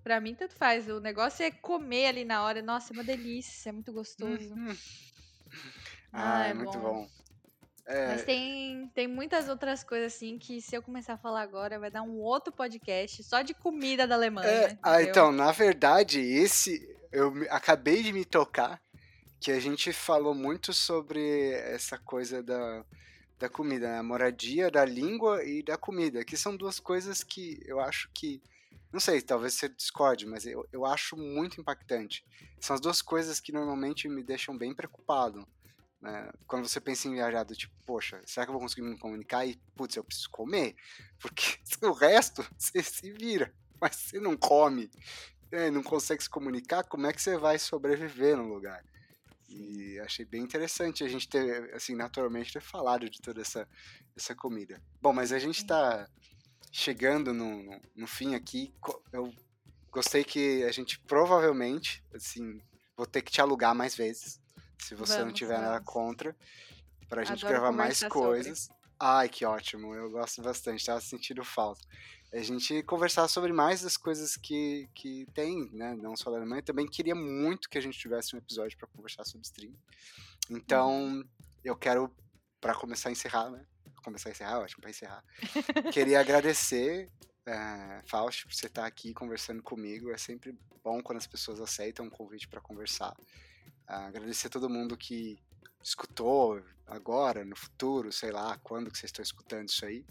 pra 0.03 0.21
mim 0.21 0.35
tanto 0.35 0.55
faz. 0.55 0.89
O 0.89 1.01
negócio 1.01 1.45
é 1.45 1.51
comer 1.51 2.07
ali 2.07 2.25
na 2.25 2.43
hora. 2.45 2.63
Nossa, 2.63 2.93
é 2.93 2.95
uma 2.95 3.05
delícia, 3.05 3.71
é 3.71 3.73
muito 3.73 3.93
gostoso. 3.93 4.55
Uhum. 4.55 4.77
Ah, 6.13 6.41
Ah, 6.41 6.47
é 6.47 6.51
é 6.51 6.55
muito 6.55 6.73
bom. 6.73 6.81
bom. 6.81 7.09
É, 7.87 8.07
Mas 8.09 8.25
tem, 8.25 8.89
tem 8.95 9.09
muitas 9.09 9.49
outras 9.49 9.83
coisas 9.83 10.15
assim 10.15 10.39
que 10.39 10.61
se 10.61 10.77
eu 10.77 10.83
começar 10.83 11.15
a 11.15 11.19
falar 11.19 11.43
agora 11.43 11.79
vai 11.79 11.91
dar 11.91 12.03
um 12.03 12.19
outro 12.19 12.53
podcast 12.53 13.23
só 13.25 13.43
de 13.43 13.55
comida 13.55 14.07
da 14.07 14.15
Alemanha. 14.15 14.49
É, 14.49 14.79
ah, 14.83 15.03
então, 15.03 15.33
na 15.33 15.51
verdade, 15.51 16.21
esse 16.21 16.81
eu 17.13 17.33
acabei 17.51 18.03
de 18.03 18.13
me 18.13 18.25
tocar 18.25 18.81
que 19.41 19.51
a 19.51 19.59
gente 19.59 19.93
falou 19.93 20.35
muito 20.35 20.73
sobre 20.73 21.51
essa 21.53 21.99
coisa 21.99 22.43
da, 22.43 22.85
da 23.39 23.49
comida, 23.49 23.89
né? 23.91 23.99
A 23.99 24.03
moradia, 24.03 24.71
da 24.71 24.85
língua 24.85 25.43
e 25.45 25.63
da 25.63 25.77
comida, 25.77 26.25
que 26.25 26.37
são 26.37 26.57
duas 26.57 26.79
coisas 26.79 27.23
que 27.25 27.61
eu 27.65 27.81
acho 27.81 28.09
que. 28.15 28.43
Não 28.93 28.99
sei, 29.01 29.23
talvez 29.23 29.55
você 29.55 29.69
discorde, 29.69 30.27
mas 30.27 30.45
eu, 30.47 30.67
eu 30.73 30.85
acho 30.85 31.17
muito 31.17 31.61
impactante. 31.61 32.25
São 32.61 32.75
as 32.75 32.81
duas 32.81 33.01
coisas 33.01 33.39
que 33.41 33.53
normalmente 33.53 34.09
me 34.09 34.23
deixam 34.23 34.57
bem 34.57 34.75
preocupado. 34.75 35.47
né? 36.01 36.31
Quando 36.47 36.69
você 36.69 36.81
pensa 36.81 37.09
em 37.09 37.15
viajar, 37.15 37.45
do 37.45 37.55
tipo, 37.55 37.75
poxa, 37.87 38.21
será 38.27 38.45
que 38.47 38.51
eu 38.51 38.55
vou 38.55 38.63
conseguir 38.63 38.83
me 38.83 38.99
comunicar? 38.99 39.47
E, 39.47 39.57
putz, 39.77 39.97
eu 39.97 40.05
preciso 40.05 40.31
comer. 40.31 40.75
Porque 41.21 41.59
o 41.83 41.93
resto, 41.93 42.45
você 42.59 42.83
se 42.83 43.13
vira. 43.13 43.55
Mas 43.81 43.97
você 43.97 44.21
não 44.21 44.37
come, 44.37 44.91
né, 45.51 45.71
não 45.71 45.83
consegue 45.83 46.23
se 46.23 46.29
comunicar, 46.29 46.85
como 46.85 47.07
é 47.07 47.13
que 47.13 47.23
você 47.23 47.37
vai 47.39 47.59
sobreviver 47.59 48.37
no 48.37 48.45
lugar? 48.53 48.85
E 49.49 49.99
achei 50.01 50.25
bem 50.25 50.43
interessante 50.43 51.03
a 51.03 51.09
gente 51.09 51.29
ter, 51.29 51.75
assim, 51.75 51.95
naturalmente 51.97 52.53
ter 52.53 52.61
falado 52.63 53.09
de 53.11 53.21
toda 53.21 53.41
essa, 53.41 53.69
essa 54.17 54.35
comida. 54.35 54.81
Bom, 55.03 55.13
mas 55.13 55.33
a 55.33 55.39
gente 55.39 55.57
está 55.59 56.09
chegando 56.71 57.33
no, 57.33 57.63
no, 57.63 57.81
no 57.97 58.07
fim 58.07 58.35
aqui. 58.35 58.73
Eu 59.13 59.33
gostei 59.91 60.25
que 60.25 60.63
a 60.65 60.73
gente 60.73 60.99
provavelmente, 61.01 62.05
assim, 62.15 62.61
vou 62.97 63.07
ter 63.07 63.23
que 63.23 63.33
te 63.33 63.41
alugar 63.41 63.75
mais 63.75 63.95
vezes, 63.95 64.41
se 64.79 64.95
você 64.95 65.15
não 65.15 65.25
Vamos, 65.25 65.39
tiver 65.39 65.59
nada 65.59 65.79
vamos. 65.79 65.93
contra, 65.93 66.37
pra 67.09 67.25
gente 67.25 67.45
Adoro 67.45 67.53
gravar 67.53 67.73
mais 67.73 67.99
conversar 67.99 68.09
sobre. 68.09 68.29
coisas. 68.29 68.69
Ai, 68.99 69.29
que 69.29 69.45
ótimo, 69.45 69.95
eu 69.95 70.11
gosto 70.11 70.43
bastante, 70.43 70.85
tava 70.85 71.01
sentindo 71.01 71.43
falta. 71.43 71.81
A 72.33 72.43
gente 72.43 72.83
conversar 72.85 73.27
sobre 73.27 73.53
mais 73.53 73.81
das 73.83 73.97
coisas 73.97 74.37
que, 74.37 74.89
que 74.95 75.27
tem, 75.35 75.69
né? 75.73 75.97
Não 75.97 76.17
só 76.17 76.31
da 76.31 76.37
Alemanha. 76.37 76.63
Também 76.63 76.87
queria 76.87 77.15
muito 77.15 77.69
que 77.69 77.77
a 77.77 77.81
gente 77.81 77.99
tivesse 77.99 78.37
um 78.37 78.39
episódio 78.39 78.79
para 78.79 78.87
conversar 78.87 79.25
sobre 79.25 79.45
stream. 79.45 79.75
Então, 80.49 81.25
eu 81.65 81.75
quero, 81.75 82.15
para 82.61 82.73
começar 82.75 83.09
a 83.09 83.13
encerrar, 83.13 83.51
né? 83.51 83.67
Começar 84.03 84.31
a 84.31 84.33
encerrar, 84.33 84.61
ótimo, 84.61 84.81
para 84.81 84.91
encerrar. 84.91 85.25
Queria 85.93 86.21
agradecer, 86.21 87.09
é, 87.47 88.03
Fausto, 88.07 88.47
por 88.47 88.55
você 88.55 88.67
estar 88.67 88.87
aqui 88.87 89.13
conversando 89.13 89.63
comigo. 89.63 90.11
É 90.11 90.19
sempre 90.19 90.57
bom 90.83 91.03
quando 91.03 91.19
as 91.19 91.27
pessoas 91.27 91.61
aceitam 91.61 92.07
um 92.07 92.11
convite 92.11 92.49
para 92.49 92.61
conversar. 92.61 93.15
Ah, 93.87 94.07
agradecer 94.07 94.47
a 94.47 94.51
todo 94.51 94.71
mundo 94.71 94.97
que 94.97 95.39
escutou 95.83 96.63
agora, 96.87 97.45
no 97.45 97.57
futuro, 97.57 98.13
sei 98.13 98.31
lá, 98.31 98.59
quando 98.59 98.91
que 98.91 98.99
vocês 98.99 99.09
estão 99.11 99.23
escutando 99.23 99.69
isso 99.69 99.85
aí. 99.85 100.05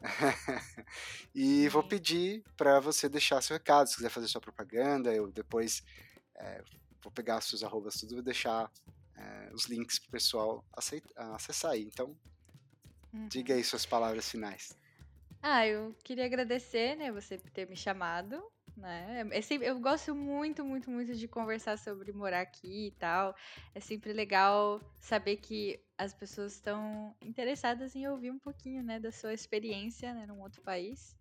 e 1.34 1.68
vou 1.68 1.82
pedir 1.82 2.42
para 2.56 2.80
você 2.80 3.08
deixar 3.08 3.42
seu 3.42 3.54
recado, 3.54 3.88
se 3.88 3.96
quiser 3.96 4.08
fazer 4.08 4.28
sua 4.28 4.40
propaganda, 4.40 5.12
eu 5.12 5.30
depois 5.30 5.82
é, 6.36 6.62
vou 7.02 7.12
pegar 7.12 7.36
as 7.36 7.44
suas 7.44 7.62
arrobas 7.62 7.94
tudo 7.94 8.12
e 8.12 8.14
vou 8.14 8.24
deixar 8.24 8.70
é, 9.16 9.50
os 9.52 9.66
links 9.66 9.98
pro 9.98 10.10
pessoal 10.10 10.64
aceit- 10.72 11.12
acessar 11.16 11.72
aí. 11.72 11.84
Então, 11.84 12.16
Uhum. 13.12 13.28
diga 13.28 13.54
aí 13.54 13.64
suas 13.64 13.84
palavras 13.86 14.30
finais. 14.30 14.72
Ah, 15.42 15.66
eu 15.66 15.94
queria 16.04 16.26
agradecer, 16.26 16.96
né, 16.96 17.10
você 17.10 17.38
ter 17.38 17.66
me 17.68 17.74
chamado, 17.76 18.42
né? 18.76 19.26
É 19.32 19.40
sempre- 19.40 19.66
eu 19.68 19.78
gosto 19.80 20.14
muito, 20.14 20.64
muito, 20.64 20.90
muito 20.90 21.14
de 21.14 21.26
conversar 21.26 21.78
sobre 21.78 22.12
morar 22.12 22.42
aqui 22.42 22.88
e 22.88 22.90
tal. 22.92 23.34
É 23.74 23.80
sempre 23.80 24.12
legal 24.12 24.80
saber 25.00 25.36
que 25.36 25.80
as 25.96 26.12
pessoas 26.14 26.52
estão 26.54 27.14
interessadas 27.22 27.94
em 27.96 28.06
ouvir 28.06 28.30
um 28.30 28.38
pouquinho, 28.38 28.82
né, 28.82 29.00
da 29.00 29.10
sua 29.10 29.32
experiência, 29.32 30.12
né, 30.14 30.26
num 30.26 30.40
outro 30.40 30.60
país. 30.62 31.16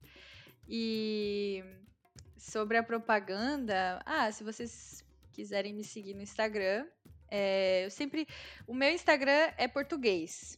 E 0.68 1.64
sobre 2.38 2.78
a 2.78 2.84
propaganda, 2.84 4.02
ah, 4.06 4.32
se 4.32 4.44
vocês 4.44 5.04
quiserem 5.32 5.74
me 5.74 5.84
seguir 5.84 6.14
no 6.14 6.22
Instagram, 6.22 6.86
é, 7.30 7.86
eu 7.86 7.90
sempre, 7.92 8.28
o 8.68 8.74
meu 8.74 8.92
Instagram 8.92 9.52
é 9.58 9.68
português. 9.68 10.58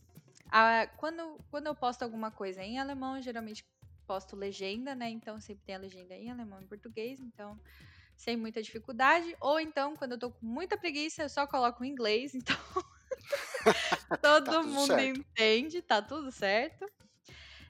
Ah, 0.51 0.87
quando, 0.97 1.37
quando 1.49 1.67
eu 1.67 1.75
posto 1.75 2.03
alguma 2.03 2.29
coisa 2.29 2.61
em 2.61 2.77
alemão, 2.77 3.17
eu 3.17 3.23
geralmente 3.23 3.63
posto 4.05 4.35
legenda, 4.35 4.93
né? 4.93 5.09
Então 5.09 5.39
sempre 5.39 5.63
tem 5.65 5.75
a 5.75 5.79
legenda 5.79 6.13
em 6.13 6.29
alemão 6.29 6.61
e 6.61 6.67
português, 6.67 7.19
então 7.21 7.57
sem 8.15 8.35
muita 8.37 8.61
dificuldade. 8.61 9.35
Ou 9.39 9.59
então, 9.59 9.95
quando 9.95 10.13
eu 10.13 10.19
tô 10.19 10.31
com 10.31 10.45
muita 10.45 10.77
preguiça, 10.77 11.23
eu 11.23 11.29
só 11.29 11.47
coloco 11.47 11.83
em 11.83 11.89
inglês, 11.89 12.35
então 12.35 12.57
todo 14.21 14.51
tudo 14.51 14.67
mundo 14.67 14.99
certo. 14.99 15.19
entende, 15.21 15.81
tá 15.81 16.01
tudo 16.01 16.31
certo. 16.31 16.85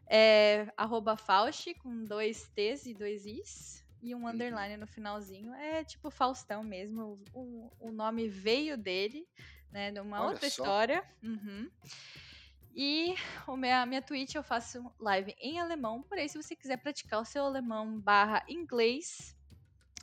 É, 0.09 0.67
arroba 0.75 1.15
Fausti, 1.15 1.73
com 1.75 2.03
dois 2.05 2.49
T's 2.55 2.86
e 2.86 2.93
dois 2.93 3.25
Is. 3.25 3.82
E 4.01 4.15
um 4.15 4.27
underline 4.27 4.77
no 4.77 4.88
finalzinho. 4.88 5.53
É 5.53 5.84
tipo 5.84 6.09
Faustão 6.09 6.63
mesmo. 6.63 7.23
O, 7.34 7.71
o 7.79 7.91
nome 7.91 8.27
veio 8.27 8.75
dele, 8.75 9.27
né? 9.71 9.91
De 9.91 9.99
uma 9.99 10.21
Olha 10.21 10.34
outra 10.34 10.47
só. 10.49 10.63
história. 10.63 11.03
Uhum. 11.23 11.69
E 12.74 13.15
o 13.47 13.57
minha, 13.57 13.86
minha 13.86 14.01
Twitch 14.01 14.36
eu 14.36 14.43
faço 14.43 14.84
live 14.99 15.36
em 15.39 15.59
alemão. 15.59 16.01
Porém, 16.03 16.28
se 16.28 16.41
você 16.41 16.55
quiser 16.55 16.78
praticar 16.78 17.22
o 17.22 17.26
seu 17.26 17.45
alemão 17.45 17.99
barra 17.99 18.43
inglês, 18.47 19.36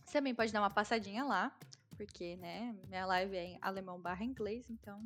você 0.04 0.18
também 0.18 0.34
pode 0.34 0.52
dar 0.52 0.60
uma 0.60 0.70
passadinha 0.70 1.24
lá. 1.24 1.56
Porque, 1.96 2.36
né, 2.36 2.74
minha 2.86 3.06
live 3.06 3.36
é 3.36 3.44
em 3.44 3.58
alemão 3.60 4.00
barra 4.00 4.24
inglês, 4.24 4.70
então 4.70 5.02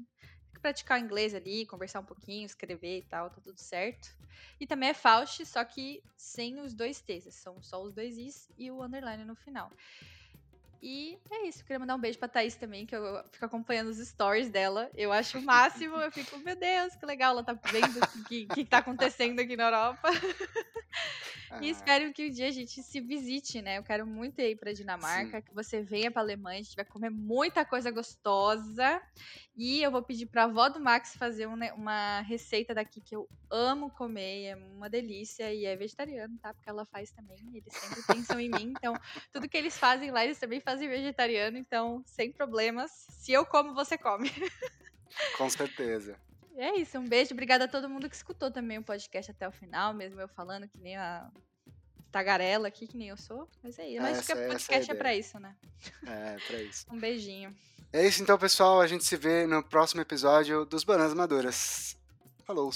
praticar 0.60 1.00
inglês 1.00 1.34
ali, 1.34 1.66
conversar 1.66 2.00
um 2.00 2.04
pouquinho, 2.04 2.46
escrever 2.46 2.98
e 2.98 3.02
tal, 3.02 3.28
tá 3.30 3.40
tudo 3.40 3.58
certo. 3.58 4.08
E 4.60 4.66
também 4.66 4.90
é 4.90 4.94
Faust, 4.94 5.44
só 5.44 5.64
que 5.64 6.02
sem 6.16 6.60
os 6.60 6.72
dois 6.72 7.00
T's, 7.00 7.34
são 7.34 7.60
só 7.60 7.82
os 7.82 7.92
dois 7.92 8.16
Is 8.16 8.48
e 8.56 8.70
o 8.70 8.82
underline 8.82 9.24
no 9.24 9.34
final. 9.34 9.70
E 10.82 11.16
é 11.30 11.46
isso, 11.46 11.62
queria 11.64 11.78
mandar 11.78 11.94
um 11.94 12.00
beijo 12.00 12.18
pra 12.18 12.26
Thaís 12.26 12.56
também, 12.56 12.84
que 12.84 12.96
eu 12.96 13.22
fico 13.30 13.44
acompanhando 13.44 13.86
os 13.86 13.98
stories 13.98 14.50
dela. 14.50 14.90
Eu 14.96 15.12
acho 15.12 15.38
o 15.38 15.42
máximo, 15.42 15.96
eu 15.96 16.10
fico, 16.10 16.36
meu 16.38 16.56
Deus, 16.56 16.96
que 16.96 17.06
legal, 17.06 17.30
ela 17.30 17.44
tá 17.44 17.52
vendo 17.52 18.00
o 18.00 18.24
que, 18.24 18.46
que, 18.46 18.64
tá 18.64 18.78
acontecendo 18.78 19.38
aqui 19.38 19.56
na 19.56 19.64
Europa. 19.64 20.08
E 21.60 21.68
Ah, 21.68 21.70
espero 21.70 22.12
que 22.14 22.28
um 22.28 22.30
dia 22.30 22.48
a 22.48 22.50
gente 22.50 22.82
se 22.82 23.00
visite, 23.00 23.60
né? 23.60 23.76
Eu 23.78 23.82
quero 23.82 24.06
muito 24.06 24.40
ir 24.40 24.56
pra 24.56 24.72
Dinamarca, 24.72 25.42
que 25.42 25.54
você 25.54 25.82
venha 25.82 26.10
pra 26.10 26.22
Alemanha, 26.22 26.60
a 26.60 26.62
gente 26.62 26.74
vai 26.74 26.84
comer 26.84 27.10
muita 27.10 27.64
coisa 27.64 27.90
gostosa. 27.90 29.00
E 29.54 29.82
eu 29.82 29.90
vou 29.90 30.02
pedir 30.02 30.26
pra 30.26 30.44
avó 30.44 30.70
do 30.70 30.80
Max 30.80 31.14
fazer 31.14 31.46
um, 31.46 31.56
né, 31.56 31.72
uma 31.74 32.20
receita 32.22 32.74
daqui 32.74 33.02
que 33.02 33.14
eu 33.14 33.28
amo 33.50 33.90
comer, 33.90 34.44
é 34.44 34.56
uma 34.56 34.88
delícia 34.88 35.52
e 35.52 35.66
é 35.66 35.76
vegetariano, 35.76 36.38
tá? 36.40 36.54
Porque 36.54 36.70
ela 36.70 36.86
faz 36.86 37.10
também, 37.10 37.36
eles 37.52 37.74
sempre 37.74 38.02
pensam 38.06 38.40
em 38.40 38.48
mim, 38.48 38.72
então 38.74 38.94
tudo 39.30 39.46
que 39.46 39.58
eles 39.58 39.76
fazem 39.76 40.10
lá, 40.10 40.24
eles 40.24 40.38
também 40.38 40.58
fazem 40.58 40.71
vegetariano, 40.80 41.56
então 41.58 42.02
sem 42.06 42.30
problemas. 42.32 42.90
Se 43.10 43.32
eu 43.32 43.44
como, 43.46 43.74
você 43.74 43.96
come. 43.98 44.30
com 45.38 45.48
certeza. 45.50 46.16
É 46.56 46.76
isso, 46.76 46.98
um 46.98 47.08
beijo. 47.08 47.32
Obrigada 47.32 47.64
a 47.64 47.68
todo 47.68 47.88
mundo 47.88 48.08
que 48.08 48.16
escutou 48.16 48.50
também 48.50 48.78
o 48.78 48.82
podcast 48.82 49.30
até 49.30 49.48
o 49.48 49.52
final, 49.52 49.94
mesmo 49.94 50.20
eu 50.20 50.28
falando 50.28 50.68
que 50.68 50.78
nem 50.78 50.96
a 50.96 51.30
tagarela 52.10 52.68
aqui, 52.68 52.86
que 52.86 52.96
nem 52.96 53.08
eu 53.08 53.16
sou. 53.16 53.48
Mas 53.62 53.78
é 53.78 53.88
isso. 53.88 54.02
Mas 54.02 54.18
Essa- 54.18 54.34
o 54.34 54.38
é 54.38 54.44
a 54.44 54.48
podcast 54.48 54.72
é, 54.74 54.84
ideia. 54.84 54.98
pra 54.98 55.14
isso, 55.14 55.38
né? 55.40 55.56
É, 56.06 56.36
pra 56.46 56.62
isso. 56.62 56.86
Um 56.90 56.98
beijinho. 56.98 57.54
É 57.92 58.06
isso 58.06 58.22
então, 58.22 58.38
pessoal. 58.38 58.80
A 58.80 58.86
gente 58.86 59.04
se 59.04 59.16
vê 59.16 59.46
no 59.46 59.62
próximo 59.62 60.00
episódio 60.02 60.64
dos 60.64 60.84
Bananas 60.84 61.14
Maduras. 61.14 61.96
Falou! 62.44 62.70